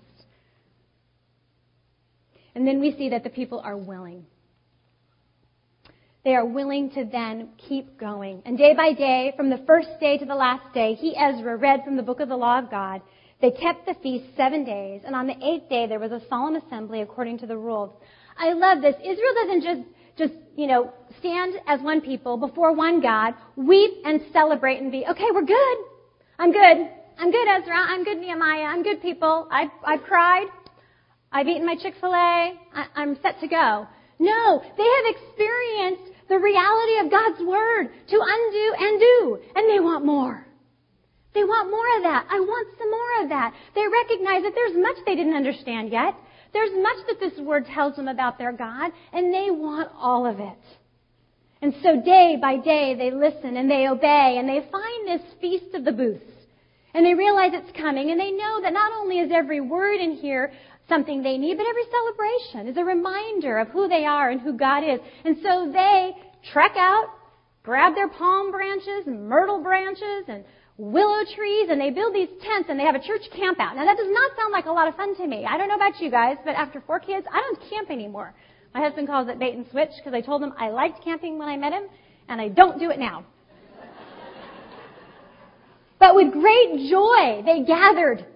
And 2.54 2.66
then 2.66 2.80
we 2.80 2.96
see 2.96 3.10
that 3.10 3.24
the 3.24 3.30
people 3.30 3.60
are 3.60 3.76
willing. 3.76 4.26
They 6.24 6.34
are 6.34 6.46
willing 6.46 6.90
to 6.92 7.04
then 7.04 7.50
keep 7.68 7.98
going. 7.98 8.42
And 8.46 8.56
day 8.56 8.74
by 8.74 8.94
day, 8.94 9.34
from 9.36 9.50
the 9.50 9.62
first 9.66 9.88
day 10.00 10.16
to 10.16 10.24
the 10.24 10.34
last 10.34 10.72
day, 10.72 10.94
he, 10.94 11.14
Ezra, 11.14 11.56
read 11.56 11.84
from 11.84 11.96
the 11.96 12.02
book 12.02 12.20
of 12.20 12.30
the 12.30 12.36
law 12.36 12.58
of 12.58 12.70
God. 12.70 13.02
They 13.42 13.50
kept 13.50 13.84
the 13.84 13.94
feast 14.02 14.24
seven 14.34 14.64
days, 14.64 15.02
and 15.04 15.14
on 15.14 15.26
the 15.26 15.36
eighth 15.44 15.68
day 15.68 15.86
there 15.86 15.98
was 15.98 16.12
a 16.12 16.22
solemn 16.30 16.56
assembly 16.56 17.02
according 17.02 17.38
to 17.40 17.46
the 17.46 17.58
rules. 17.58 17.90
I 18.38 18.54
love 18.54 18.80
this. 18.80 18.94
Israel 19.04 19.34
doesn't 19.34 19.62
just, 19.62 19.80
just, 20.16 20.32
you 20.56 20.66
know, 20.66 20.94
stand 21.18 21.56
as 21.66 21.82
one 21.82 22.00
people 22.00 22.38
before 22.38 22.74
one 22.74 23.02
God, 23.02 23.34
weep 23.56 23.92
and 24.06 24.22
celebrate 24.32 24.80
and 24.80 24.90
be, 24.90 25.04
okay, 25.06 25.26
we're 25.30 25.44
good. 25.44 25.76
I'm 26.38 26.52
good. 26.52 26.88
I'm 27.18 27.30
good, 27.30 27.48
Ezra. 27.48 27.76
I'm 27.76 28.02
good, 28.02 28.16
Nehemiah. 28.16 28.62
I'm 28.62 28.82
good, 28.82 29.02
people. 29.02 29.46
I, 29.50 29.70
I've 29.84 30.02
cried. 30.04 30.46
I've 31.30 31.48
eaten 31.48 31.66
my 31.66 31.76
Chick-fil-A. 31.76 32.14
I, 32.16 32.86
I'm 32.96 33.18
set 33.20 33.40
to 33.40 33.46
go. 33.46 33.86
No, 34.18 34.62
they 34.78 34.84
have 34.84 35.16
experienced 35.16 36.13
the 36.28 36.38
reality 36.38 36.98
of 37.00 37.10
God's 37.10 37.40
Word 37.40 37.88
to 38.08 38.16
undo 38.16 38.74
and 38.78 39.00
do, 39.00 39.38
and 39.54 39.70
they 39.70 39.80
want 39.80 40.04
more. 40.04 40.46
They 41.34 41.44
want 41.44 41.70
more 41.70 41.96
of 41.96 42.02
that. 42.04 42.26
I 42.30 42.40
want 42.40 42.68
some 42.78 42.90
more 42.90 43.22
of 43.22 43.28
that. 43.30 43.54
They 43.74 43.82
recognize 43.82 44.42
that 44.42 44.52
there's 44.54 44.76
much 44.76 44.96
they 45.04 45.16
didn't 45.16 45.34
understand 45.34 45.90
yet. 45.90 46.14
There's 46.52 46.70
much 46.72 47.06
that 47.08 47.20
this 47.20 47.38
Word 47.40 47.66
tells 47.66 47.96
them 47.96 48.08
about 48.08 48.38
their 48.38 48.52
God, 48.52 48.92
and 49.12 49.34
they 49.34 49.50
want 49.50 49.90
all 49.96 50.26
of 50.26 50.38
it. 50.38 50.58
And 51.64 51.74
so 51.82 51.98
day 52.04 52.36
by 52.38 52.58
day 52.58 52.94
they 52.94 53.10
listen 53.10 53.56
and 53.56 53.70
they 53.70 53.88
obey 53.88 54.36
and 54.38 54.46
they 54.46 54.68
find 54.70 55.08
this 55.08 55.22
feast 55.40 55.74
of 55.74 55.86
the 55.86 55.92
booths. 55.92 56.22
And 56.92 57.06
they 57.06 57.14
realize 57.14 57.52
it's 57.54 57.74
coming 57.74 58.10
and 58.10 58.20
they 58.20 58.32
know 58.32 58.60
that 58.60 58.74
not 58.74 58.92
only 58.92 59.18
is 59.18 59.32
every 59.32 59.62
word 59.62 59.98
in 59.98 60.12
here 60.12 60.52
something 60.88 61.22
they 61.22 61.38
need, 61.38 61.56
but 61.56 61.66
every 61.66 61.84
celebration 61.90 62.68
is 62.68 62.76
a 62.76 62.84
reminder 62.84 63.58
of 63.58 63.68
who 63.68 63.88
they 63.88 64.04
are 64.04 64.30
and 64.30 64.40
who 64.40 64.52
God 64.52 64.84
is. 64.84 65.00
And 65.24 65.36
so 65.42 65.70
they 65.72 66.12
trek 66.52 66.72
out, 66.76 67.06
grab 67.62 67.94
their 67.94 68.08
palm 68.08 68.50
branches 68.50 69.06
and 69.06 69.28
myrtle 69.28 69.62
branches 69.62 70.24
and 70.28 70.44
willow 70.76 71.24
trees 71.34 71.68
and 71.70 71.80
they 71.80 71.90
build 71.90 72.14
these 72.14 72.28
tents 72.42 72.68
and 72.68 72.78
they 72.78 72.84
have 72.84 72.96
a 72.96 73.06
church 73.06 73.22
camp 73.34 73.60
out. 73.60 73.76
Now 73.76 73.84
that 73.84 73.96
does 73.96 74.10
not 74.10 74.36
sound 74.36 74.52
like 74.52 74.66
a 74.66 74.72
lot 74.72 74.88
of 74.88 74.96
fun 74.96 75.16
to 75.16 75.26
me. 75.26 75.46
I 75.48 75.56
don't 75.56 75.68
know 75.68 75.76
about 75.76 76.00
you 76.00 76.10
guys, 76.10 76.36
but 76.44 76.54
after 76.54 76.82
four 76.86 76.98
kids, 76.98 77.26
I 77.32 77.40
don't 77.40 77.70
camp 77.70 77.90
anymore. 77.90 78.34
My 78.74 78.80
husband 78.80 79.06
calls 79.06 79.28
it 79.28 79.38
bait 79.38 79.54
and 79.54 79.64
switch 79.70 79.90
because 79.96 80.14
I 80.14 80.20
told 80.20 80.42
him 80.42 80.52
I 80.58 80.70
liked 80.70 81.04
camping 81.04 81.38
when 81.38 81.48
I 81.48 81.56
met 81.56 81.72
him 81.72 81.84
and 82.28 82.40
I 82.40 82.48
don't 82.48 82.78
do 82.78 82.90
it 82.90 82.98
now. 82.98 83.24
but 85.98 86.14
with 86.14 86.32
great 86.32 86.90
joy, 86.90 87.42
they 87.46 87.64
gathered 87.64 88.26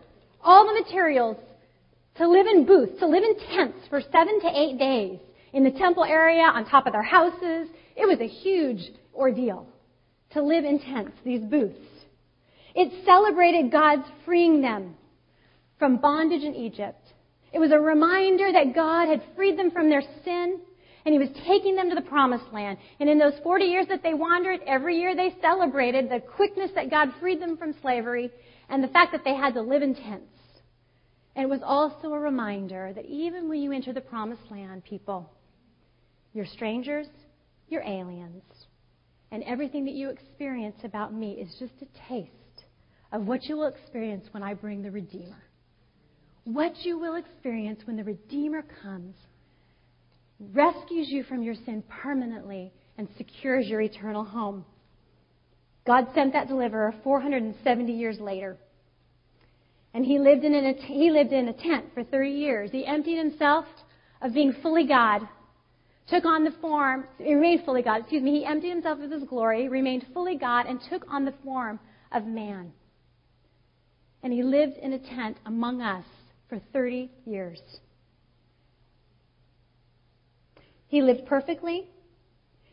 all 0.43 0.65
the 0.65 0.81
materials 0.81 1.37
to 2.19 2.29
live 2.29 2.47
in 2.47 2.67
booths, 2.67 2.99
to 2.99 3.07
live 3.07 3.23
in 3.23 3.37
tents 3.55 3.79
for 3.89 4.01
seven 4.01 4.41
to 4.41 4.49
eight 4.55 4.79
days 4.79 5.19
in 5.53 5.65
the 5.65 5.71
temple 5.71 6.05
area, 6.05 6.43
on 6.43 6.65
top 6.67 6.87
of 6.87 6.93
their 6.93 7.03
houses. 7.03 7.69
It 7.97 8.07
was 8.07 8.21
a 8.21 8.29
huge 8.29 8.91
ordeal 9.15 9.67
to 10.31 10.43
live 10.43 10.65
in 10.65 10.79
tents, 10.79 11.17
these 11.25 11.43
booths. 11.43 11.79
It 12.75 13.05
celebrated 13.05 13.73
God's 13.73 14.07
freeing 14.25 14.61
them 14.61 14.95
from 15.79 15.97
bondage 15.97 16.43
in 16.43 16.55
Egypt. 16.55 17.01
It 17.53 17.59
was 17.59 17.73
a 17.73 17.79
reminder 17.79 18.53
that 18.53 18.75
God 18.75 19.09
had 19.09 19.23
freed 19.35 19.59
them 19.59 19.71
from 19.71 19.89
their 19.89 20.03
sin 20.25 20.61
and 21.05 21.13
He 21.13 21.19
was 21.19 21.31
taking 21.47 21.77
them 21.77 21.89
to 21.89 21.95
the 21.95 22.03
promised 22.03 22.53
land. 22.53 22.79
And 23.01 23.09
in 23.09 23.19
those 23.19 23.33
40 23.43 23.65
years 23.65 23.87
that 23.89 24.03
they 24.03 24.13
wandered, 24.13 24.61
every 24.67 24.99
year 25.01 25.17
they 25.17 25.35
celebrated 25.41 26.11
the 26.11 26.21
quickness 26.21 26.71
that 26.75 26.91
God 26.91 27.09
freed 27.21 27.41
them 27.41 27.57
from 27.57 27.75
slavery 27.81 28.31
and 28.69 28.85
the 28.85 28.89
fact 28.89 29.13
that 29.13 29.25
they 29.25 29.35
had 29.35 29.55
to 29.55 29.63
live 29.63 29.83
in 29.83 29.95
tents. 29.95 30.38
And 31.39 31.45
it 31.45 31.51
was 31.51 31.61
also 31.65 32.15
a 32.15 32.19
reminder 32.19 32.93
that 32.97 33.05
even 33.05 33.49
when 33.49 33.63
you 33.63 33.71
enter 33.71 33.93
the 33.93 34.01
promised 34.01 34.43
land, 34.51 34.83
people, 34.83 35.31
you're 36.35 36.45
strangers, 36.45 37.07
you're 37.69 37.85
aliens. 37.85 38.43
And 39.31 39.45
everything 39.45 39.85
that 39.85 39.95
you 39.95 40.11
experience 40.11 40.79
about 40.83 41.15
me 41.15 41.35
is 41.35 41.55
just 41.61 41.75
a 41.81 42.09
taste 42.09 42.33
of 43.13 43.29
what 43.29 43.45
you 43.45 43.57
will 43.57 43.69
experience 43.69 44.27
when 44.33 44.43
I 44.43 44.55
bring 44.55 44.83
the 44.83 44.91
Redeemer. 44.91 45.45
What 46.43 46.73
you 46.79 46.99
will 46.99 47.15
experience 47.15 47.83
when 47.85 47.95
the 47.95 48.03
Redeemer 48.03 48.65
comes, 48.83 49.15
rescues 50.41 51.09
you 51.09 51.23
from 51.23 51.45
your 51.45 51.55
sin 51.55 51.85
permanently, 52.03 52.73
and 52.97 53.07
secures 53.17 53.69
your 53.69 53.81
eternal 53.81 54.25
home. 54.25 54.65
God 55.87 56.09
sent 56.17 56.33
that 56.33 56.49
deliverer 56.49 56.93
470 57.05 57.93
years 57.93 58.19
later. 58.19 58.57
And 59.95 60.05
he 60.05 60.19
lived 60.19 60.45
in, 60.45 60.55
a, 60.55 60.73
he 60.75 61.11
lived 61.11 61.33
in 61.33 61.49
a 61.49 61.53
tent 61.53 61.87
for 61.95 62.05
30 62.05 62.31
years. 62.31 62.71
He 62.71 62.87
emptied 62.87 63.17
himself 63.17 63.65
of 64.21 64.35
being 64.35 64.55
fully 64.63 64.87
God, 64.87 65.23
took 66.09 66.25
on 66.25 66.45
the 66.45 66.51
form, 66.61 67.07
he 67.19 67.35
remained 67.35 67.65
fully 67.65 67.83
God, 67.83 68.01
excuse 68.01 68.23
me, 68.23 68.41
he 68.41 68.45
emptied 68.45 68.71
himself 68.71 69.01
of 69.01 69.11
his 69.11 69.25
glory, 69.25 69.69
remained 69.69 70.07
fully 70.13 70.37
God, 70.37 70.67
and 70.67 70.81
took 70.89 71.05
on 71.09 71.25
the 71.25 71.35
form 71.45 71.79
of 72.13 72.27
man. 72.27 72.73
And 74.23 74.33
he 74.33 74.43
lived 74.43 74.77
in 74.79 74.93
a 74.95 74.99
tent 74.99 75.37
among 75.47 75.81
us 75.81 76.05
for 76.49 76.61
30 76.73 77.11
years. 77.25 77.61
He 80.89 81.03
lived 81.03 81.27
perfectly. 81.27 81.89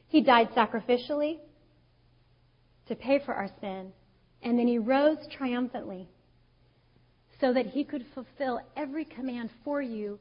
He 0.07 0.22
died 0.22 0.49
sacrificially 0.55 1.39
to 2.88 2.95
pay 2.95 3.20
for 3.26 3.34
our 3.34 3.49
sin. 3.59 3.91
And 4.41 4.57
then 4.57 4.68
he 4.68 4.78
rose 4.78 5.18
triumphantly 5.38 6.07
so 7.42 7.54
that 7.54 7.68
he 7.68 7.84
could 7.84 8.06
fulfill 8.14 8.62
every 8.76 9.06
command 9.06 9.50
for 9.64 9.82
you 9.82 10.20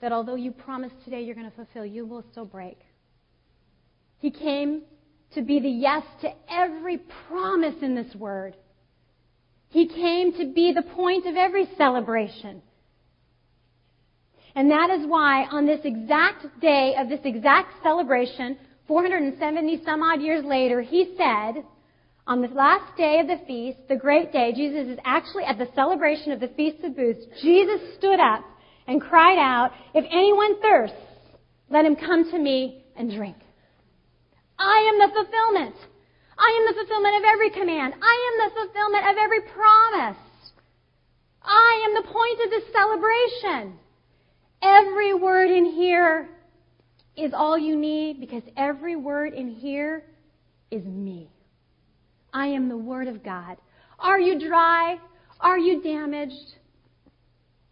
that 0.00 0.12
although 0.12 0.34
you 0.34 0.50
promise 0.50 0.92
today 1.04 1.22
you're 1.22 1.34
going 1.34 1.50
to 1.50 1.56
fulfill, 1.56 1.84
you 1.84 2.06
will 2.06 2.24
still 2.30 2.44
break. 2.44 2.78
He 4.18 4.30
came 4.30 4.82
to 5.34 5.42
be 5.42 5.60
the 5.60 5.68
yes 5.68 6.02
to 6.22 6.30
every 6.50 6.98
promise 7.28 7.76
in 7.82 7.94
this 7.94 8.14
word. 8.14 8.56
He 9.68 9.86
came 9.86 10.32
to 10.32 10.52
be 10.52 10.72
the 10.72 10.82
point 10.82 11.26
of 11.26 11.36
every 11.36 11.68
celebration. 11.76 12.62
And 14.54 14.70
that 14.70 14.90
is 14.90 15.06
why 15.06 15.44
on 15.44 15.66
this 15.66 15.80
exact 15.84 16.60
day 16.60 16.94
of 16.98 17.08
this 17.08 17.20
exact 17.24 17.74
celebration, 17.82 18.58
470 18.88 19.82
some 19.84 20.02
odd 20.02 20.20
years 20.20 20.44
later, 20.44 20.80
he 20.80 21.14
said, 21.16 21.62
on 22.26 22.42
the 22.42 22.48
last 22.48 22.96
day 22.96 23.20
of 23.20 23.26
the 23.26 23.44
feast, 23.46 23.78
the 23.88 23.96
great 23.96 24.32
day, 24.32 24.52
Jesus 24.54 24.88
is 24.88 24.98
actually 25.04 25.44
at 25.44 25.58
the 25.58 25.68
celebration 25.74 26.32
of 26.32 26.40
the 26.40 26.48
Feast 26.48 26.84
of 26.84 26.96
Booths. 26.96 27.24
Jesus 27.42 27.80
stood 27.98 28.20
up 28.20 28.44
and 28.86 29.00
cried 29.00 29.38
out, 29.38 29.72
If 29.94 30.04
anyone 30.10 30.60
thirsts, 30.60 30.96
let 31.70 31.84
him 31.84 31.96
come 31.96 32.30
to 32.30 32.38
me 32.38 32.84
and 32.96 33.10
drink. 33.10 33.36
I 34.58 34.90
am 34.92 34.98
the 34.98 35.14
fulfillment. 35.14 35.74
I 36.38 36.56
am 36.58 36.74
the 36.74 36.80
fulfillment 36.80 37.16
of 37.16 37.24
every 37.24 37.50
command. 37.50 37.94
I 38.02 38.32
am 38.32 38.50
the 38.50 38.54
fulfillment 38.60 39.04
of 39.10 39.16
every 39.18 39.40
promise. 39.42 40.22
I 41.42 41.86
am 41.86 41.94
the 41.94 42.08
point 42.08 42.40
of 42.44 42.50
this 42.50 42.64
celebration. 42.72 43.78
Every 44.62 45.14
word 45.14 45.50
in 45.50 45.64
here 45.64 46.28
is 47.16 47.32
all 47.34 47.58
you 47.58 47.76
need 47.76 48.20
because 48.20 48.42
every 48.56 48.96
word 48.96 49.32
in 49.32 49.48
here 49.48 50.04
is 50.70 50.84
me. 50.84 51.30
I 52.32 52.46
am 52.46 52.68
the 52.68 52.76
Word 52.76 53.08
of 53.08 53.22
God. 53.22 53.56
Are 53.98 54.20
you 54.20 54.38
dry? 54.38 54.98
Are 55.40 55.58
you 55.58 55.82
damaged? 55.82 56.54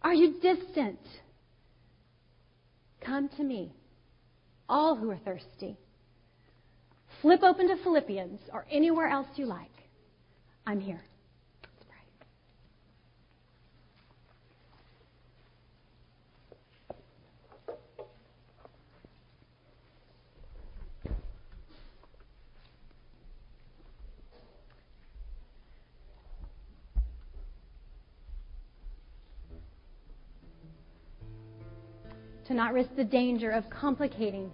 Are 0.02 0.14
you 0.14 0.34
distant? 0.40 1.00
Come 3.00 3.28
to 3.36 3.42
me, 3.42 3.72
all 4.68 4.96
who 4.96 5.11
are 5.11 5.18
thirsty. 5.18 5.76
Flip 7.22 7.42
open 7.42 7.68
to 7.68 7.82
Philippians 7.82 8.40
or 8.52 8.66
anywhere 8.70 9.09
else 9.09 9.28
you 9.36 9.46
like. 9.46 9.70
I'm 10.66 10.80
here. 10.80 11.02
To 32.49 32.55
not 32.55 32.72
risk 32.72 32.90
the 32.96 33.05
danger 33.05 33.51
of 33.51 33.68
complicating 33.70 34.51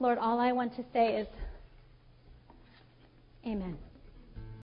Lord, 0.00 0.18
all 0.18 0.38
I 0.38 0.52
want 0.52 0.76
to 0.76 0.84
say 0.92 1.16
is, 1.16 1.26
Amen. 3.44 3.76